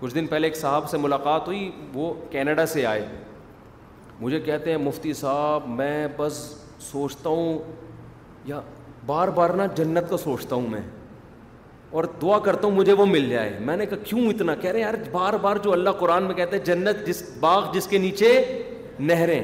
[0.00, 3.06] کچھ دن پہلے ایک صاحب سے ملاقات ہوئی وہ کینیڈا سے آئے
[4.20, 6.36] مجھے کہتے ہیں مفتی صاحب میں بس
[6.90, 7.58] سوچتا ہوں
[8.44, 8.60] یا
[9.06, 10.80] بار بار نا جنت کو سوچتا ہوں میں
[12.00, 14.78] اور دعا کرتا ہوں مجھے وہ مل جائے میں نے کہا کیوں اتنا کہہ رہے
[14.82, 17.98] ہیں یار بار بار جو اللہ قرآن میں کہتے ہیں جنت جس باغ جس کے
[18.04, 18.30] نیچے
[19.10, 19.42] نہریں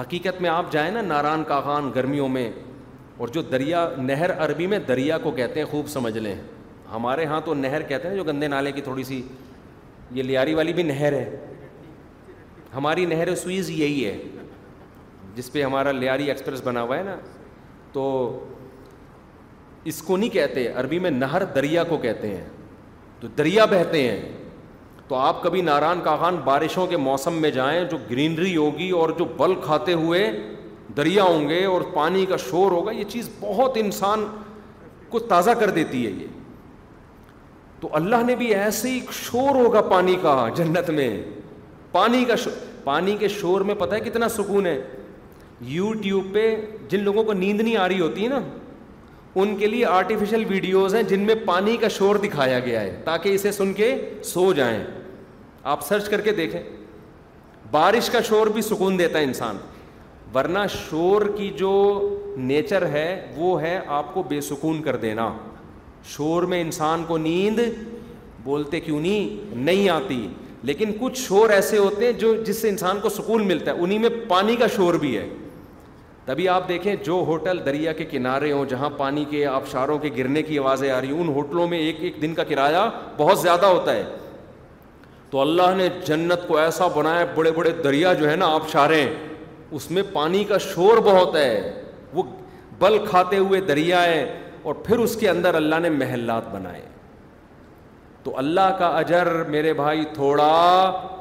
[0.00, 2.50] حقیقت میں آپ جائیں نا ناران کاغان گرمیوں میں
[3.18, 6.34] اور جو دریا نہر عربی میں دریا کو کہتے ہیں خوب سمجھ لیں
[6.92, 9.20] ہمارے ہاں تو نہر کہتے ہیں جو گندے نالے کی تھوڑی سی
[10.14, 11.36] یہ لیاری والی بھی نہر ہے
[12.74, 14.16] ہماری نہر سوئز یہی ہے
[15.34, 17.14] جس پہ ہمارا لیاری ایکسپریس بنا ہوا ہے نا
[17.92, 18.04] تو
[19.92, 22.44] اس کو نہیں کہتے عربی میں نہر دریا کو کہتے ہیں
[23.20, 24.20] تو دریا بہتے ہیں
[25.08, 29.24] تو آپ کبھی ناران کاغان بارشوں کے موسم میں جائیں جو گرینری ہوگی اور جو
[29.38, 30.30] بل کھاتے ہوئے
[30.96, 34.24] دریا ہوں گے اور پانی کا شور ہوگا یہ چیز بہت انسان
[35.10, 36.26] کو تازہ کر دیتی ہے یہ
[37.80, 41.08] تو اللہ نے بھی ایسے ہی شور ہوگا پانی کا جنت میں
[41.92, 42.52] پانی کا شور
[42.84, 44.80] پانی کے شور میں پتہ ہے کتنا سکون ہے
[45.74, 46.44] یو ٹیوب پہ
[46.90, 48.40] جن لوگوں کو نیند نہیں آ رہی ہوتی ہے نا
[49.42, 53.34] ان کے لیے آرٹیفیشل ویڈیوز ہیں جن میں پانی کا شور دکھایا گیا ہے تاکہ
[53.34, 53.94] اسے سن کے
[54.32, 54.82] سو جائیں
[55.74, 56.60] آپ سرچ کر کے دیکھیں
[57.70, 59.56] بارش کا شور بھی سکون دیتا ہے انسان
[60.34, 61.70] ورنہ شور کی جو
[62.36, 63.06] نیچر ہے
[63.36, 65.28] وہ ہے آپ کو بے سکون کر دینا
[66.16, 67.58] شور میں انسان کو نیند
[68.44, 70.26] بولتے کیوں نہیں نہیں آتی
[70.70, 73.98] لیکن کچھ شور ایسے ہوتے ہیں جو جس سے انسان کو سکون ملتا ہے انہیں
[73.98, 75.28] میں پانی کا شور بھی ہے
[76.24, 80.42] تبھی آپ دیکھیں جو ہوٹل دریا کے کنارے ہوں جہاں پانی کے آبشاروں کے گرنے
[80.42, 82.84] کی آوازیں آ رہی ہیں ان ہوٹلوں میں ایک ایک دن کا کرایہ
[83.16, 84.04] بہت زیادہ ہوتا ہے
[85.30, 89.04] تو اللہ نے جنت کو ایسا بنایا بڑے بڑے دریا جو ہے نا آبشاریں
[89.76, 91.82] اس میں پانی کا شور بہت ہے
[92.14, 92.22] وہ
[92.78, 94.24] بل کھاتے ہوئے دریا ہے
[94.70, 96.80] اور پھر اس کے اندر اللہ نے محلات بنائے
[98.24, 100.50] تو اللہ کا اجر میرے بھائی تھوڑا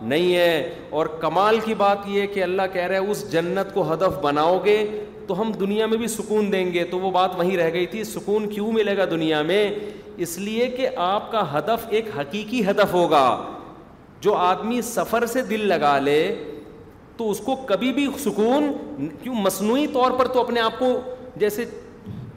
[0.01, 3.91] نہیں ہے اور کمال کی بات یہ کہ اللہ کہہ رہا ہے اس جنت کو
[3.93, 4.77] ہدف بناؤ گے
[5.27, 8.03] تو ہم دنیا میں بھی سکون دیں گے تو وہ بات وہیں رہ گئی تھی
[8.11, 9.63] سکون کیوں ملے گا دنیا میں
[10.25, 13.25] اس لیے کہ آپ کا ہدف ایک حقیقی ہدف ہوگا
[14.21, 16.19] جو آدمی سفر سے دل لگا لے
[17.21, 18.71] تو اس کو کبھی بھی سکون
[19.23, 20.87] کیوں مصنوعی طور پر تو اپنے آپ کو
[21.39, 21.65] جیسے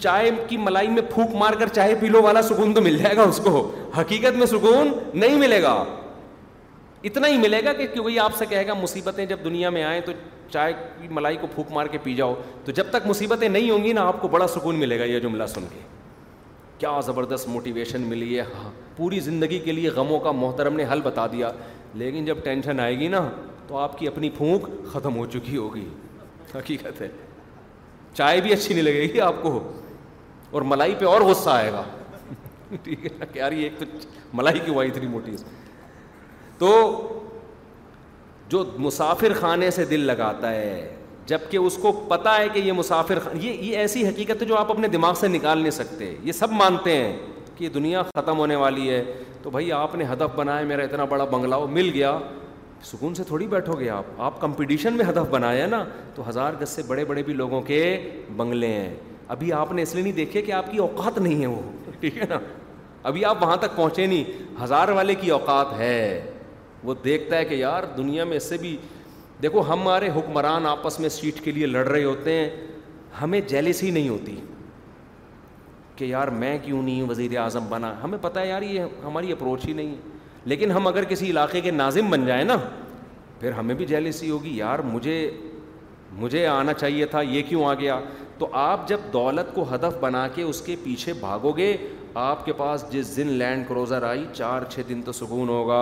[0.00, 3.22] چائے کی ملائی میں پھونک مار کر چائے پیلو والا سکون تو مل جائے گا
[3.32, 3.50] اس کو
[3.98, 4.90] حقیقت میں سکون
[5.20, 5.72] نہیں ملے گا
[7.10, 10.00] اتنا ہی ملے گا کہ بھائی آپ سے کہے گا مصیبتیں جب دنیا میں آئیں
[10.06, 10.12] تو
[10.52, 12.34] چائے کی ملائی کو پھونک مار کے پی جاؤ
[12.64, 15.20] تو جب تک مصیبتیں نہیں ہوں گی نا آپ کو بڑا سکون ملے گا یہ
[15.26, 15.80] جملہ سن کے
[16.78, 21.00] کیا زبردست موٹیویشن ملی ہے ہاں، پوری زندگی کے لیے غموں کا محترم نے حل
[21.10, 21.50] بتا دیا
[22.02, 23.28] لیکن جب ٹینشن آئے گی نا
[23.68, 25.84] تو آپ کی اپنی پھونک ختم ہو چکی ہوگی
[26.54, 27.08] حقیقت ہے
[28.14, 29.58] چائے بھی اچھی نہیں لگے گی آپ کو
[30.56, 31.82] اور ملائی پہ اور غصہ آئے گا
[32.82, 33.84] ٹھیک ہے یار یہ تو
[34.40, 35.36] ملائی کی وائی اتنی موٹی
[36.58, 36.72] تو
[38.48, 40.90] جو مسافر خانے سے دل لگاتا ہے
[41.26, 44.46] جب کہ اس کو پتا ہے کہ یہ مسافر خان یہ یہ ایسی حقیقت ہے
[44.46, 47.16] جو آپ اپنے دماغ سے نکال نہیں سکتے یہ سب مانتے ہیں
[47.56, 49.02] کہ یہ دنیا ختم ہونے والی ہے
[49.42, 52.18] تو بھائی آپ نے ہدف بنایا میرا اتنا بڑا بنگلہ مل گیا
[52.84, 55.82] سکون سے تھوڑی بیٹھو گے آپ آپ کمپٹیشن میں ہدف بنایا نا
[56.14, 57.80] تو ہزار گز سے بڑے بڑے بھی لوگوں کے
[58.36, 58.94] بنگلے ہیں
[59.34, 61.60] ابھی آپ نے اس لیے نہیں دیکھے کہ آپ کی اوقات نہیں ہے وہ
[62.00, 62.38] ٹھیک ہے نا
[63.08, 66.20] ابھی آپ وہاں تک پہنچے نہیں ہزار والے کی اوقات ہے
[66.84, 68.76] وہ دیکھتا ہے کہ یار دنیا میں اس سے بھی
[69.42, 72.48] دیکھو ہمارے حکمران آپس میں سیٹ کے لیے لڑ رہے ہوتے ہیں
[73.22, 74.36] ہمیں جیلس ہی نہیں ہوتی
[75.96, 79.66] کہ یار میں کیوں نہیں وزیر اعظم بنا ہمیں پتہ ہے یار یہ ہماری اپروچ
[79.68, 80.12] ہی نہیں ہے
[80.46, 82.56] لیکن ہم اگر کسی علاقے کے ناظم بن جائیں نا
[83.40, 85.16] پھر ہمیں بھی جیلسی ہوگی یار مجھے
[86.18, 87.98] مجھے آنا چاہیے تھا یہ کیوں آ گیا
[88.38, 91.76] تو آپ جب دولت کو ہدف بنا کے اس کے پیچھے بھاگو گے
[92.22, 95.80] آپ کے پاس جس دن لینڈ کروزر آئی چار چھ دن تو سکون ہوگا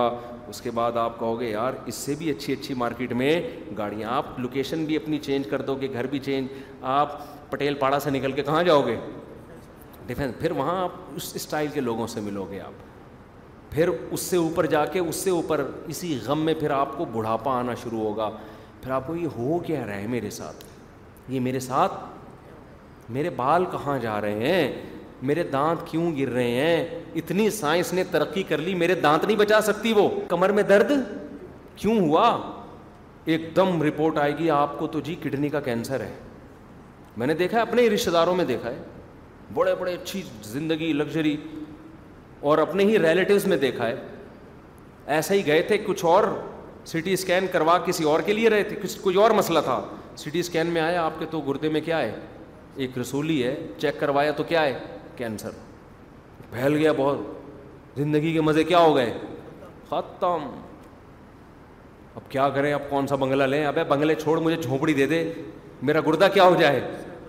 [0.48, 3.40] اس کے بعد آپ کہو گے یار اس سے بھی اچھی اچھی مارکیٹ میں
[3.78, 6.62] گاڑیاں آپ لوکیشن بھی اپنی چینج کر دو گے گھر بھی چینج
[6.94, 7.18] آپ
[7.50, 8.96] پٹیل پاڑا سے نکل کے کہاں جاؤ گے
[10.06, 12.90] ڈیفینس پھر وہاں آپ اس اسٹائل کے لوگوں سے ملو گے آپ
[13.72, 17.04] پھر اس سے اوپر جا کے اس سے اوپر اسی غم میں پھر آپ کو
[17.12, 18.28] بڑھاپا آنا شروع ہوگا
[18.82, 20.64] پھر آپ کو یہ ہو کیا رہا ہے میرے ساتھ
[21.32, 21.92] یہ میرے ساتھ
[23.14, 24.72] میرے بال کہاں جا رہے ہیں
[25.30, 26.84] میرے دانت کیوں گر رہے ہیں
[27.18, 30.92] اتنی سائنس نے ترقی کر لی میرے دانت نہیں بچا سکتی وہ کمر میں درد
[31.76, 32.26] کیوں ہوا
[33.32, 36.12] ایک دم رپورٹ آئے گی آپ کو تو جی کڈنی کا کینسر ہے
[37.16, 38.82] میں نے دیکھا ہے اپنے رشتے داروں میں دیکھا ہے
[39.54, 41.36] بڑے بڑے اچھی زندگی لگژری
[42.48, 43.94] اور اپنے ہی ریلیٹیوز میں دیکھا ہے
[45.16, 46.24] ایسے ہی گئے تھے کچھ اور
[46.86, 49.80] سی ٹی اسکین کروا کسی اور کے لیے رہے تھے کچھ کوئی اور مسئلہ تھا
[50.18, 52.12] سی ٹی اسکین میں آیا آپ کے تو گردے میں کیا ہے
[52.76, 54.78] ایک رسولی ہے چیک کروایا تو کیا ہے
[55.16, 55.50] کینسر
[56.52, 57.18] پھیل گیا بہت
[57.96, 59.12] زندگی کے مزے کیا ہو گئے
[59.88, 60.46] ختم
[62.14, 65.22] اب کیا کریں اب کون سا بنگلہ لیں ابے بنگلے چھوڑ مجھے جھونپڑی دے دے
[65.90, 66.80] میرا گردہ کیا ہو جائے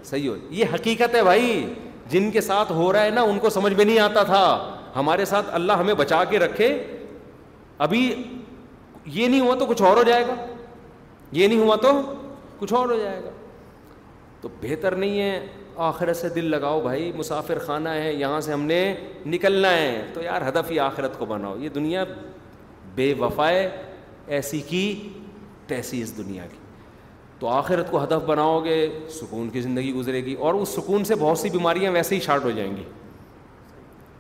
[0.05, 1.65] صحیح ہو یہ حقیقت ہے بھائی
[2.09, 4.43] جن کے ساتھ ہو رہا ہے نا ان کو سمجھ میں نہیں آتا تھا
[4.95, 6.67] ہمارے ساتھ اللہ ہمیں بچا کے رکھے
[7.85, 8.01] ابھی
[9.05, 10.35] یہ نہیں ہوا تو کچھ اور ہو جائے گا
[11.31, 11.91] یہ نہیں ہوا تو
[12.59, 13.29] کچھ اور ہو جائے گا
[14.41, 15.45] تو بہتر نہیں ہے
[15.89, 18.79] آخرت سے دل لگاؤ بھائی مسافر خانہ ہے یہاں سے ہم نے
[19.25, 22.03] نکلنا ہے تو یار ہدف ہی آخرت کو بناؤ یہ دنیا
[22.95, 23.69] بے وفائے
[24.35, 24.83] ایسی کی
[25.67, 26.57] تیسی اس دنیا کی
[27.39, 28.75] تو آخرت کو ہدف بناؤ گے
[29.19, 32.43] سکون کی زندگی گزرے گی اور اس سکون سے بہت سی بیماریاں ویسے ہی شارٹ
[32.45, 32.83] ہو جائیں گی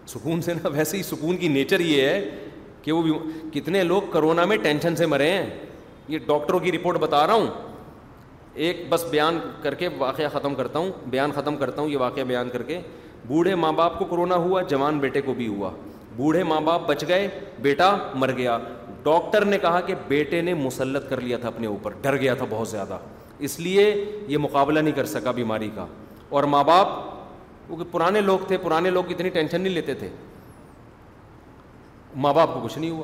[0.07, 2.29] سکون سے نا ویسے ہی سکون کی نیچر یہ ہے
[2.81, 3.17] کہ وہ
[3.53, 5.45] کتنے لوگ کرونا میں ٹینشن سے مرے ہیں
[6.07, 7.47] یہ ڈاکٹروں کی رپورٹ بتا رہا ہوں
[8.55, 12.23] ایک بس بیان کر کے واقعہ ختم کرتا ہوں بیان ختم کرتا ہوں یہ واقعہ
[12.27, 12.79] بیان کر کے
[13.27, 15.71] بوڑھے ماں باپ کو کرونا ہوا جوان بیٹے کو بھی ہوا
[16.15, 17.27] بوڑھے ماں باپ بچ گئے
[17.61, 18.57] بیٹا مر گیا
[19.03, 22.45] ڈاکٹر نے کہا کہ بیٹے نے مسلط کر لیا تھا اپنے اوپر ڈر گیا تھا
[22.49, 22.97] بہت زیادہ
[23.47, 23.93] اس لیے
[24.27, 25.85] یہ مقابلہ نہیں کر سکا بیماری کا
[26.29, 26.99] اور ماں باپ
[27.67, 30.09] کیونکہ پرانے لوگ تھے پرانے لوگ اتنی ٹینشن نہیں لیتے تھے
[32.23, 33.03] ماں باپ کو کچھ نہیں ہوا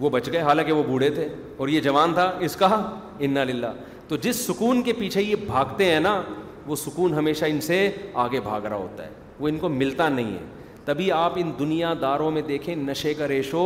[0.00, 2.66] وہ بچ گئے حالانکہ وہ بوڑھے تھے اور یہ جوان تھا اس کا
[3.28, 3.72] انا للہ
[4.08, 6.20] تو جس سکون کے پیچھے یہ بھاگتے ہیں نا
[6.66, 7.88] وہ سکون ہمیشہ ان سے
[8.24, 9.10] آگے بھاگ رہا ہوتا ہے
[9.40, 10.44] وہ ان کو ملتا نہیں ہے
[10.84, 13.62] تبھی آپ ان دنیا داروں میں دیکھیں نشے کا ریشو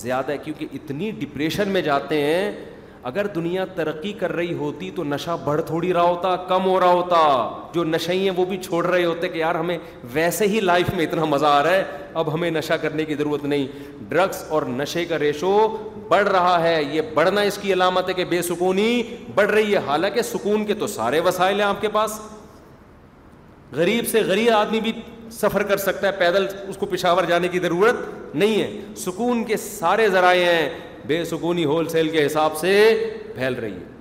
[0.00, 2.50] زیادہ ہے کیونکہ اتنی ڈپریشن میں جاتے ہیں
[3.08, 6.92] اگر دنیا ترقی کر رہی ہوتی تو نشہ بڑھ تھوڑی رہا ہوتا کم ہو رہا
[6.92, 7.18] ہوتا
[7.74, 9.76] جو نشے ہیں وہ بھی چھوڑ رہے ہوتے کہ یار ہمیں
[10.12, 11.84] ویسے ہی لائف میں اتنا مزہ آ رہا ہے
[12.22, 13.66] اب ہمیں نشہ کرنے کی ضرورت نہیں
[14.08, 15.52] ڈرگس اور نشے کا ریشو
[16.08, 18.90] بڑھ رہا ہے یہ بڑھنا اس کی علامت ہے کہ بے سکونی
[19.34, 22.18] بڑھ رہی ہے حالانکہ سکون کے تو سارے وسائل ہیں آپ کے پاس
[23.76, 24.92] غریب سے غریب آدمی بھی
[25.40, 29.56] سفر کر سکتا ہے پیدل اس کو پشاور جانے کی ضرورت نہیں ہے سکون کے
[29.66, 30.68] سارے ذرائع ہیں
[31.06, 32.72] بے سکونی ہول سیل کے حساب سے
[33.34, 33.94] پھیل رہی ہے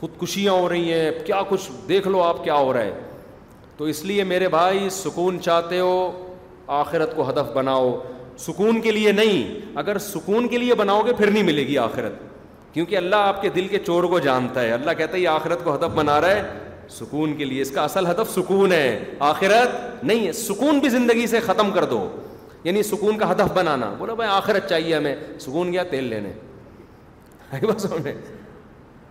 [0.00, 3.00] خودکشیاں ہو رہی ہیں کیا کچھ دیکھ لو آپ کیا ہو رہا ہے
[3.76, 5.96] تو اس لیے میرے بھائی سکون چاہتے ہو
[6.82, 7.92] آخرت کو ہدف بناؤ
[8.46, 12.26] سکون کے لیے نہیں اگر سکون کے لیے بناؤ گے پھر نہیں ملے گی آخرت
[12.72, 15.64] کیونکہ اللہ آپ کے دل کے چور کو جانتا ہے اللہ کہتا ہے یہ آخرت
[15.64, 16.42] کو ہدف بنا رہا ہے
[17.00, 18.88] سکون کے لیے اس کا اصل ہدف سکون ہے
[19.30, 22.06] آخرت نہیں ہے سکون بھی زندگی سے ختم کر دو
[22.64, 26.32] یعنی سکون کا ہدف بنانا بولو بھائی آخرت چاہیے ہمیں سکون گیا تیل لینے
[27.62, 28.12] بس ہمیں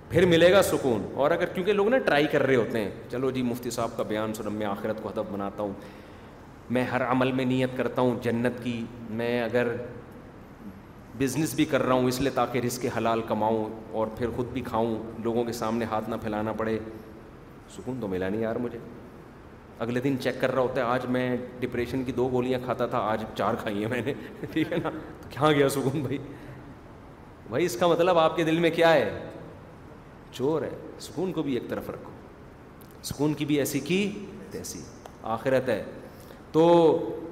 [0.10, 3.30] پھر ملے گا سکون اور اگر کیونکہ لوگ نا ٹرائی کر رہے ہوتے ہیں چلو
[3.32, 5.74] جی مفتی صاحب کا بیان سنم میں آخرت کو ہدف بناتا ہوں
[6.76, 8.84] میں ہر عمل میں نیت کرتا ہوں جنت کی
[9.19, 9.68] میں اگر
[11.19, 13.64] بزنس بھی کر رہا ہوں اس لیے تاکہ رزق حلال کماؤں
[13.99, 16.78] اور پھر خود بھی کھاؤں لوگوں کے سامنے ہاتھ نہ پھیلانا پڑے
[17.76, 18.80] سکون تو ملا نہیں یار مجھے
[19.84, 21.24] اگلے دن چیک کر رہا ہوتا ہے آج میں
[21.60, 24.14] ڈپریشن کی دو گولیاں کھاتا تھا آج چار کھائی ہیں میں نے
[24.52, 24.90] ٹھیک ہے نا
[25.34, 26.18] کہاں گیا سکون بھائی
[27.49, 29.10] بھائی اس کا مطلب آپ کے دل میں کیا ہے
[30.32, 32.12] چور ہے سکون کو بھی ایک طرف رکھو
[33.10, 33.99] سکون کی بھی ایسی کی
[34.52, 34.80] تیسی
[35.38, 35.82] آخرت ہے
[36.52, 36.64] تو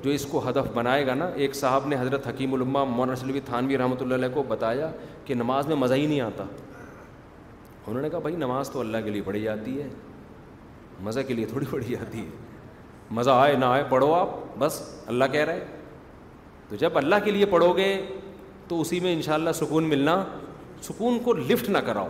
[0.03, 3.39] جو اس کو ہدف بنائے گا نا ایک صاحب نے حضرت حکیم علماء مولانا سلوی
[3.45, 4.91] تھانوی رحمۃ اللہ علیہ کو بتایا
[5.25, 6.43] کہ نماز میں مزہ ہی نہیں آتا
[7.87, 9.87] انہوں نے کہا بھائی نماز تو اللہ کے لیے پڑھی جاتی ہے
[11.03, 12.25] مزے کے لیے تھوڑی بڑی آتی ہے
[13.15, 15.65] مزہ آئے نہ آئے پڑھو آپ بس اللہ کہہ رہے
[16.69, 17.93] تو جب اللہ کے لیے پڑھو گے
[18.67, 20.23] تو اسی میں انشاءاللہ سکون ملنا
[20.83, 22.07] سکون کو لفٹ نہ کراؤ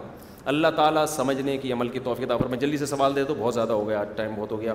[0.53, 3.53] اللہ تعالیٰ سمجھنے کی عمل کی توفیق پر میں جلدی سے سوال دے تو بہت
[3.53, 4.74] زیادہ ہو گیا آج ٹائم بہت ہو گیا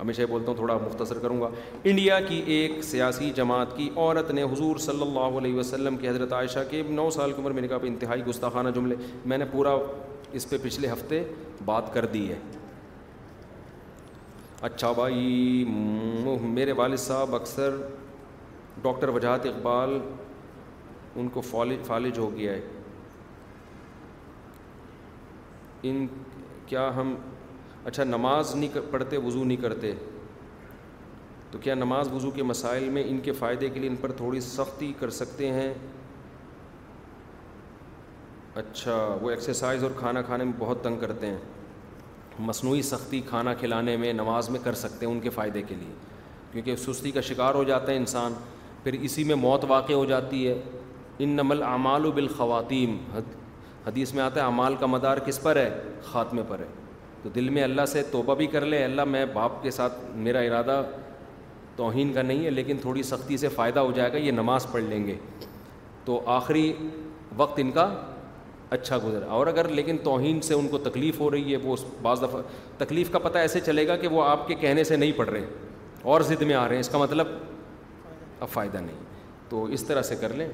[0.00, 1.48] ہمیشہ بولتا ہوں تھوڑا مختصر کروں گا
[1.90, 6.32] انڈیا کی ایک سیاسی جماعت کی عورت نے حضور صلی اللہ علیہ وسلم کی حضرت
[6.32, 9.76] عائشہ کے نو سال کی عمر میں نے کہا انتہائی گستاخانہ جملے میں نے پورا
[10.32, 11.22] اس پہ پچھلے ہفتے
[11.64, 12.38] بات کر دی ہے
[14.66, 15.64] اچھا بھائی
[16.42, 17.74] میرے والد صاحب اکثر
[18.82, 19.98] ڈاکٹر وجاہت اقبال
[21.20, 22.60] ان کو فالج فالج ہو گیا ہے
[25.90, 26.06] ان
[26.66, 27.14] کیا ہم
[27.84, 29.92] اچھا نماز نہیں پڑھتے وضو نہیں کرتے
[31.50, 34.40] تو کیا نماز وضو کے مسائل میں ان کے فائدے کے لیے ان پر تھوڑی
[34.46, 35.72] سختی کر سکتے ہیں
[38.64, 41.36] اچھا وہ ایکسرسائز اور کھانا کھانے میں بہت تنگ کرتے ہیں
[42.46, 45.94] مصنوعی سختی کھانا کھلانے میں نماز میں کر سکتے ہیں ان کے فائدے کے لیے
[46.52, 48.32] کیونکہ سستی کا شکار ہو جاتا ہے انسان
[48.82, 50.54] پھر اسی میں موت واقع ہو جاتی ہے
[51.24, 52.96] ان نمل اعمال و بالخواتین
[53.86, 55.68] حدیث میں آتا ہے اعمال کا مدار کس پر ہے
[56.10, 56.66] خاتمے پر ہے
[57.22, 60.40] تو دل میں اللہ سے توبہ بھی کر لے اللہ میں باپ کے ساتھ میرا
[60.48, 60.82] ارادہ
[61.76, 64.82] توہین کا نہیں ہے لیکن تھوڑی سختی سے فائدہ ہو جائے گا یہ نماز پڑھ
[64.84, 65.16] لیں گے
[66.04, 66.72] تو آخری
[67.36, 67.86] وقت ان کا
[68.70, 72.22] اچھا گزرا اور اگر لیکن توہین سے ان کو تکلیف ہو رہی ہے وہ بعض
[72.22, 72.40] دفعہ
[72.78, 75.44] تکلیف کا پتہ ایسے چلے گا کہ وہ آپ کے کہنے سے نہیں پڑھ رہے
[76.12, 77.26] اور ضد میں آ رہے ہیں اس کا مطلب
[78.40, 78.96] اب فائدہ نہیں
[79.48, 80.48] تو اس طرح سے کر لیں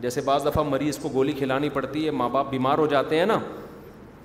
[0.00, 3.26] جیسے بعض دفعہ مریض کو گولی کھلانی پڑتی ہے ماں باپ بیمار ہو جاتے ہیں
[3.26, 3.38] نا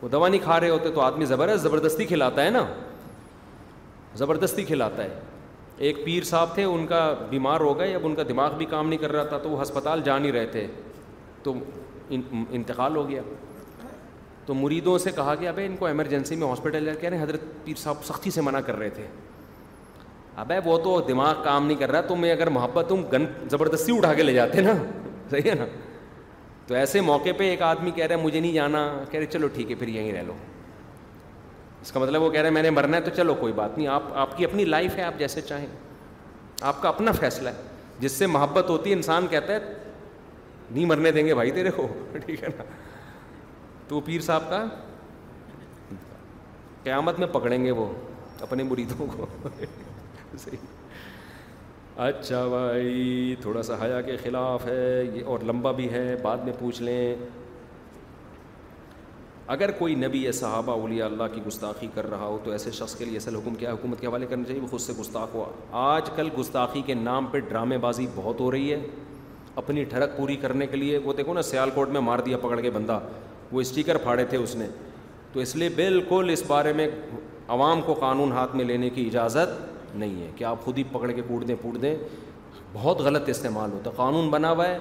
[0.01, 2.63] وہ دوا نہیں کھا رہے ہوتے تو آدمی زبردست زبردستی کھلاتا ہے نا
[4.17, 5.19] زبردستی کھلاتا ہے
[5.87, 6.99] ایک پیر صاحب تھے ان کا
[7.29, 9.61] بیمار ہو گئے اب ان کا دماغ بھی کام نہیں کر رہا تھا تو وہ
[9.61, 10.65] ہسپتال جا نہیں رہے تھے
[11.43, 11.53] تو
[12.11, 13.21] انتقال ہو گیا
[14.45, 17.23] تو مریدوں سے کہا کہ ابے ان کو ایمرجنسی میں ہاسپٹل لے کے رہے ہیں
[17.23, 19.05] حضرت پیر صاحب سختی سے منع کر رہے تھے
[20.43, 23.97] ابے وہ تو دماغ کام نہیں کر رہا تو میں اگر محبت ہوں گن زبردستی
[23.97, 24.73] اٹھا کے لے جاتے نا
[25.31, 25.65] صحیح ہے نا
[26.67, 29.47] تو ایسے موقع پہ ایک آدمی کہہ رہا ہے مجھے نہیں جانا کہہ رہے چلو
[29.55, 30.33] ٹھیک ہے پھر یہیں رہ لو
[31.81, 33.77] اس کا مطلب وہ کہہ رہے ہیں میں نے مرنا ہے تو چلو کوئی بات
[33.77, 35.67] نہیں آپ آپ کی اپنی لائف ہے آپ جیسے چاہیں
[36.71, 37.69] آپ کا اپنا فیصلہ ہے
[37.99, 39.59] جس سے محبت ہوتی ہے انسان کہتا ہے
[40.73, 41.87] نہیں مرنے دیں گے بھائی تیرے کو
[42.25, 42.63] ٹھیک ہے نا
[43.87, 44.63] تو پیر صاحب کا
[46.83, 47.85] قیامت میں پکڑیں گے وہ
[48.41, 49.25] اپنے مریدوں کو
[52.03, 56.53] اچھا بھائی تھوڑا سا حیا کے خلاف ہے یہ اور لمبا بھی ہے بعد میں
[56.59, 57.15] پوچھ لیں
[59.53, 62.95] اگر کوئی نبی یا صحابہ اولیاء اللہ کی گستاخی کر رہا ہو تو ایسے شخص
[62.95, 65.45] کے لیے اصل حکم کیا حکومت کے حوالے کرنا چاہیے وہ خود سے گستاخ ہوا
[65.93, 68.79] آج کل گستاخی کے نام پہ ڈرامے بازی بہت ہو رہی ہے
[69.55, 72.59] اپنی ٹھڑک پوری کرنے کے لیے وہ دیکھو نا سیال کوٹ میں مار دیا پکڑ
[72.61, 72.99] کے بندہ
[73.51, 74.67] وہ اسٹیکر پھاڑے تھے اس نے
[75.33, 76.87] تو اس لیے بالکل اس بارے میں
[77.55, 79.59] عوام کو قانون ہاتھ میں لینے کی اجازت
[79.99, 81.95] نہیں ہے کہ آپ خود ہی پکڑ کے کوٹ دیں پوٹ دیں
[82.73, 84.77] بہت غلط استعمال ہوتا قانون بنا ہوا ہے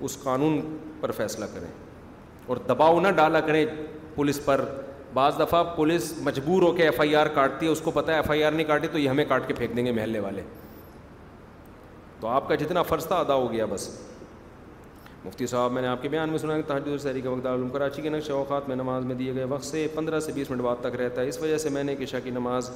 [0.00, 0.60] اس قانون
[1.00, 1.68] پر فیصلہ کریں
[2.46, 3.64] اور دباؤ نہ ڈالا کریں
[4.14, 4.64] پولیس پر
[5.14, 8.16] بعض دفعہ پولیس مجبور ہو کے ایف آئی آر کاٹتی ہے اس کو پتہ ہے
[8.16, 10.42] ایف آئی آر نہیں کاٹی تو یہ ہمیں کاٹ کے پھینک دیں گے محلے والے
[12.20, 13.88] تو آپ کا جتنا فرض تھا ادا ہو گیا بس
[15.24, 17.58] مفتی صاحب میں نے آپ کے بیان میں سنا کہ تحجد سحری کے وقت دار
[17.72, 20.60] کراچی کے نقش اوقات میں نماز میں دیے گئے وقت سے پندرہ سے بیس منٹ
[20.62, 22.70] بعد تک رہتا ہے اس وجہ سے میں نے عشاء کی نماز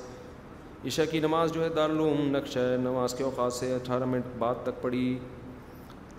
[0.86, 4.62] عشا کی نماز جو ہے دارالعلوم نقش ہے نماز کے اوقات سے اٹھارہ منٹ بعد
[4.64, 5.18] تک پڑھی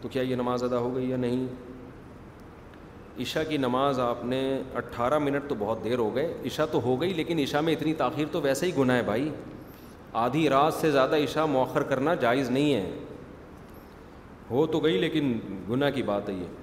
[0.02, 1.45] تو کیا یہ نماز ادا ہو گئی یا نہیں
[3.22, 4.41] عشا کی نماز آپ نے
[4.77, 7.93] اٹھارہ منٹ تو بہت دیر ہو گئے عشا تو ہو گئی لیکن عشاء میں اتنی
[7.98, 9.30] تاخیر تو ویسے ہی گناہ ہے بھائی
[10.26, 12.89] آدھی رات سے زیادہ عشا مؤخر کرنا جائز نہیں ہے
[14.52, 15.38] ہو تو گئی لیکن
[15.69, 16.60] گناہ کی بات ہے یہ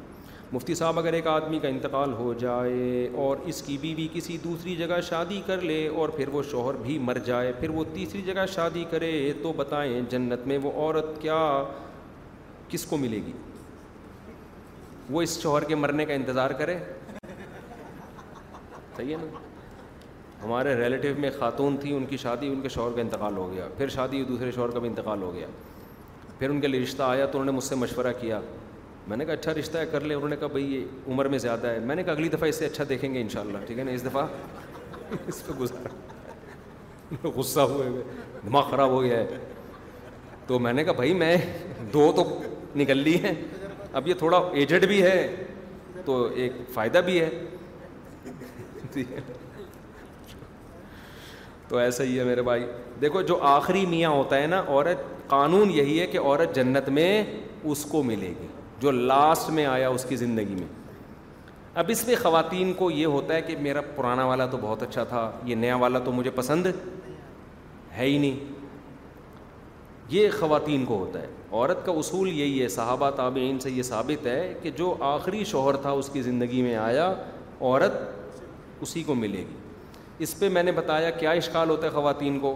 [0.52, 4.36] مفتی صاحب اگر ایک آدمی کا انتقال ہو جائے اور اس کی بیوی بی کسی
[4.44, 8.22] دوسری جگہ شادی کر لے اور پھر وہ شوہر بھی مر جائے پھر وہ تیسری
[8.26, 9.10] جگہ شادی کرے
[9.42, 11.38] تو بتائیں جنت میں وہ عورت کیا
[12.68, 13.32] کس کو ملے گی
[15.10, 16.78] وہ اس شوہر کے مرنے کا انتظار کرے
[17.26, 19.38] صحیح ہے نا
[20.44, 23.68] ہمارے ریلیٹیو میں خاتون تھی ان کی شادی ان کے شوہر کا انتقال ہو گیا
[23.78, 25.46] پھر شادی دوسرے شوہر کا بھی انتقال ہو گیا
[26.38, 28.40] پھر ان کے لیے رشتہ آیا تو انہوں نے مجھ سے مشورہ کیا
[29.08, 31.38] میں نے کہا اچھا رشتہ ہے کر لے انہوں نے کہا بھائی یہ عمر میں
[31.38, 33.90] زیادہ ہے میں نے کہا اگلی دفعہ اسے اچھا دیکھیں گے انشاءاللہ ٹھیک ہے نا
[33.90, 34.26] اس دفعہ
[35.26, 38.02] اس پہ گزارا غصہ ہوئے ہوئے
[38.46, 39.38] دماغ خراب ہو گیا ہے
[40.46, 41.36] تو میں نے کہا بھائی میں
[41.94, 42.24] دو تو
[42.76, 43.34] نکل لی ہیں
[43.98, 45.18] اب یہ تھوڑا ایجڈ بھی ہے
[46.04, 47.30] تو ایک فائدہ بھی ہے
[51.68, 52.64] تو ایسا ہی ہے میرے بھائی
[53.00, 57.10] دیکھو جو آخری میاں ہوتا ہے نا عورت قانون یہی ہے کہ عورت جنت میں
[57.72, 58.46] اس کو ملے گی
[58.80, 60.66] جو لاسٹ میں آیا اس کی زندگی میں
[61.80, 65.04] اب اس میں خواتین کو یہ ہوتا ہے کہ میرا پرانا والا تو بہت اچھا
[65.12, 66.66] تھا یہ نیا والا تو مجھے پسند
[67.96, 68.56] ہے ہی نہیں
[70.10, 74.26] یہ خواتین کو ہوتا ہے عورت کا اصول یہی ہے صحابہ تابعین سے یہ ثابت
[74.26, 77.12] ہے کہ جو آخری شوہر تھا اس کی زندگی میں آیا
[77.60, 78.00] عورت
[78.86, 79.56] اسی کو ملے گی
[80.26, 82.54] اس پہ میں نے بتایا کیا اشکال ہوتا ہے خواتین کو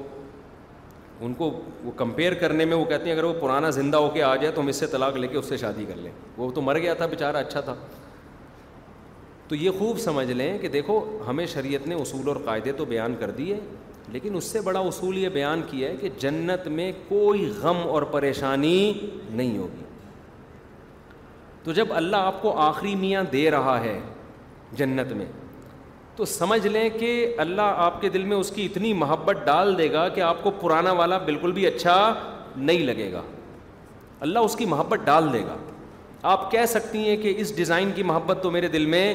[1.27, 1.51] ان کو
[1.85, 4.53] وہ کمپیئر کرنے میں وہ کہتے ہیں اگر وہ پرانا زندہ ہو کے آ جائے
[4.55, 6.79] تو ہم اس سے طلاق لے کے اس سے شادی کر لیں وہ تو مر
[6.79, 7.75] گیا تھا بیچارہ اچھا تھا
[9.49, 13.15] تو یہ خوب سمجھ لیں کہ دیکھو ہمیں شریعت نے اصول اور قاعدے تو بیان
[13.21, 13.59] کر دیے
[14.13, 18.03] لیکن اس سے بڑا اصول یہ بیان کیا ہے کہ جنت میں کوئی غم اور
[18.17, 18.77] پریشانی
[19.31, 19.83] نہیں ہوگی
[21.65, 23.99] تو جب اللہ آپ کو آخری میاں دے رہا ہے
[24.77, 25.27] جنت میں
[26.17, 27.11] تو سمجھ لیں کہ
[27.41, 30.51] اللہ آپ کے دل میں اس کی اتنی محبت ڈال دے گا کہ آپ کو
[30.61, 31.97] پرانا والا بالکل بھی اچھا
[32.57, 33.23] نہیں لگے گا
[34.27, 35.57] اللہ اس کی محبت ڈال دے گا
[36.33, 39.13] آپ کہہ سکتی ہیں کہ اس ڈیزائن کی محبت تو میرے دل میں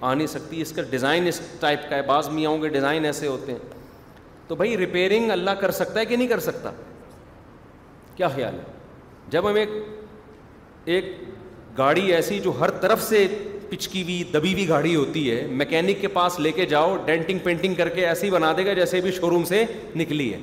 [0.00, 3.26] آ نہیں سکتی اس کا ڈیزائن اس ٹائپ کا ہے بعض میاں کے ڈیزائن ایسے
[3.26, 3.58] ہوتے ہیں
[4.48, 6.70] تو بھائی ریپیئرنگ اللہ کر سکتا ہے کہ نہیں کر سکتا
[8.16, 8.72] کیا خیال ہے
[9.30, 9.68] جب ہم ایک
[10.84, 11.12] ایک
[11.78, 13.26] گاڑی ایسی جو ہر طرف سے
[13.70, 17.74] پچکی ہوئی دبی ہوئی گاڑی ہوتی ہے میکینک کے پاس لے کے جاؤ ڈینٹنگ پینٹنگ
[17.74, 19.64] کر کے ایسے ہی بنا دے گا جیسے بھی شو روم سے
[19.96, 20.38] نکلی ہے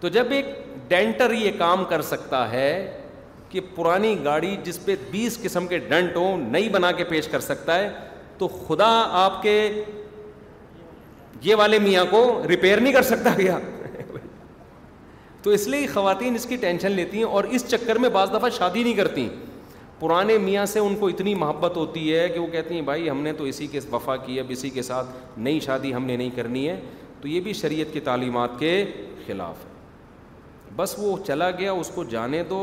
[0.00, 0.46] تو جب ایک
[0.88, 2.68] ڈینٹر یہ کام کر سکتا ہے
[3.48, 7.40] کہ پرانی گاڑی جس پہ بیس قسم کے ڈنٹ ہوں نئی بنا کے پیش کر
[7.40, 7.88] سکتا ہے
[8.38, 8.90] تو خدا
[9.24, 9.56] آپ کے
[11.42, 13.58] یہ والے میاں کو ریپیئر نہیں کر سکتا گیا
[15.42, 18.48] تو اس لیے خواتین اس کی ٹینشن لیتی ہیں اور اس چکر میں بعض دفعہ
[18.58, 19.28] شادی نہیں کرتی
[19.98, 23.20] پرانے میاں سے ان کو اتنی محبت ہوتی ہے کہ وہ کہتی ہیں بھائی ہم
[23.22, 26.30] نے تو اسی کے وفا کی اب اسی کے ساتھ نئی شادی ہم نے نہیں
[26.36, 26.80] کرنی ہے
[27.20, 28.72] تو یہ بھی شریعت کی تعلیمات کے
[29.26, 29.74] خلاف ہے
[30.76, 32.60] بس وہ چلا گیا اس کو جانے دو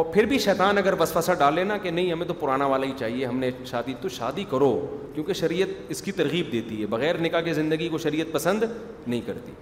[0.00, 2.86] اور پھر بھی شیطان اگر بس فسا ڈالے نا کہ نہیں ہمیں تو پرانا والا
[2.86, 4.70] ہی چاہیے ہم نے شادی تو شادی کرو
[5.14, 8.62] کیونکہ شریعت اس کی ترغیب دیتی ہے بغیر نکاح کے زندگی کو شریعت پسند
[9.06, 9.52] نہیں کرتی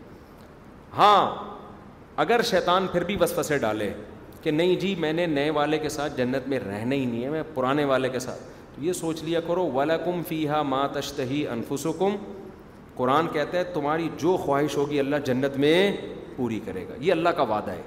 [0.96, 1.34] ہاں
[2.26, 3.92] اگر شیطان پھر بھی بس فسے ڈالے
[4.42, 7.28] کہ نہیں جی میں نے نئے والے کے ساتھ جنت میں رہنا ہی نہیں ہے
[7.30, 8.38] میں پرانے والے کے ساتھ
[8.74, 9.68] تو یہ سوچ لیا کرو
[10.04, 11.44] کم فی ہا ماں تشتہی
[11.98, 12.16] کم
[12.96, 15.74] قرآن کہتا ہے تمہاری جو خواہش ہوگی اللہ جنت میں
[16.36, 17.82] پوری کرے گا یہ اللہ کا وعدہ ہے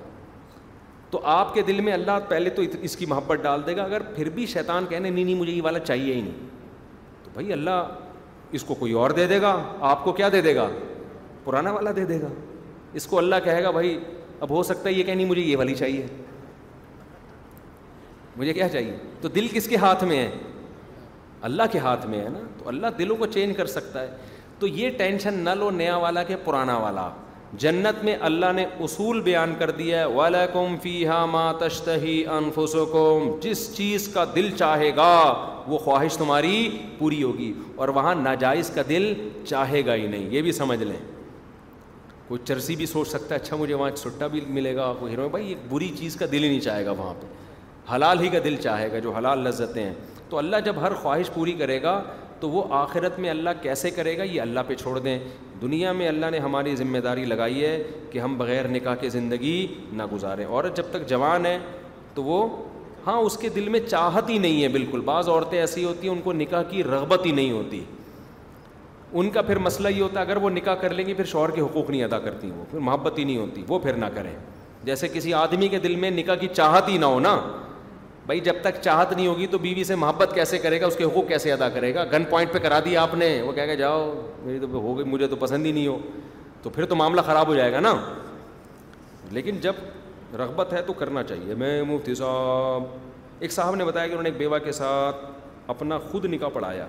[1.12, 4.02] تو آپ کے دل میں اللہ پہلے تو اس کی محبت ڈال دے گا اگر
[4.16, 6.48] پھر بھی شیطان کہنے نہیں نہیں مجھے یہ والا چاہیے ہی نہیں
[7.24, 7.94] تو بھائی اللہ
[8.60, 9.56] اس کو کوئی اور دے دے گا
[9.92, 10.68] آپ کو کیا دے دے گا
[11.44, 12.28] پرانا والا دے دے گا
[13.00, 13.98] اس کو اللہ کہے گا بھائی
[14.40, 16.06] اب ہو سکتا ہے یہ کہ نہیں مجھے یہ والی چاہیے
[18.38, 20.30] مجھے کیا چاہیے تو دل کس کے ہاتھ میں ہے
[21.50, 24.16] اللہ کے ہاتھ میں ہے نا تو اللہ دلوں کو چینج کر سکتا ہے
[24.60, 27.10] تو یہ ٹینشن نہ لو نیا والا کہ پرانا والا
[27.64, 33.70] جنت میں اللہ نے اصول بیان کر دیا ہے فی فِيهَا ما تشتہی أَنفُسُكُمْ جس
[33.76, 35.12] چیز کا دل چاہے گا
[35.68, 36.58] وہ خواہش تمہاری
[36.98, 39.14] پوری ہوگی اور وہاں ناجائز کا دل
[39.48, 40.98] چاہے گا ہی نہیں یہ بھی سمجھ لیں
[42.28, 45.30] کوئی چرسی بھی سوچ سکتا ہے اچھا مجھے وہاں چھٹا بھی ملے گا کوئی ہیرو
[45.30, 47.28] بھائی ایک بری چیز کا دل ہی نہیں چاہے گا وہاں پہ
[47.94, 49.94] حلال ہی کا دل چاہے گا جو حلال لذتیں ہیں
[50.30, 52.02] تو اللہ جب ہر خواہش پوری کرے گا
[52.40, 55.18] تو وہ آخرت میں اللہ کیسے کرے گا یہ اللہ پہ چھوڑ دیں
[55.62, 57.82] دنیا میں اللہ نے ہماری ذمہ داری لگائی ہے
[58.12, 61.58] کہ ہم بغیر نکاح کے زندگی نہ گزاریں عورت جب تک جوان ہے
[62.16, 62.48] تو وہ
[63.08, 66.16] ہاں اس کے دل میں چاہت ہی نہیں ہے بالکل بعض عورتیں ایسی ہوتی ہیں
[66.16, 67.84] ان کو نکاح کی رغبت ہی نہیں ہوتی
[69.20, 71.52] ان کا پھر مسئلہ یہ ہوتا ہے اگر وہ نکاح کر لیں گی پھر شوہر
[71.56, 74.34] کے حقوق نہیں ادا کرتی وہ پھر محبت ہی نہیں ہوتی وہ پھر نہ کریں
[74.86, 77.36] جیسے کسی آدمی کے دل میں نکاح کی چاہت ہی نہ ہو نا
[78.26, 81.04] بھائی جب تک چاہت نہیں ہوگی تو بیوی سے محبت کیسے کرے گا اس کے
[81.04, 83.76] حقوق کیسے ادا کرے گا گن پوائنٹ پہ کرا دیا آپ نے وہ کہہ کہ
[83.82, 84.12] جاؤ
[84.44, 85.98] میری تو ہو گئی مجھے تو پسند ہی نہیں ہو
[86.64, 87.94] تو پھر تو معاملہ خراب ہو جائے گا نا
[89.32, 89.74] لیکن جب
[90.40, 92.84] رغبت ہے تو کرنا چاہیے میں مفتی صاحب
[93.40, 95.26] ایک صاحب نے بتایا کہ انہوں نے ایک بیوہ کے ساتھ
[95.76, 96.88] اپنا خود نکاح پڑھایا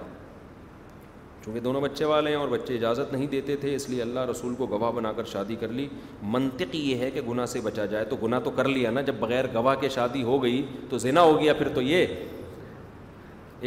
[1.46, 4.54] چونکہ دونوں بچے والے ہیں اور بچے اجازت نہیں دیتے تھے اس لیے اللہ رسول
[4.58, 5.86] کو گواہ بنا کر شادی کر لی
[6.32, 9.14] منطق یہ ہے کہ گناہ سے بچا جائے تو گناہ تو کر لیا نا جب
[9.20, 12.14] بغیر گواہ کے شادی ہو گئی تو زنا ہو گیا پھر تو یہ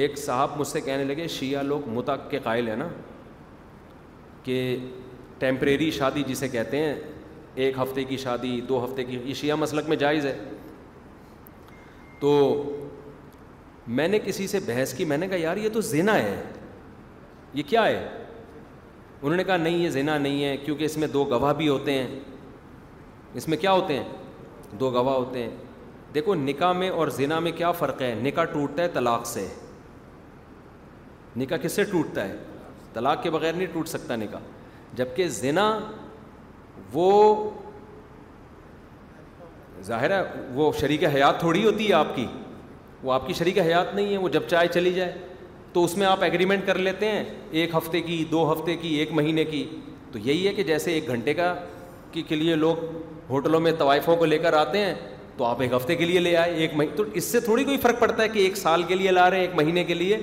[0.01, 1.89] ایک صاحب مجھ سے کہنے لگے شیعہ لوگ
[2.30, 2.88] کے قائل ہیں نا
[4.43, 4.60] کہ
[5.39, 6.93] ٹیمپریری شادی جسے کہتے ہیں
[7.64, 10.38] ایک ہفتے کی شادی دو ہفتے کی یہ شیعہ مسلک میں جائز ہے
[12.19, 12.38] تو
[13.99, 16.41] میں نے کسی سے بحث کی میں نے کہا یار یہ تو زنا ہے
[17.54, 18.08] یہ کیا ہے
[19.22, 21.94] انہوں نے کہا نہیں یہ زنا نہیں ہے کیونکہ اس میں دو گواہ بھی ہوتے
[21.94, 22.20] ہیں
[23.38, 24.04] اس میں کیا ہوتے ہیں
[24.80, 25.50] دو گواہ ہوتے ہیں
[26.14, 29.48] دیکھو نکاح میں اور زنا میں کیا فرق ہے نکاح ٹوٹتا ہے طلاق سے
[31.38, 32.36] نکاح کس سے ٹوٹتا ہے
[32.94, 34.40] طلاق کے بغیر نہیں ٹوٹ سکتا نکاح
[34.96, 35.28] جب کہ
[36.94, 37.10] وہ
[39.86, 40.22] ظاہر ہے
[40.54, 42.26] وہ شریک حیات تھوڑی ہوتی ہے آپ کی
[43.04, 45.12] وہ آپ کی شریک حیات نہیں ہے وہ جب چاہے چلی جائے
[45.74, 47.24] تو اس میں آپ ایگریمنٹ کر لیتے ہیں
[47.62, 49.66] ایک ہفتے کی دو ہفتے کی ایک مہینے کی
[50.12, 51.54] تو یہی ہے کہ جیسے ایک گھنٹے کا
[52.28, 52.76] کے لیے لوگ
[53.30, 54.94] ہوٹلوں میں طوائفوں کو لے کر آتے ہیں
[55.38, 57.78] تو آپ ایک ہفتے کے لیے لے آئے ایک مہینے تو اس سے تھوڑی کوئی
[57.82, 60.18] فرق پڑتا ہے کہ ایک سال کے لیے لا رہے ہیں ایک مہینے کے لیے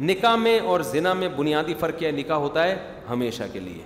[0.00, 2.76] نکاح میں اور زنا میں بنیادی فرق کیا نکاح ہوتا ہے
[3.10, 3.82] ہمیشہ کے لیے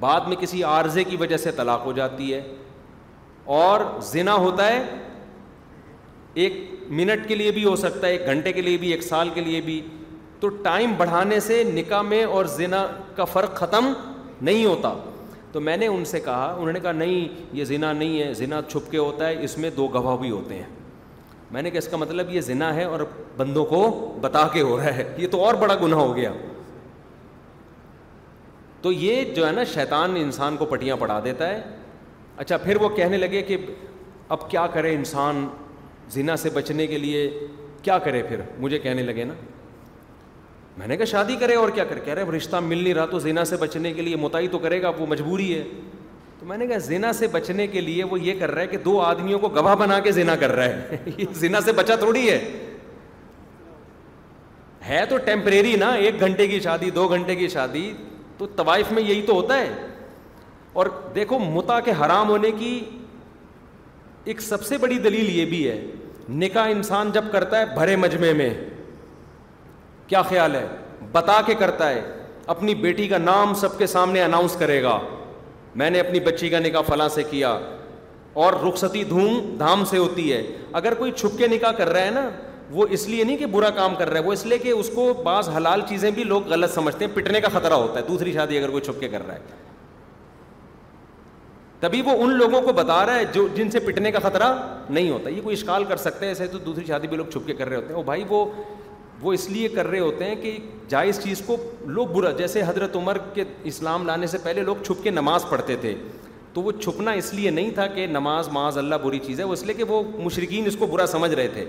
[0.00, 2.40] بعد میں کسی عارضے کی وجہ سے طلاق ہو جاتی ہے
[3.60, 3.80] اور
[4.12, 4.80] زنا ہوتا ہے
[6.44, 6.52] ایک
[6.98, 9.40] منٹ کے لیے بھی ہو سکتا ہے ایک گھنٹے کے لیے بھی ایک سال کے
[9.40, 9.80] لیے بھی
[10.40, 12.86] تو ٹائم بڑھانے سے نکاح میں اور زنا
[13.16, 13.92] کا فرق ختم
[14.40, 14.92] نہیں ہوتا
[15.52, 18.60] تو میں نے ان سے کہا انہوں نے کہا نہیں یہ زنا نہیں ہے زنا
[18.68, 20.64] چھپ کے ہوتا ہے اس میں دو گواہ بھی ہوتے ہیں
[21.50, 23.00] میں نے کہا اس کا مطلب یہ زنا ہے اور
[23.36, 23.80] بندوں کو
[24.20, 26.32] بتا کے ہو رہا ہے یہ تو اور بڑا گناہ ہو گیا
[28.82, 31.60] تو یہ جو ہے نا شیطان انسان کو پٹیاں پڑھا دیتا ہے
[32.44, 33.56] اچھا پھر وہ کہنے لگے کہ
[34.34, 35.46] اب کیا کرے انسان
[36.14, 37.28] زنا سے بچنے کے لیے
[37.82, 39.34] کیا کرے پھر مجھے کہنے لگے نا
[40.78, 43.18] میں نے کہا شادی کرے اور کیا کرے کہہ رہے رشتہ مل نہیں رہا تو
[43.18, 45.62] زینا سے بچنے کے لیے متعی تو کرے گا وہ مجبوری ہے
[46.40, 48.78] تو میں نے کہا زینا سے بچنے کے لیے وہ یہ کر رہا ہے کہ
[48.84, 50.98] دو آدمیوں کو گواہ بنا کے زینا کر رہا ہے
[51.38, 52.64] زینا سے بچا تھوڑی ہے
[55.08, 57.92] تو ٹیمپریری نا ایک گھنٹے کی شادی دو گھنٹے کی شادی
[58.38, 59.66] تو طوائف میں یہی تو ہوتا ہے
[60.82, 62.70] اور دیکھو متا کے حرام ہونے کی
[64.30, 65.76] ایک سب سے بڑی دلیل یہ بھی ہے
[66.42, 68.48] نکاح انسان جب کرتا ہے بھرے مجمے میں
[70.06, 70.66] کیا خیال ہے
[71.12, 72.00] بتا کے کرتا ہے
[72.54, 74.98] اپنی بیٹی کا نام سب کے سامنے اناؤنس کرے گا
[75.80, 77.56] میں نے اپنی بچی کا نکاح فلاں سے کیا
[78.44, 80.42] اور رخصتی دھوم دھام سے ہوتی ہے
[80.80, 82.28] اگر کوئی چھپ کے نکاح کر رہا ہے نا
[82.78, 84.90] وہ اس لیے نہیں کہ برا کام کر رہا ہے وہ اس لیے کہ اس
[84.94, 88.32] کو بعض حلال چیزیں بھی لوگ غلط سمجھتے ہیں پٹنے کا خطرہ ہوتا ہے دوسری
[88.32, 89.65] شادی اگر کوئی چھپ کے کر رہا ہے
[91.80, 94.52] تبھی وہ ان لوگوں کو بتا رہا ہے جو جن سے پٹنے کا خطرہ
[94.88, 97.46] نہیں ہوتا یہ کوئی اشکال کر سکتے ہیں ایسے تو دوسری شادی بھی لوگ چھپ
[97.46, 98.44] کے کر رہے ہوتے ہیں وہ بھائی وہ
[99.20, 100.56] وہ اس لیے کر رہے ہوتے ہیں کہ
[100.88, 101.56] جائز چیز کو
[101.98, 105.76] لوگ برا جیسے حضرت عمر کے اسلام لانے سے پہلے لوگ چھپ کے نماز پڑھتے
[105.80, 105.94] تھے
[106.52, 109.52] تو وہ چھپنا اس لیے نہیں تھا کہ نماز معاذ اللہ بری چیز ہے وہ
[109.52, 111.64] اس لیے کہ وہ مشرقین اس کو برا سمجھ رہے تھے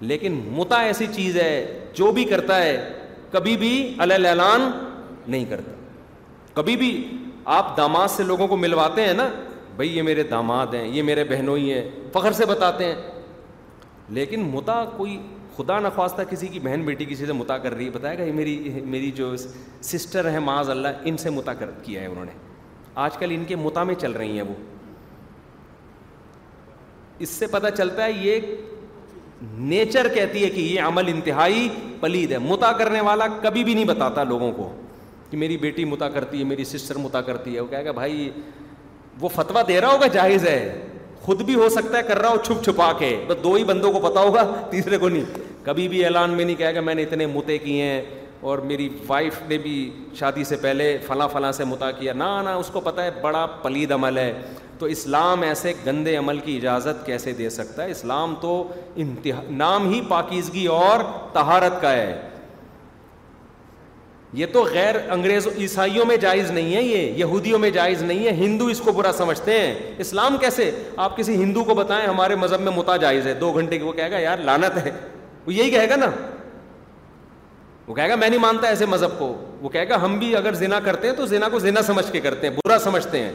[0.00, 1.52] لیکن متا ایسی چیز ہے
[1.94, 2.76] جو بھی کرتا ہے
[3.32, 3.72] کبھی بھی
[4.08, 4.70] العلان
[5.28, 5.72] نہیں کرتا
[6.54, 6.90] کبھی بھی
[7.54, 9.28] آپ داماد سے لوگوں کو ملواتے ہیں نا
[9.76, 11.82] بھائی یہ میرے داماد ہیں یہ میرے بہنوں ہی ہیں
[12.12, 12.94] فخر سے بتاتے ہیں
[14.18, 15.16] لیکن متا کوئی
[15.56, 18.32] خدا نخواستہ کسی کی بہن بیٹی کسی سے متا کر رہی ہے بتائے گا یہ
[18.32, 22.32] میری میری جو سسٹر ہیں معاذ اللہ ان سے متا کر کیا ہے انہوں نے
[23.04, 24.54] آج کل ان کے متا میں چل رہی ہیں وہ
[27.24, 28.40] اس سے پتہ چلتا ہے یہ
[29.58, 31.68] نیچر کہتی ہے کہ یہ عمل انتہائی
[32.00, 34.70] پلید ہے متا کرنے والا کبھی بھی نہیں بتاتا لوگوں کو
[35.36, 38.28] کہ میری بیٹی متا کرتی ہے میری سسٹر متا کرتی ہے وہ کہے گا بھائی
[39.20, 40.60] وہ فتویٰ دے رہا ہوگا جائز ہے
[41.22, 43.90] خود بھی ہو سکتا ہے کر رہا ہو چھپ چھپا کے بس دو ہی بندوں
[43.92, 47.02] کو پتا ہوگا تیسرے کو نہیں کبھی بھی اعلان میں نہیں کہے گا میں نے
[47.02, 48.00] اتنے متے کیے ہیں
[48.50, 49.76] اور میری وائف نے بھی
[50.18, 53.92] شادی سے پہلے فلاں فلاں سے متا کیا نہ اس کو پتہ ہے بڑا پلید
[53.92, 54.32] عمل ہے
[54.78, 58.52] تو اسلام ایسے گندے عمل کی اجازت کیسے دے سکتا ہے اسلام تو
[59.04, 62.10] انتہا نام ہی پاکیزگی اور تہارت کا ہے
[64.34, 68.30] یہ تو غیر انگریز عیسائیوں میں جائز نہیں ہے یہ یہودیوں میں جائز نہیں ہے
[68.36, 70.70] ہندو اس کو برا سمجھتے ہیں اسلام کیسے
[71.04, 73.92] آپ کسی ہندو کو بتائیں ہمارے مذہب میں متا جائز ہے دو گھنٹے کی وہ
[73.92, 74.90] کہے گا یار لانت ہے
[75.46, 76.10] وہ یہی کہے گا نا
[77.86, 80.54] وہ کہے گا میں نہیں مانتا ایسے مذہب کو وہ کہے گا ہم بھی اگر
[80.54, 83.32] زنا کرتے ہیں تو زنا کو زنا سمجھ کے کرتے ہیں برا سمجھتے ہیں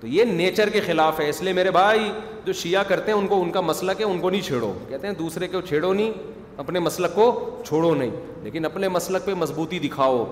[0.00, 2.10] تو یہ نیچر کے خلاف ہے اس لیے میرے بھائی
[2.44, 5.06] جو شیعہ کرتے ہیں ان کو ان کا مسئلہ کہ ان کو نہیں چھیڑو کہتے
[5.06, 6.10] ہیں دوسرے کو چھیڑو نہیں
[6.62, 7.24] اپنے مسلک کو
[7.66, 8.10] چھوڑو نہیں
[8.42, 10.24] لیکن اپنے مسلک پہ مضبوطی دکھاؤ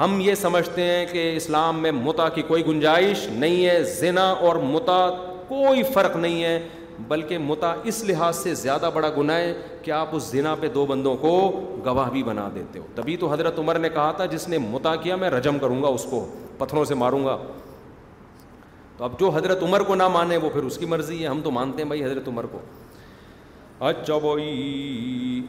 [0.00, 4.56] ہم یہ سمجھتے ہیں کہ اسلام میں متا کی کوئی گنجائش نہیں ہے زنا اور
[4.72, 4.98] متا
[5.48, 6.58] کوئی فرق نہیں ہے
[7.08, 9.52] بلکہ متا اس لحاظ سے زیادہ بڑا گناہ ہے
[9.82, 11.30] کہ آپ اس زنا پہ دو بندوں کو
[11.86, 14.94] گواہ بھی بنا دیتے ہو تبھی تو حضرت عمر نے کہا تھا جس نے متا
[15.02, 16.24] کیا میں رجم کروں گا اس کو
[16.58, 17.36] پتھروں سے ماروں گا
[18.96, 21.40] تو اب جو حضرت عمر کو نہ مانے وہ پھر اس کی مرضی ہے ہم
[21.44, 22.58] تو مانتے ہیں بھائی حضرت عمر کو
[23.86, 25.40] اچھا بھائی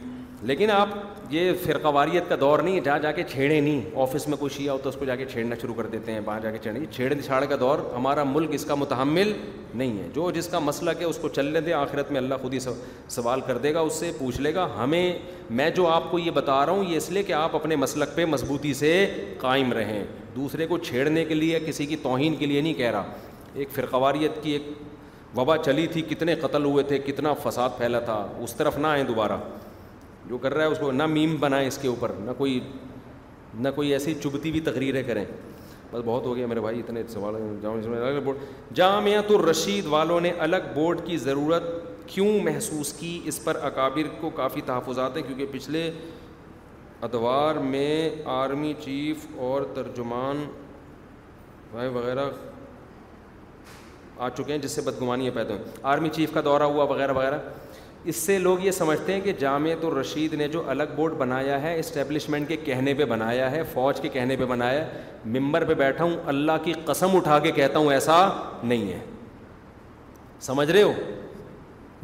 [0.48, 0.88] لیکن آپ
[1.30, 4.60] یہ فرقہ واریت کا دور نہیں ہے جہاں جا کے چھیڑے نہیں آفس میں کچھ
[4.60, 6.58] ہی ہو تو اس کو جا کے چھیڑنا شروع کر دیتے ہیں وہاں جا کے
[6.62, 9.32] چھیڑیں چھیڑ چھاڑ کا دور ہمارا ملک اس کا متحمل
[9.74, 12.54] نہیں ہے جو جس کا مسئلہ ہے اس کو چلنے دیں آخرت میں اللہ خود
[12.54, 12.58] ہی
[13.08, 15.12] سوال کر دے گا اس سے پوچھ لے گا ہمیں
[15.60, 18.14] میں جو آپ کو یہ بتا رہا ہوں یہ اس لیے کہ آپ اپنے مسلک
[18.16, 18.92] پہ مضبوطی سے
[19.40, 20.02] قائم رہیں
[20.36, 23.12] دوسرے کو چھیڑنے کے لیے کسی کی توہین کے لیے نہیں کہہ رہا
[23.54, 24.72] ایک فرقواریت کی ایک
[25.36, 29.04] وبا چلی تھی کتنے قتل ہوئے تھے کتنا فساد پھیلا تھا اس طرف نہ آئیں
[29.10, 29.36] دوبارہ
[30.28, 32.58] جو کر رہا ہے اس کو نہ میم بنائیں اس کے اوپر نہ کوئی
[33.54, 35.24] نہ کوئی ایسی چبتی ہوئی تقریریں کریں
[35.92, 38.38] بس بہت ہو گیا میرے بھائی اتنے سوال جامعہ بورڈ
[38.76, 41.62] جامعہ تو رشید والوں نے الگ بورڈ کی ضرورت
[42.06, 45.90] کیوں محسوس کی اس پر اکابر کو کافی تحفظات ہیں کیونکہ پچھلے
[47.08, 47.92] ادوار میں
[48.36, 50.44] آرمی چیف اور ترجمان
[51.74, 52.28] وغیرہ
[54.20, 57.38] آ چکے ہیں جس سے بدگمانیاں پیدا ہوئیں آرمی چیف کا دورہ ہوا وغیرہ وغیرہ
[58.12, 61.60] اس سے لوگ یہ سمجھتے ہیں کہ جامعت تو رشید نے جو الگ بورڈ بنایا
[61.62, 65.00] ہے اسٹیبلشمنٹ کے کہنے پہ بنایا ہے فوج کے کہنے پہ بنایا ہے
[65.38, 68.16] ممبر پہ بیٹھا ہوں اللہ کی قسم اٹھا کے کہتا ہوں ایسا
[68.62, 68.98] نہیں ہے
[70.48, 70.92] سمجھ رہے ہو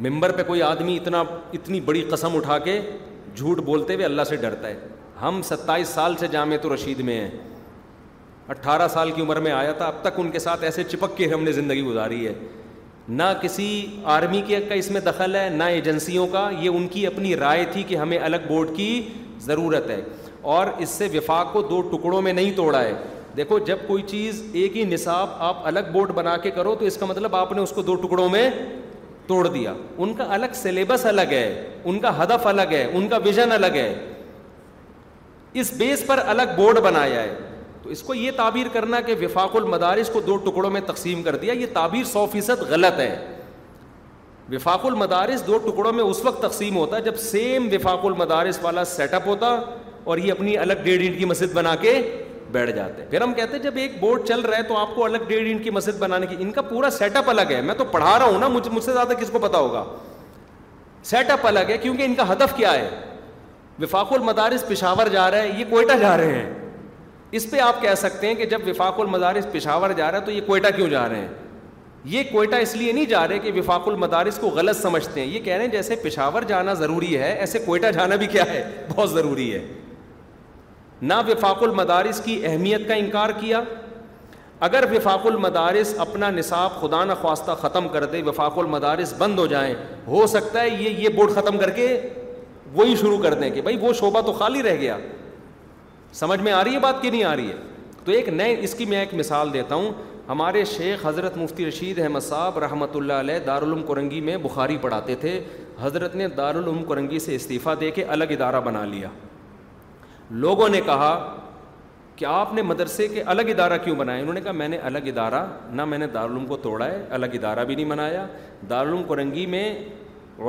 [0.07, 1.23] ممبر پہ کوئی آدمی اتنا
[1.59, 2.79] اتنی بڑی قسم اٹھا کے
[3.35, 4.79] جھوٹ بولتے ہوئے اللہ سے ڈرتا ہے
[5.21, 7.29] ہم ستائیس سال سے جامع تو رشید میں ہیں
[8.47, 11.27] اٹھارہ سال کی عمر میں آیا تھا اب تک ان کے ساتھ ایسے چپک کے
[11.33, 12.33] ہم نے زندگی گزاری ہے
[13.07, 13.75] نہ کسی
[14.15, 17.65] آرمی کے کا اس میں دخل ہے نہ ایجنسیوں کا یہ ان کی اپنی رائے
[17.71, 18.89] تھی کہ ہمیں الگ بورڈ کی
[19.45, 20.01] ضرورت ہے
[20.55, 22.93] اور اس سے وفاق کو دو ٹکڑوں میں نہیں توڑا ہے
[23.37, 26.97] دیکھو جب کوئی چیز ایک ہی نصاب آپ الگ بورڈ بنا کے کرو تو اس
[26.97, 28.49] کا مطلب آپ نے اس کو دو ٹکڑوں میں
[29.27, 33.17] توڑ دیا ان کا الگ سلیبس الگ ہے ان کا ہدف الگ ہے ان کا
[33.25, 33.93] ویژن الگ ہے
[35.61, 37.35] اس بیس پر الگ بورڈ بنایا ہے
[37.87, 41.35] تو اس کو یہ تعبیر کرنا کہ وفاق المدارس کو دو ٹکڑوں میں تقسیم کر
[41.43, 43.11] دیا یہ تعبیر سو فیصد غلط ہے
[44.51, 48.83] وفاق المدارس دو ٹکڑوں میں اس وقت تقسیم ہوتا ہے جب سیم وفاق المدارس والا
[48.95, 49.55] سیٹ اپ ہوتا
[50.09, 51.93] اور یہ اپنی الگ ڈیڑھ انٹ کی مسجد بنا کے
[52.51, 55.05] بیٹھ جاتے پھر ہم کہتے ہیں جب ایک بورڈ چل رہا ہے تو آپ کو
[55.05, 57.75] الگ ڈیڑھ انٹ کی مسجد بنانے کی ان کا پورا سیٹ اپ الگ ہے میں
[57.77, 59.83] تو پڑھا رہا ہوں نا مجھ سے زیادہ کس کو پتا ہوگا
[61.09, 62.89] سیٹ اپ الگ ہے کیونکہ ان کا ہدف کیا ہے
[63.81, 66.65] وفاق المدارس پشاور جا رہے ہیں یہ کوئٹہ جا رہے ہیں
[67.35, 70.31] اس پہ آپ کہہ سکتے ہیں کہ جب وفاق المدارس پشاور جا رہا ہے تو
[70.31, 71.27] یہ کوئٹہ کیوں جا رہے ہیں
[72.09, 75.39] یہ کوئٹہ اس لیے نہیں جا رہے کہ وفاق المدارس کو غلط سمجھتے ہیں یہ
[75.43, 79.11] کہہ رہے ہیں جیسے پشاور جانا ضروری ہے ایسے کوئٹہ جانا بھی کیا ہے بہت
[79.11, 79.65] ضروری ہے
[81.01, 83.61] نہ وفاق المدارس کی اہمیت کا انکار کیا
[84.67, 89.73] اگر وفاق المدارس اپنا نصاب خدا نخواستہ ختم کر دے وفاق المدارس بند ہو جائیں
[90.07, 91.87] ہو سکتا ہے یہ یہ بورڈ ختم کر کے
[92.75, 94.97] وہی شروع کر دیں کہ بھائی وہ شعبہ تو خالی رہ گیا
[96.19, 97.55] سمجھ میں آ رہی ہے بات کہ نہیں آ رہی ہے
[98.05, 99.91] تو ایک نئے اس کی میں ایک مثال دیتا ہوں
[100.29, 105.15] ہمارے شیخ حضرت مفتی رشید احمد صاحب رحمۃ اللہ علیہ دارالعلوم کرنگی میں بخاری پڑھاتے
[105.23, 105.39] تھے
[105.81, 109.09] حضرت نے دارالعلوم کرنگی سے استعفیٰ دے کے الگ ادارہ بنا لیا
[110.45, 111.11] لوگوں نے کہا
[112.15, 115.07] کہ آپ نے مدرسے کے الگ ادارہ کیوں بنایا انہوں نے کہا میں نے الگ
[115.13, 118.25] ادارہ نہ میں نے دارالعلوم کو توڑا ہے الگ ادارہ بھی نہیں بنایا
[118.69, 119.67] دارالعلوم کرنگی میں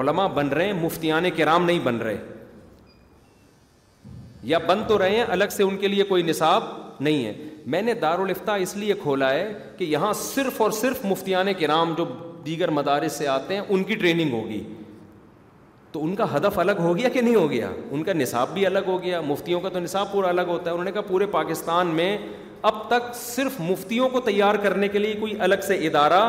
[0.01, 2.17] علماء بن رہے ہیں مفتیان کرام نہیں بن رہے
[4.51, 6.63] یا بند تو رہے ہیں الگ سے ان کے لیے کوئی نصاب
[7.07, 7.33] نہیں ہے
[7.73, 11.93] میں نے دارالفتہ اس لیے کھولا ہے کہ یہاں صرف اور صرف مفتیان کے نام
[11.99, 12.05] جو
[12.47, 14.63] دیگر مدارس سے آتے ہیں ان کی ٹریننگ ہوگی
[15.93, 18.67] تو ان کا ہدف الگ ہو گیا کہ نہیں ہو گیا ان کا نصاب بھی
[18.67, 21.27] الگ ہو گیا مفتیوں کا تو نصاب پورا الگ ہوتا ہے انہوں نے کہا پورے
[21.39, 22.17] پاکستان میں
[22.71, 26.21] اب تک صرف مفتیوں کو تیار کرنے کے لیے کوئی الگ سے ادارہ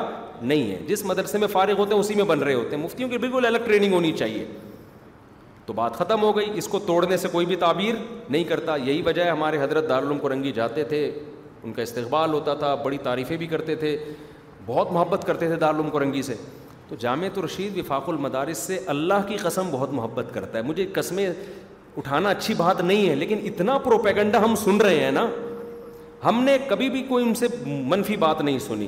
[0.41, 3.09] نہیں ہے جس مدرسے میں فارغ ہوتے ہیں اسی میں بن رہے ہوتے ہیں مفتیوں
[3.09, 4.45] کی بالکل الگ ٹریننگ ہونی چاہیے
[5.69, 7.95] تو بات ختم ہو گئی اس کو توڑنے سے کوئی بھی تعبیر
[8.29, 11.01] نہیں کرتا یہی وجہ ہے ہمارے حضرت دار کرنگی جاتے تھے
[11.63, 13.95] ان کا استقبال ہوتا تھا بڑی تعریفیں بھی کرتے تھے
[14.65, 16.35] بہت محبت کرتے تھے دار کرنگی سے
[16.87, 20.85] تو جامع الرشید رشید وفاق المدارس سے اللہ کی قسم بہت محبت کرتا ہے مجھے
[20.93, 21.27] قسمیں
[21.97, 25.27] اٹھانا اچھی بات نہیں ہے لیکن اتنا پروپیگنڈا ہم سن رہے ہیں نا
[26.25, 27.47] ہم نے کبھی بھی کوئی ان سے
[27.93, 28.87] منفی بات نہیں سنی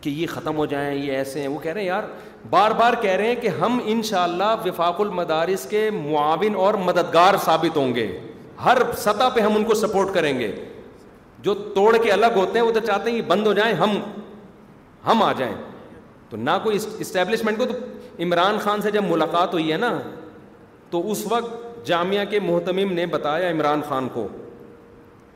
[0.00, 2.02] کہ یہ ختم ہو جائیں یہ ایسے ہیں وہ کہہ رہے ہیں یار
[2.50, 7.76] بار بار کہہ رہے ہیں کہ ہم انشاءاللہ وفاق المدارس کے معاون اور مددگار ثابت
[7.76, 8.06] ہوں گے
[8.64, 10.50] ہر سطح پہ ہم ان کو سپورٹ کریں گے
[11.42, 13.98] جو توڑ کے الگ ہوتے ہیں وہ تو چاہتے ہیں یہ بند ہو جائیں ہم
[15.06, 15.54] ہم آ جائیں
[16.30, 17.74] تو نہ کوئی اسٹیبلشمنٹ کو تو
[18.22, 19.92] عمران خان سے جب ملاقات ہوئی ہے نا
[20.90, 24.26] تو اس وقت جامعہ کے محتمیم نے بتایا عمران خان کو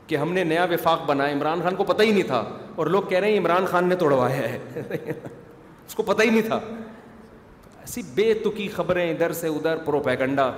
[0.07, 2.43] کہ ہم نے نیا وفاق بنایا عمران خان کو پتہ ہی نہیں تھا
[2.75, 5.11] اور لوگ کہہ رہے ہیں عمران خان نے توڑوایا ہے
[5.87, 6.59] اس کو پتہ ہی نہیں تھا
[7.89, 10.49] ایسی بے تکی خبریں ادھر سے ادھر پروپیگنڈا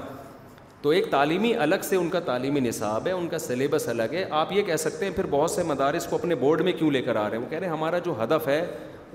[0.81, 4.23] تو ایک تعلیمی الگ سے ان کا تعلیمی نصاب ہے ان کا سلیبس الگ ہے
[4.39, 7.01] آپ یہ کہہ سکتے ہیں پھر بہت سے مدارس کو اپنے بورڈ میں کیوں لے
[7.01, 8.61] کر آ رہے ہیں وہ کہہ رہے ہیں ہمارا جو ہدف ہے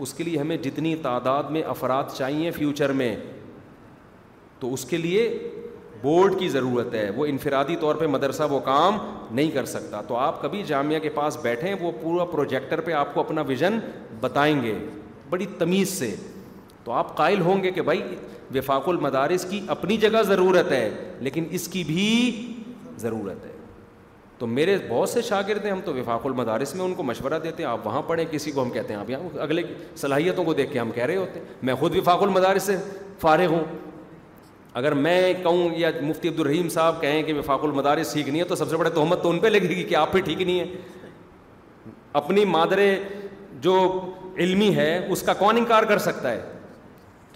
[0.04, 3.14] اس کے لیے ہمیں جتنی تعداد میں افراد چاہیے فیوچر میں
[4.60, 5.28] تو اس کے لیے
[6.02, 8.96] بورڈ کی ضرورت ہے وہ انفرادی طور پہ مدرسہ وہ کام
[9.30, 13.12] نہیں کر سکتا تو آپ کبھی جامعہ کے پاس بیٹھیں وہ پورا پروجیکٹر پہ آپ
[13.14, 13.78] کو اپنا ویژن
[14.20, 14.74] بتائیں گے
[15.30, 16.14] بڑی تمیز سے
[16.86, 18.00] تو آپ قائل ہوں گے کہ بھائی
[18.54, 20.88] وفاق المدارس کی اپنی جگہ ضرورت ہے
[21.26, 22.02] لیکن اس کی بھی
[23.02, 23.50] ضرورت ہے
[24.38, 27.62] تو میرے بہت سے شاگرد ہیں ہم تو وفاق المدارس میں ان کو مشورہ دیتے
[27.62, 29.62] ہیں آپ وہاں پڑھیں کسی کو ہم کہتے ہیں آپ یہاں اگلے
[29.96, 32.76] صلاحیتوں کو دیکھ کے ہم کہہ رہے ہوتے ہیں میں خود وفاق المدارس سے
[33.20, 33.64] فارغ ہوں
[34.82, 38.44] اگر میں کہوں یا مفتی عبد الرحیم صاحب کہیں کہ وفاق المدارس ٹھیک نہیں ہے
[38.48, 40.58] تو سب سے بڑے تہمت تو ان پہ لگے گی کہ آپ پہ ٹھیک نہیں
[40.60, 40.66] ہے
[42.22, 42.80] اپنی مادر
[43.60, 43.78] جو
[44.38, 46.40] علمی ہے اس کا کون انکار کر سکتا ہے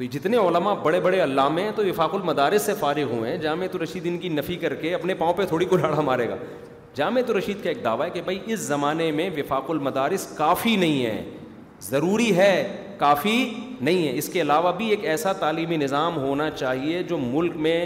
[0.01, 3.65] تو جتنے علماء بڑے بڑے علامے ہیں تو وفاق المدارس سے فارغ ہوئے ہیں جامع
[3.73, 6.37] الرشید ان کی نفی کر کے اپنے پاؤں پہ تھوڑی کو مارے گا
[6.95, 11.05] جامع الرشید کا ایک دعویٰ ہے کہ بھائی اس زمانے میں وفاق المدارس کافی نہیں
[11.07, 11.23] ہے
[11.89, 12.55] ضروری ہے
[12.99, 13.37] کافی
[13.81, 17.85] نہیں ہے اس کے علاوہ بھی ایک ایسا تعلیمی نظام ہونا چاہیے جو ملک میں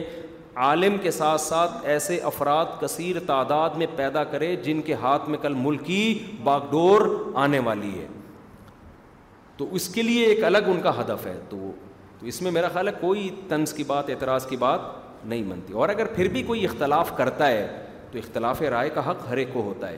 [0.68, 5.38] عالم کے ساتھ ساتھ ایسے افراد کثیر تعداد میں پیدا کرے جن کے ہاتھ میں
[5.42, 7.06] کل ملک کی باغ ڈور
[7.44, 8.06] آنے والی ہے
[9.56, 11.70] تو اس کے لیے ایک الگ ان کا ہدف ہے تو
[12.24, 14.80] تو اس میں میرا خیال ہے کوئی طنز کی بات اعتراض کی بات
[15.24, 17.66] نہیں بنتی اور اگر پھر بھی کوئی اختلاف کرتا ہے
[18.12, 19.96] تو اختلاف رائے کا حق ہر ایک کو ہوتا ہے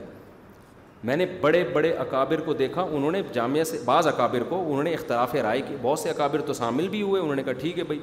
[1.05, 4.83] میں نے بڑے بڑے اکابر کو دیکھا انہوں نے جامعہ سے بعض اکابر کو انہوں
[4.83, 7.79] نے اختلاف رائے کی بہت سے اکابر تو شامل بھی ہوئے انہوں نے کہا ٹھیک
[7.79, 8.01] ہے بھائی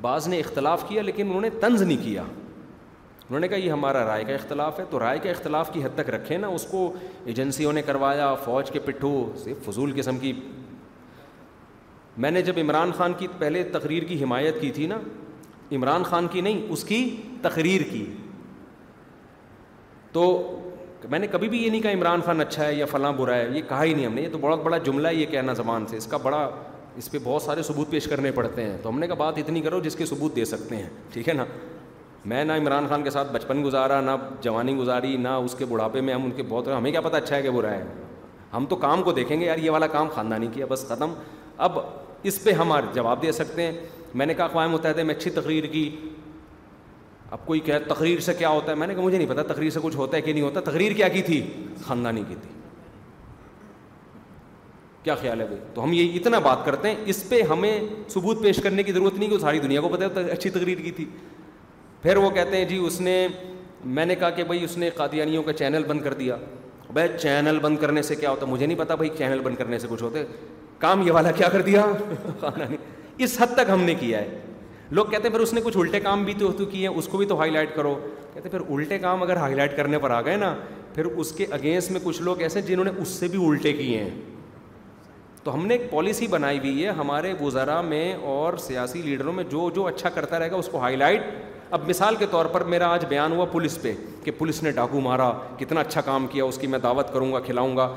[0.00, 4.04] بعض نے اختلاف کیا لیکن انہوں نے طنز نہیں کیا انہوں نے کہا یہ ہمارا
[4.06, 6.92] رائے کا اختلاف ہے تو رائے کا اختلاف کی حد تک رکھے نا اس کو
[7.24, 9.12] ایجنسیوں نے کروایا فوج کے پٹھو
[9.44, 10.32] صرف فضول قسم کی
[12.22, 14.96] میں نے جب عمران خان کی پہلے تقریر کی حمایت کی تھی نا
[15.74, 16.98] عمران خان کی نہیں اس کی
[17.42, 18.04] تقریر کی
[20.12, 20.22] تو
[21.10, 23.46] میں نے کبھی بھی یہ نہیں کہا عمران خان اچھا ہے یا فلاں برا ہے
[23.54, 25.86] یہ کہا ہی نہیں ہم نے یہ تو بہت بڑا جملہ ہے یہ کہنا زبان
[25.90, 26.48] سے اس کا بڑا
[26.96, 29.60] اس پہ بہت سارے ثبوت پیش کرنے پڑتے ہیں تو ہم نے کہا بات اتنی
[29.60, 31.44] کرو جس کے ثبوت دے سکتے ہیں ٹھیک ہے نا
[32.32, 34.10] میں نہ عمران خان کے ساتھ بچپن گزارا نہ
[34.42, 37.36] جوانی گزاری نہ اس کے بڑھاپے میں ہم ان کے بہت ہمیں کیا پتہ اچھا
[37.36, 37.84] ہے کہ برا ہے
[38.54, 41.12] ہم تو کام کو دیکھیں گے یار یہ والا کام خاندانی کیا بس ختم
[41.68, 41.78] اب
[42.26, 43.72] اس پہ ہم جواب دے سکتے ہیں
[44.14, 45.88] میں نے کہا اقوام متحدہ میں اچھی تقریر کی
[47.30, 49.70] اب کوئی کہ تقریر سے کیا ہوتا ہے میں نے کہا مجھے نہیں پتا تقریر
[49.70, 51.40] سے کچھ ہوتا ہے کہ نہیں ہوتا تقریر کیا کی تھی
[51.84, 52.50] خاندانی کی تھی
[55.02, 57.78] کیا خیال ہے بھائی تو ہم یہ اتنا بات کرتے ہیں اس پہ ہمیں
[58.14, 61.04] ثبوت پیش کرنے کی ضرورت نہیں کہ ساری دنیا کو پتہ اچھی تقریر کی تھی
[62.02, 63.26] پھر وہ کہتے ہیں جی اس نے
[63.98, 66.36] میں نے کہا کہ بھائی اس نے قادیانیوں کا چینل بند کر دیا
[66.92, 69.78] بھائی چینل بند کرنے سے کیا ہوتا ہے مجھے نہیں پتا بھائی چینل بند کرنے
[69.78, 70.24] سے کچھ ہوتے
[70.80, 71.84] کام یہ والا کیا کر دیا
[73.26, 74.38] اس حد تک ہم نے کیا ہے
[74.96, 77.18] لوگ کہتے ہیں پھر اس نے کچھ الٹے کام بھی تو کیے ہیں اس کو
[77.18, 77.94] بھی تو ہائی لائٹ کرو
[78.34, 80.54] کہتے پھر الٹے کام اگر ہائی لائٹ کرنے پر آ گئے نا
[80.94, 83.98] پھر اس کے اگینسٹ میں کچھ لوگ ایسے جنہوں نے اس سے بھی الٹے کیے
[84.02, 84.10] ہیں
[85.44, 89.44] تو ہم نے ایک پالیسی بنائی ہوئی ہے ہمارے وزرا میں اور سیاسی لیڈروں میں
[89.50, 91.22] جو جو اچھا کرتا رہے گا اس کو ہائی لائٹ
[91.76, 93.92] اب مثال کے طور پر میرا آج بیان ہوا پولیس پہ
[94.24, 97.40] کہ پولیس نے ڈاکو مارا کتنا اچھا کام کیا اس کی میں دعوت کروں گا
[97.46, 97.88] کھلاؤں گا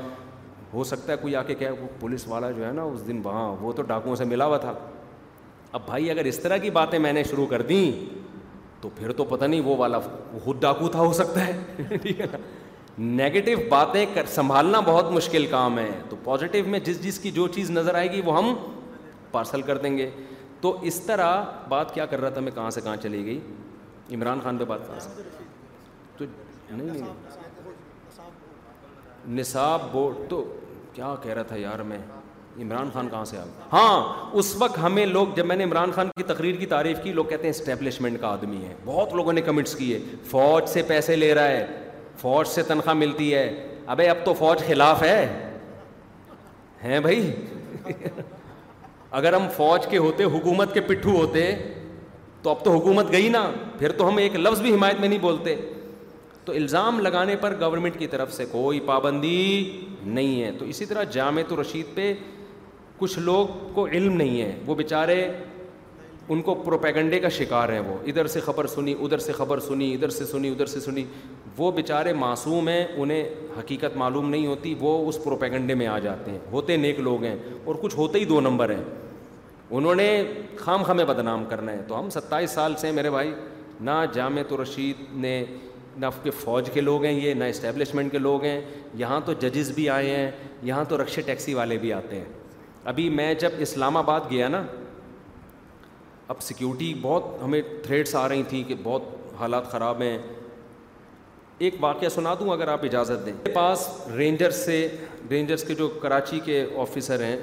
[0.73, 1.55] ہو سکتا ہے کوئی آ کے
[1.99, 4.73] پولیس والا جو ہے نا اس دن وہاں وہ تو ڈاکوؤں سے ملا ہوا تھا
[5.79, 7.83] اب بھائی اگر اس طرح کی باتیں میں نے شروع کر دیں
[8.81, 9.99] تو پھر تو پتہ نہیں وہ والا
[10.43, 11.87] خود ڈاکو تھا ہو سکتا ہے
[12.99, 17.47] نگیٹو باتیں کر سنبھالنا بہت مشکل کام ہے تو پازیٹیو میں جس جس کی جو
[17.55, 18.53] چیز نظر آئے گی وہ ہم
[19.31, 20.09] پارسل کر دیں گے
[20.61, 23.39] تو اس طرح بات کیا کر رہا تھا میں کہاں سے کہاں چلی گئی
[24.15, 25.21] عمران خان پہ بات کہاں سے
[26.17, 26.25] تو
[26.71, 27.11] نہیں
[29.37, 30.43] نصاب بورڈ تو
[30.93, 31.97] کیا کہہ رہا تھا یار میں
[32.61, 35.91] عمران خان کہاں سے آ گیا ہاں اس وقت ہمیں لوگ جب میں نے عمران
[35.95, 39.33] خان کی تقریر کی تعریف کی لوگ کہتے ہیں اسٹیبلشمنٹ کا آدمی ہے بہت لوگوں
[39.33, 39.99] نے کمنٹس کیے
[40.31, 41.65] فوج سے پیسے لے رہا ہے
[42.21, 43.43] فوج سے تنخواہ ملتی ہے
[43.95, 45.25] ابے اب تو فوج خلاف ہے
[46.83, 47.31] ہیں بھائی
[49.19, 51.51] اگر ہم فوج کے ہوتے حکومت کے پٹھو ہوتے
[52.41, 53.49] تو اب تو حکومت گئی نا
[53.79, 55.55] پھر تو ہم ایک لفظ بھی حمایت میں نہیں بولتے
[56.45, 61.03] تو الزام لگانے پر گورنمنٹ کی طرف سے کوئی پابندی نہیں ہے تو اسی طرح
[61.11, 62.13] جامع تو رشید پہ
[62.99, 65.25] کچھ لوگ کو علم نہیں ہے وہ بیچارے
[66.33, 69.93] ان کو پروپیگنڈے کا شکار ہیں وہ ادھر سے خبر سنی ادھر سے خبر سنی
[69.93, 71.03] ادھر سے سنی ادھر سے سنی
[71.57, 73.23] وہ بیچارے معصوم ہیں انہیں
[73.57, 77.35] حقیقت معلوم نہیں ہوتی وہ اس پروپیگنڈے میں آ جاتے ہیں ہوتے نیک لوگ ہیں
[77.65, 78.83] اور کچھ ہوتے ہی دو نمبر ہیں
[79.79, 80.07] انہوں نے
[80.59, 83.33] خام خامے بدنام کرنا ہے تو ہم ستائیس سال سے میرے بھائی
[83.81, 85.43] نہ جامع تو رشید نے
[85.99, 88.59] نہ کے فوج کے لوگ ہیں یہ نہ اسٹیبلشمنٹ کے لوگ ہیں
[88.97, 90.29] یہاں تو ججز بھی آئے ہیں
[90.63, 92.25] یہاں تو رکشے ٹیکسی والے بھی آتے ہیں
[92.91, 94.61] ابھی میں جب اسلام آباد گیا نا
[96.27, 99.03] اب سیکیورٹی بہت ہمیں تھریٹس آ رہی تھیں کہ بہت
[99.39, 100.17] حالات خراب ہیں
[101.67, 104.87] ایک واقعہ سنا دوں اگر آپ اجازت دیں میرے پاس رینجرس سے
[105.29, 107.37] رینجرس کے جو کراچی کے آفیسر ہیں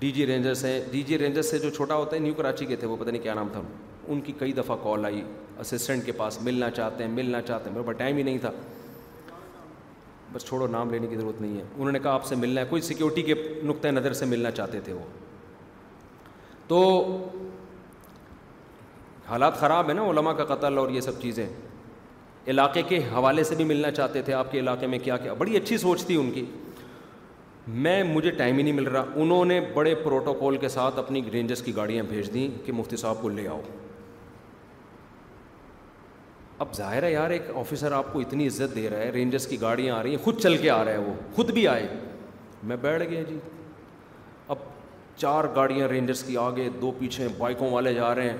[0.00, 2.76] ڈی جی رینجرس ہیں ڈی جی رینجرس سے جو چھوٹا ہوتا ہے نیو کراچی کے
[2.76, 3.62] تھے وہ پتہ نہیں کیا نام تھا
[4.12, 5.22] ان کی کئی دفعہ کال آئی
[5.60, 8.50] اسسٹنٹ کے پاس ملنا چاہتے ہیں ملنا چاہتے ہیں میرے پاس ٹائم ہی نہیں تھا
[10.32, 12.66] بس چھوڑو نام لینے کی ضرورت نہیں ہے انہوں نے کہا آپ سے ملنا ہے
[12.70, 15.04] کوئی سیکیورٹی کے نقطۂ نظر سے ملنا چاہتے تھے وہ
[16.68, 16.80] تو
[19.28, 21.46] حالات خراب ہیں نا علماء کا قتل اور یہ سب چیزیں
[22.50, 25.56] علاقے کے حوالے سے بھی ملنا چاہتے تھے آپ کے علاقے میں کیا کیا بڑی
[25.56, 26.44] اچھی سوچ تھی ان کی
[27.86, 31.62] میں مجھے ٹائم ہی نہیں مل رہا انہوں نے بڑے پروٹوکول کے ساتھ اپنی رینجرس
[31.62, 33.60] کی گاڑیاں بھیج دیں کہ مفتی صاحب کو لے آؤ
[36.60, 39.60] اب ظاہر ہے یار ایک آفیسر آپ کو اتنی عزت دے رہا ہے رینجرس کی
[39.60, 41.86] گاڑیاں آ رہی ہیں خود چل کے آ رہا ہے وہ خود بھی آئے
[42.70, 43.38] میں بیٹھ گیا جی
[44.48, 44.56] اب
[45.16, 48.36] چار گاڑیاں رینجرس کی آگے دو پیچھے بائکوں والے جا رہے ہیں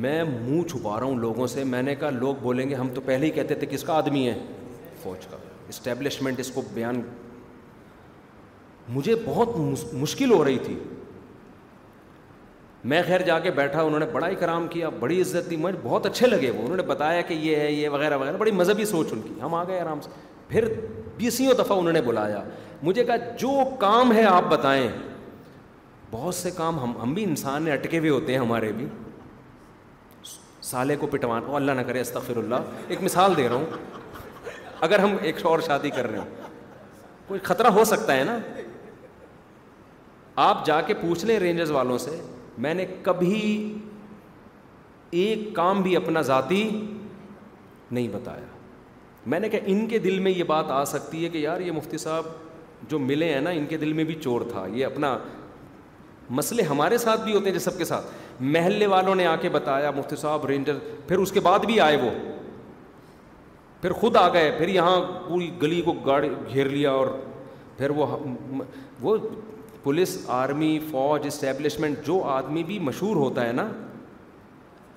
[0.00, 3.00] میں منہ چھپا رہا ہوں لوگوں سے میں نے کہا لوگ بولیں گے ہم تو
[3.04, 4.34] پہلے ہی کہتے تھے کس کا آدمی ہے
[5.02, 5.36] فوج کا
[5.68, 7.00] اسٹیبلشمنٹ اس کو بیان
[8.94, 9.56] مجھے بہت
[9.94, 10.76] مشکل ہو رہی تھی
[12.84, 16.06] میں خیر جا کے بیٹھا انہوں نے بڑا کرام کیا بڑی عزت دی مجھے بہت
[16.06, 19.12] اچھے لگے وہ انہوں نے بتایا کہ یہ ہے یہ وغیرہ وغیرہ بڑی مذہبی سوچ
[19.12, 20.10] ان کی ہم آ گئے آرام سے
[20.48, 20.68] پھر
[21.16, 22.42] بیسیوں دفعہ انہوں نے بلایا
[22.82, 24.88] مجھے کہا جو کام ہے آپ بتائیں
[26.10, 28.86] بہت سے کام ہم ہم بھی انسان نے اٹکے ہوئے ہوتے ہیں ہمارے بھی
[30.70, 33.94] سالے کو پٹوا اللہ نہ کرے استغفر اللہ ایک مثال دے رہا ہوں
[34.86, 36.46] اگر ہم ایک اور شادی کر رہے ہیں
[37.26, 38.38] کوئی خطرہ ہو سکتا ہے نا
[40.48, 42.16] آپ جا کے پوچھ لیں رینجرز والوں سے
[42.62, 43.40] میں نے کبھی
[45.22, 46.62] ایک کام بھی اپنا ذاتی
[47.90, 48.46] نہیں بتایا
[49.32, 51.72] میں نے کہا ان کے دل میں یہ بات آ سکتی ہے کہ یار یہ
[51.72, 52.24] مفتی صاحب
[52.90, 55.16] جو ملے ہیں نا ان کے دل میں بھی چور تھا یہ اپنا
[56.40, 58.06] مسئلے ہمارے ساتھ بھی ہوتے ہیں جیسے سب کے ساتھ
[58.56, 60.78] محلے والوں نے آ کے بتایا مفتی صاحب رینجر
[61.08, 62.10] پھر اس کے بعد بھی آئے وہ
[63.82, 67.06] پھر خود آ گئے پھر یہاں پوری گلی کو گاڑی گھیر لیا اور
[67.76, 67.90] پھر
[69.00, 69.16] وہ
[69.88, 73.66] پولیس آرمی فوج اسٹیبلشمنٹ جو آدمی بھی مشہور ہوتا ہے نا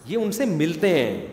[0.06, 1.28] یہ ان سے ملتے ہیں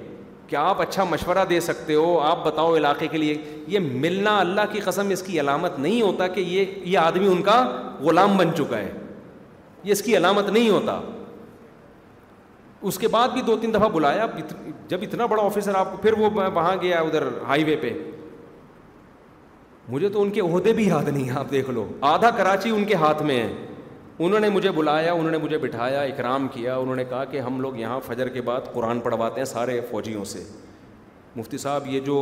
[0.48, 3.34] کہ آپ اچھا مشورہ دے سکتے ہو آپ بتاؤ علاقے کے لیے
[3.68, 7.42] یہ ملنا اللہ کی قسم اس کی علامت نہیں ہوتا کہ یہ یہ آدمی ان
[7.48, 7.56] کا
[8.00, 8.92] غلام بن چکا ہے
[9.84, 11.00] یہ اس کی علامت نہیں ہوتا
[12.88, 14.26] اس کے بعد بھی دو تین دفعہ بلایا
[14.88, 17.92] جب اتنا بڑا آفیسر آپ پھر وہ وہاں گیا ادھر ہائی وے پہ
[19.90, 22.94] مجھے تو ان کے عہدے بھی یاد نہیں آپ دیکھ لو آدھا کراچی ان کے
[23.02, 23.52] ہاتھ میں ہے
[24.24, 27.60] انہوں نے مجھے بلایا انہوں نے مجھے بٹھایا اکرام کیا انہوں نے کہا کہ ہم
[27.60, 30.42] لوگ یہاں فجر کے بعد قرآن پڑھواتے ہیں سارے فوجیوں سے
[31.36, 32.18] مفتی صاحب یہ جو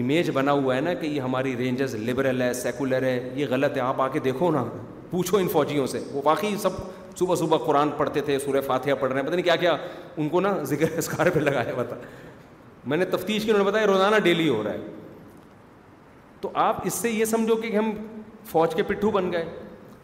[0.00, 3.76] امیج بنا ہوا ہے نا کہ یہ ہماری رینجز لبرل ہے سیکولر ہے یہ غلط
[3.76, 4.64] ہے آپ آ کے دیکھو نا
[5.10, 6.76] پوچھو ان فوجیوں سے وہ واقعی سب
[7.18, 9.76] صبح صبح قرآن پڑھتے تھے سورہ فاتحہ پڑھ رہے ہیں پتہ نہیں کیا کیا
[10.16, 11.96] ان کو نا ذکر اسکار پہ لگایا پتا
[12.90, 14.98] میں نے تفتیش کی انہوں نے بتایا روزانہ ڈیلی ہو رہا ہے
[16.40, 17.90] تو آپ اس سے یہ سمجھو کہ ہم
[18.50, 19.44] فوج کے پٹھو بن گئے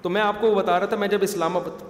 [0.03, 1.83] تو میں آپ کو بتا رہا تھا میں جب اسلام آباد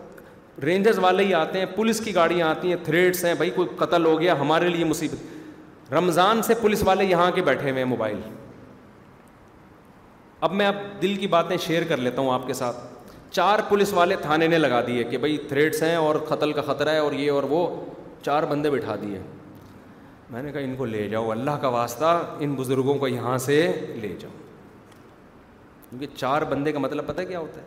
[0.65, 4.05] رینجرز والے ہی آتے ہیں پولیس کی گاڑیاں آتی ہیں تھریڈس ہیں بھائی کوئی قتل
[4.07, 8.21] ہو گیا ہمارے لیے مصیبت رمضان سے پولیس والے یہاں کے بیٹھے ہوئے ہیں موبائل
[10.47, 12.77] اب میں اب دل کی باتیں شیئر کر لیتا ہوں آپ کے ساتھ
[13.33, 16.91] چار پولیس والے تھانے نے لگا دیے کہ بھائی تھریڈس ہیں اور قتل کا خطرہ
[16.91, 17.67] ہے اور یہ اور وہ
[18.25, 19.19] چار بندے بٹھا دیے
[20.31, 22.05] میں نے کہا ان کو لے جاؤ اللہ کا واسطہ
[22.45, 23.59] ان بزرگوں کو یہاں سے
[24.03, 24.31] لے جاؤ
[25.89, 27.67] کیونکہ چار بندے کا مطلب پتہ کیا ہوتا ہے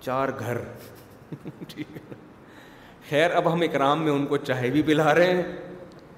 [0.00, 0.58] چار گھر
[1.68, 2.14] ٹھیک ہے
[3.08, 5.42] خیر اب ہم اکرام میں ان کو چائے بھی پلا رہے ہیں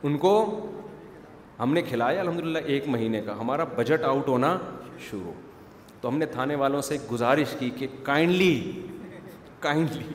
[0.09, 0.33] ان کو
[1.59, 4.57] ہم نے کھلایا الحمد للہ ایک مہینے کا ہمارا بجٹ آؤٹ ہونا
[5.11, 5.33] شروع
[6.01, 8.55] تو ہم نے تھانے والوں سے گزارش کی کہ کائنڈلی
[9.61, 10.13] کائنڈلی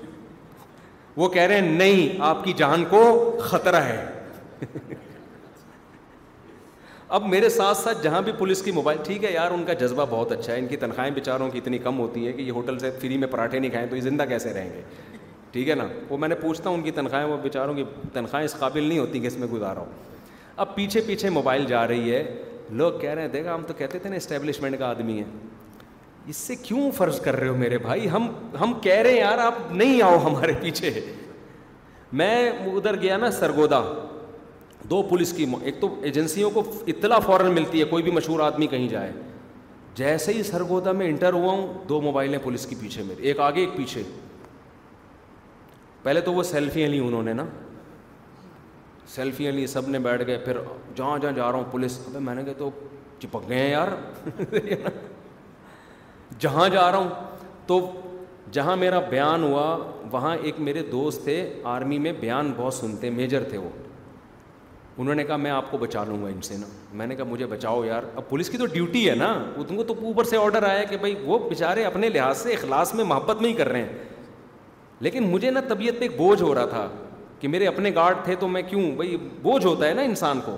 [1.17, 3.03] وہ کہہ رہے ہیں نہیں آپ کی جان کو
[3.49, 4.05] خطرہ ہے
[7.17, 10.03] اب میرے ساتھ ساتھ جہاں بھی پولیس کی موبائل ٹھیک ہے یار ان کا جذبہ
[10.09, 12.77] بہت اچھا ہے ان کی تنخواہیں بیچاروں کی اتنی کم ہوتی ہیں کہ یہ ہوٹل
[12.79, 14.81] سے فری میں پراٹھے نہیں کھائیں تو یہ زندہ کیسے رہیں گے
[15.51, 17.83] ٹھیک ہے نا وہ میں نے پوچھتا ہوں ان کی تنخواہیں وہ بیچاروں کی
[18.13, 19.91] تنخواہیں اس قابل نہیں ہوتی کہ اس میں گزارا ہوں
[20.65, 22.23] اب پیچھے پیچھے موبائل جا رہی ہے
[22.81, 25.23] لوگ کہہ رہے ہیں دیکھا ہم تو کہتے تھے نا اسٹیبلشمنٹ کا آدمی ہے
[26.29, 28.27] اس سے کیوں فرض کر رہے ہو میرے بھائی ہم
[28.61, 30.91] ہم کہہ رہے ہیں یار آپ نہیں آؤ ہمارے پیچھے
[32.21, 33.79] میں ادھر گیا نا سرگودا
[34.89, 38.67] دو پولیس کی ایک تو ایجنسیوں کو اطلاع فوراً ملتی ہے کوئی بھی مشہور آدمی
[38.67, 39.11] کہیں جائے
[39.95, 43.39] جیسے ہی سرگودا میں انٹر ہوا ہوں دو موبائل ہیں پولیس کی پیچھے میرے ایک
[43.47, 44.03] آگے ایک پیچھے
[46.03, 47.45] پہلے تو وہ سیلفیاں لی انہوں نے نا
[49.15, 50.57] سیلفیاں لی سب نے بیٹھ گئے پھر
[50.95, 52.69] جہاں جہاں جا رہا ہوں پولیس ابھی میں نے کہا تو
[53.19, 53.87] چپک گئے ہیں یار
[56.39, 57.09] جہاں جا رہا ہوں
[57.67, 57.79] تو
[58.51, 59.67] جہاں میرا بیان ہوا
[60.11, 61.35] وہاں ایک میرے دوست تھے
[61.73, 63.69] آرمی میں بیان بہت سنتے میجر تھے وہ
[64.97, 66.65] انہوں نے کہا میں آپ کو بچا لوں گا ان سے نا
[66.97, 69.27] میں نے کہا مجھے بچاؤ یار اب پولیس کی تو ڈیوٹی ہے نا
[69.67, 72.93] تم کو تو اوپر سے آڈر آیا کہ بھائی وہ بےچارے اپنے لحاظ سے اخلاص
[72.95, 73.93] میں محبت میں ہی کر رہے ہیں
[75.05, 76.87] لیکن مجھے نا طبیعت پہ ایک بوجھ ہو رہا تھا
[77.39, 80.55] کہ میرے اپنے گارڈ تھے تو میں کیوں بھائی بوجھ ہوتا ہے نا انسان کو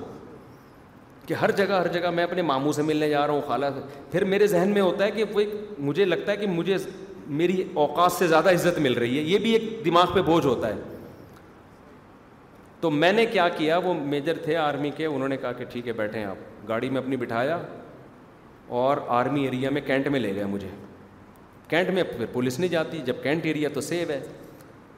[1.26, 3.66] کہ ہر جگہ ہر جگہ میں اپنے ماموں سے ملنے جا رہا ہوں خالہ
[4.12, 5.42] پھر میرے ذہن میں ہوتا ہے کہ وہ
[5.80, 6.78] مجھے لگتا ہے کہ مجھے
[7.42, 10.68] میری اوقات سے زیادہ عزت مل رہی ہے یہ بھی ایک دماغ پہ بوجھ ہوتا
[10.70, 10.74] ہے
[12.84, 15.86] تو میں نے کیا کیا وہ میجر تھے آرمی کے انہوں نے کہا کہ ٹھیک
[15.88, 17.58] ہے بیٹھے ہیں آپ گاڑی میں اپنی بٹھایا
[18.80, 20.68] اور آرمی ایریا میں کینٹ میں لے گئے مجھے
[21.70, 24.20] کینٹ میں پھر پولیس نہیں جاتی جب کینٹ ایریا تو سیو ہے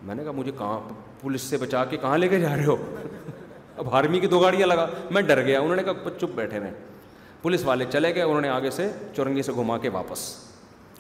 [0.08, 0.80] میں نے کہا مجھے کہاں
[1.22, 2.76] پولیس سے بچا کے کہاں لے کے جا رہے ہو
[3.78, 6.72] اب آرمی کی دو گاڑیاں لگا میں ڈر گیا انہوں نے کہا چپ بیٹھے رہے
[7.42, 10.28] پولیس والے چلے گئے انہوں نے آگے سے چورنگی سے گھما کے واپس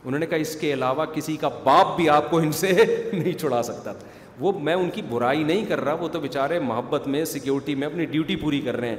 [0.04, 2.72] انہوں نے کہا اس کے علاوہ کسی کا باپ بھی آپ کو ان سے
[3.14, 4.10] نہیں چھڑا سکتا تھا
[4.40, 7.88] وہ میں ان کی برائی نہیں کر رہا وہ تو بیچارے محبت میں سیکیورٹی میں
[7.88, 8.96] اپنی ڈیوٹی پوری کر رہے ہیں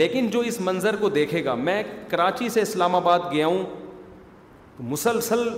[0.00, 3.64] لیکن جو اس منظر کو دیکھے گا میں کراچی سے اسلام آباد گیا ہوں
[4.90, 5.48] مسلسل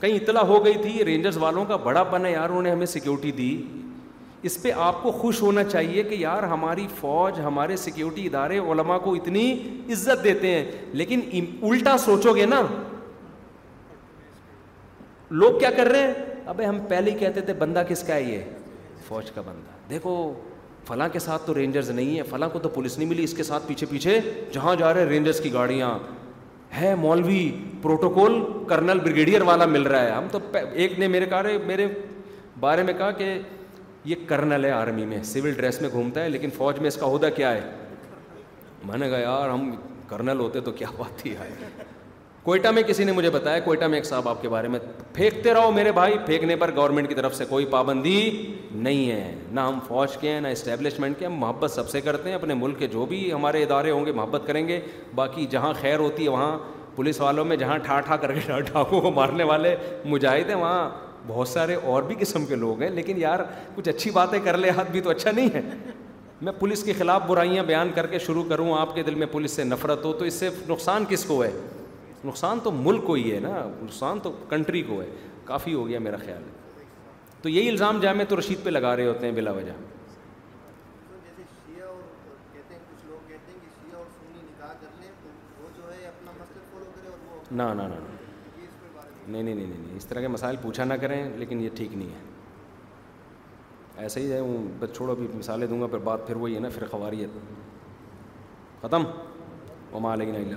[0.00, 2.86] کہیں اطلاع ہو گئی تھی یہ رینجرز والوں کا بڑا پن یار انہوں نے ہمیں
[2.86, 3.56] سیکیورٹی دی
[4.48, 8.98] اس پہ آپ کو خوش ہونا چاہیے کہ یار ہماری فوج ہمارے سیکیورٹی ادارے علماء
[9.04, 9.50] کو اتنی
[9.92, 10.64] عزت دیتے ہیں
[11.00, 11.20] لیکن
[11.68, 12.60] الٹا سوچو گے نا
[15.40, 16.12] لوگ کیا کر رہے ہیں
[16.50, 18.42] ابھی ہم پہلے ہی کہتے تھے بندہ کس کا ہے یہ
[19.08, 20.12] فوج کا بندہ دیکھو
[20.86, 23.42] فلاں کے ساتھ تو رینجرز نہیں ہے فلاں کو تو پولیس نہیں ملی اس کے
[23.48, 24.18] ساتھ پیچھے پیچھے
[24.54, 25.90] جہاں جا رہے رینجرز کی گاڑیاں
[26.80, 27.40] ہے مولوی
[27.82, 30.38] پروٹوکول کرنل بریگیڈیئر والا مل رہا ہے ہم تو
[30.84, 31.86] ایک نے میرے کہا میرے
[32.60, 33.38] بارے میں کہا کہ
[34.12, 37.06] یہ کرنل ہے آرمی میں سول ڈریس میں گھومتا ہے لیکن فوج میں اس کا
[37.06, 37.70] عہدہ کیا ہے
[38.90, 39.70] میں نے کہا یار ہم
[40.08, 41.64] کرنل ہوتے تو کیا بات تھی یار
[42.48, 44.78] کوئٹہ میں کسی نے مجھے بتایا کوئٹہ میں ایک صاحب آپ کے بارے میں
[45.14, 48.30] پھینکتے رہو میرے بھائی پھینکنے پر گورنمنٹ کی طرف سے کوئی پابندی
[48.74, 52.00] نہیں ہے نہ ہم فوج کے ہیں نہ اسٹیبلشمنٹ کے ہیں ہم محبت سب سے
[52.00, 54.80] کرتے ہیں اپنے ملک کے جو بھی ہمارے ادارے ہوں گے محبت کریں گے
[55.14, 56.56] باقی جہاں خیر ہوتی ہے وہاں
[56.96, 60.88] پولیس والوں میں جہاں ٹھا ٹھا کر کے ٹھا کو مارنے والے مجاہد ہیں وہاں
[61.26, 63.40] بہت سارے اور بھی قسم کے لوگ ہیں لیکن یار
[63.74, 65.62] کچھ اچھی باتیں کر لے ہاتھ بھی تو اچھا نہیں ہے
[66.48, 69.56] میں پولیس کے خلاف برائیاں بیان کر کے شروع کروں آپ کے دل میں پولیس
[69.60, 71.50] سے نفرت ہو تو اس سے نقصان کس کو ہے
[72.28, 73.52] نقصان تو ملک کو ہی ہے نا
[73.82, 75.08] نقصان تو کنٹری کو ہے
[75.44, 76.84] کافی ہو گیا میرا خیال ہے
[77.42, 79.76] تو یہی الزام جامع تو رشید پہ لگا رہے ہوتے ہیں بلا وجہ
[87.58, 87.62] نہ
[89.28, 94.02] نہیں نہیں نہیں اس طرح کے مسائل پوچھا نہ کریں لیکن یہ ٹھیک نہیں ہے
[94.04, 94.40] ایسا ہی ہے
[94.80, 97.42] بس چھوڑو بھی مثالیں دوں گا پھر بات پھر وہی ہے نا پھر خواریت
[98.86, 99.06] ختم
[100.20, 100.56] لگ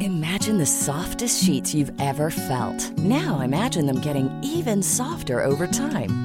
[0.00, 2.76] Imagine the softest sheets you've ever felt.
[2.98, 6.24] Now imagine them getting even softer over time.